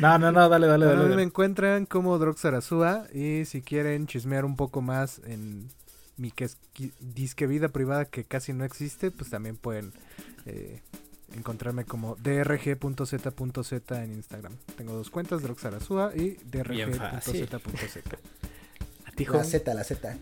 No, 0.00 0.18
no, 0.18 0.30
no, 0.30 0.48
dale, 0.48 0.66
dale, 0.66 0.86
dale. 0.86 1.16
me 1.16 1.22
encuentran 1.22 1.86
como 1.86 2.18
Droxarazúa 2.18 3.06
y 3.12 3.44
si 3.46 3.62
quieren 3.62 4.06
chismear 4.06 4.44
un 4.44 4.56
poco 4.56 4.80
más 4.80 5.20
en 5.26 5.68
mi 6.16 6.30
que 6.30 6.48
disque 7.00 7.46
vida 7.46 7.68
privada 7.68 8.04
que 8.04 8.24
casi 8.24 8.52
no 8.52 8.64
existe, 8.64 9.10
pues 9.10 9.30
también 9.30 9.56
pueden 9.56 9.92
eh, 10.46 10.80
encontrarme 11.34 11.84
como 11.84 12.16
drg.z.z 12.16 14.02
en 14.02 14.12
Instagram. 14.12 14.56
Tengo 14.76 14.94
dos 14.94 15.10
cuentas, 15.10 15.42
Droxarazúa 15.42 16.12
y 16.14 16.36
drg.z.z. 16.44 17.58
A 19.06 19.10
ti, 19.12 19.24
La. 19.26 19.44
Z, 19.44 19.74
la 19.74 19.84
Z. 19.84 20.16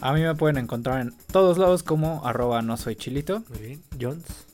A 0.00 0.12
mí 0.12 0.22
me 0.22 0.34
pueden 0.34 0.58
encontrar 0.58 1.00
en 1.00 1.14
todos 1.32 1.56
lados 1.56 1.82
como 1.82 2.26
arroba 2.26 2.62
no 2.62 2.76
soy 2.76 2.96
chilito. 2.96 3.44
Muy 3.48 3.58
bien. 3.58 3.82
Jones. 4.00 4.53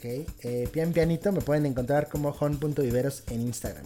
Ok. 0.00 0.06
Eh, 0.06 0.66
pian 0.72 0.94
pianito 0.94 1.30
me 1.30 1.42
pueden 1.42 1.66
encontrar 1.66 2.08
como 2.08 2.30
hon.viveros 2.30 3.24
en 3.28 3.42
Instagram. 3.42 3.84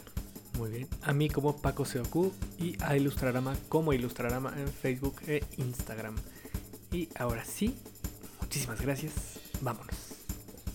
Muy 0.56 0.70
bien. 0.70 0.88
A 1.02 1.12
mí 1.12 1.28
como 1.28 1.56
Paco 1.56 1.84
Seoku 1.84 2.32
y 2.56 2.76
a 2.80 2.96
Ilustrarama 2.96 3.56
como 3.68 3.92
Ilustrarama 3.92 4.54
en 4.56 4.68
Facebook 4.68 5.16
e 5.26 5.42
Instagram. 5.56 6.14
Y 6.92 7.08
ahora 7.16 7.44
sí, 7.44 7.76
muchísimas 8.40 8.80
gracias. 8.80 9.12
Vámonos. 9.60 9.96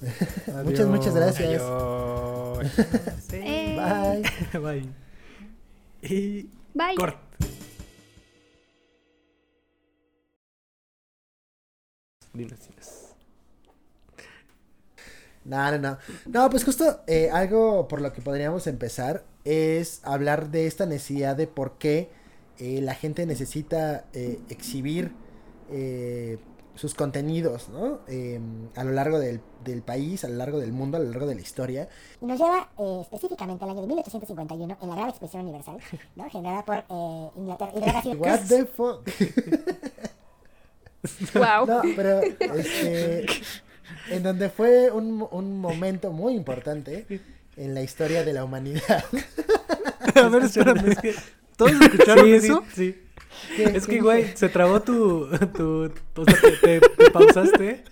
Muchas, 0.65 0.87
muchas 0.87 1.15
gracias. 1.15 1.61
Adiós. 1.61 2.67
Eh, 3.31 3.77
Bye. 4.51 4.59
Bye. 4.59 4.89
Y 6.01 6.49
Bye. 6.73 6.95
corte. 6.97 7.17
Dinos, 12.33 12.59
dinos. 12.67 13.08
No, 15.45 15.71
no, 15.71 15.77
no. 15.77 15.97
No, 16.25 16.49
pues 16.49 16.63
justo 16.63 17.01
eh, 17.07 17.29
algo 17.31 17.87
por 17.87 18.01
lo 18.01 18.13
que 18.13 18.21
podríamos 18.21 18.67
empezar 18.67 19.23
es 19.45 20.01
hablar 20.03 20.51
de 20.51 20.67
esta 20.67 20.85
necesidad 20.85 21.35
de 21.35 21.47
por 21.47 21.77
qué 21.77 22.09
eh, 22.57 22.81
la 22.81 22.93
gente 22.93 23.25
necesita 23.25 24.05
eh, 24.13 24.39
exhibir 24.49 25.13
eh, 25.71 26.37
sus 26.75 26.93
contenidos, 26.93 27.69
¿no? 27.69 27.99
Eh, 28.07 28.39
a 28.75 28.83
lo 28.83 28.91
largo 28.91 29.19
del, 29.19 29.41
del 29.65 29.81
país, 29.81 30.23
a 30.23 30.29
lo 30.29 30.35
largo 30.35 30.59
del 30.59 30.71
mundo, 30.71 30.97
a 30.97 31.01
lo 31.01 31.09
largo 31.09 31.25
de 31.25 31.35
la 31.35 31.41
historia. 31.41 31.89
Y 32.21 32.25
nos 32.25 32.39
lleva 32.39 32.69
eh, 32.77 32.99
específicamente 33.01 33.63
al 33.63 33.71
año 33.71 33.81
de 33.81 33.87
1851 33.87 34.77
en 34.81 34.89
la 34.89 34.95
Gran 34.95 35.09
Exposición 35.09 35.43
Universal, 35.43 35.77
¿no? 36.15 36.29
generada 36.29 36.65
por 36.65 36.77
eh, 36.77 37.29
Inglaterra. 37.35 38.01
Y 38.05 38.15
What 38.15 38.39
the 38.47 38.65
fuck? 38.65 39.09
Wow. 41.33 41.65
No, 41.65 41.81
pero 41.95 42.21
este, 42.21 43.25
en 44.11 44.23
donde 44.23 44.49
fue 44.49 44.91
un, 44.91 45.25
un 45.31 45.59
momento 45.59 46.11
muy 46.11 46.33
importante 46.35 47.05
en 47.57 47.73
la 47.73 47.81
historia 47.83 48.23
de 48.23 48.33
la 48.33 48.43
humanidad. 48.43 49.03
A 50.15 50.27
ver, 50.29 50.43
espérame. 50.43 50.95
¿Todos 51.57 51.73
escucharon 51.81 52.25
Sí, 52.25 52.31
eso? 52.33 52.63
sí, 52.73 52.75
sí. 52.75 52.95
¿Qué- 53.55 53.63
Es 53.77 53.85
que, 53.87 53.99
güey, 54.01 54.35
se 54.35 54.49
trabó 54.49 54.81
tu. 54.81 55.27
tu 55.55 55.91
o 56.15 56.25
sea, 56.25 56.35
te, 56.41 56.51
te- 56.79 56.89
te 56.89 57.11
pausaste 57.11 57.83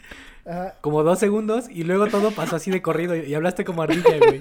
Ajá. 0.48 0.76
como 0.82 1.04
dos 1.04 1.20
segundos 1.20 1.66
y 1.70 1.84
luego 1.84 2.08
todo 2.08 2.32
pasó 2.32 2.56
así 2.56 2.72
de 2.72 2.82
corrido 2.82 3.16
y, 3.16 3.22
y 3.26 3.36
hablaste 3.36 3.66
como 3.66 3.82
ardilla, 3.82 4.18
güey. 4.18 4.40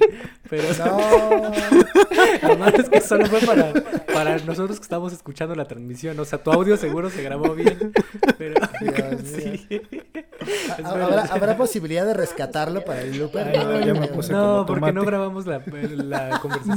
Pero 0.49 0.65
No. 0.79 1.53
además 2.43 2.75
es 2.75 2.89
que 2.89 3.01
solo 3.01 3.27
fue 3.27 3.41
para, 3.41 3.73
para 4.15 4.39
nosotros 4.39 4.79
que 4.79 4.85
estamos 4.85 5.13
escuchando 5.13 5.55
la 5.55 5.65
transmisión. 5.67 6.19
O 6.21 6.25
sea, 6.25 6.43
tu 6.43 6.53
audio 6.53 6.77
seguro 6.77 7.11
se 7.11 7.23
grabó 7.23 7.55
bien. 7.55 7.93
Pero. 8.39 8.55
Dios 8.81 9.21
sí. 9.25 9.67
¿Ha- 9.71 10.77
Espera, 10.77 10.89
¿Habrá. 11.05 11.23
¿Habrá 11.25 11.57
posibilidad 11.57 12.07
de 12.07 12.15
rescatarlo 12.15 12.85
para 12.85 13.01
el 13.03 13.19
looper? 13.19 13.49
Ay, 13.49 13.59
no, 13.65 13.81
ya 13.81 13.95
me 13.95 14.07
puse 14.09 14.33
No, 14.33 14.65
como 14.65 14.81
porque 14.81 14.93
no 14.93 15.05
grabamos 15.05 15.47
la, 15.47 15.61
la 15.67 16.39
conversación. 16.43 16.77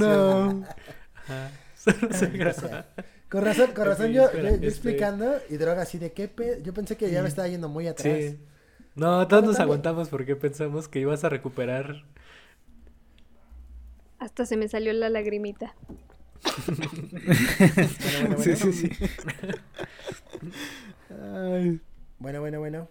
No. 0.61 0.65
Ajá. 1.27 1.51
Solo 1.76 1.97
se 2.11 2.53
sea, 2.53 2.85
Con 3.30 3.45
razón, 3.45 3.72
con 3.76 3.85
razón 3.85 4.07
Ok, 4.07 4.11
yo, 4.11 4.23
espera, 4.26 4.49
yo- 4.51 4.57
yo 4.57 4.68
explicando 4.69 5.35
y 5.49 5.57
droga 5.57 5.84
así 5.84 5.97
de 5.97 6.11
qué 6.14 6.27
pe... 6.27 6.61
Yo 6.64 6.73
pensé 6.73 6.97
que 6.97 7.10
ya 7.11 7.22
me 7.22 7.30
estaba 7.30 7.47
yendo 7.47 7.69
muy 7.69 7.88
atrás. 7.88 8.18
Sí. 8.18 8.39
No, 8.99 9.27
todos 9.27 9.43
nos 9.45 9.57
también. 9.57 9.63
aguantamos 9.63 10.09
porque 10.09 10.35
pensamos 10.35 10.88
que 10.88 10.99
ibas 10.99 11.23
a 11.23 11.30
recuperar. 11.30 12.03
Hasta 14.19 14.45
se 14.45 14.55
me 14.57 14.67
salió 14.67 14.93
la 14.93 15.09
lagrimita. 15.09 15.73
Bueno, 17.99 18.19
bueno, 18.27 18.38
Sí, 18.38 18.55
bueno. 18.55 18.55
sí, 18.55 18.73
sí. 18.73 18.89
Ay, 21.09 21.81
Bueno, 22.19 22.39
bueno, 22.41 22.59
bueno. 22.59 22.88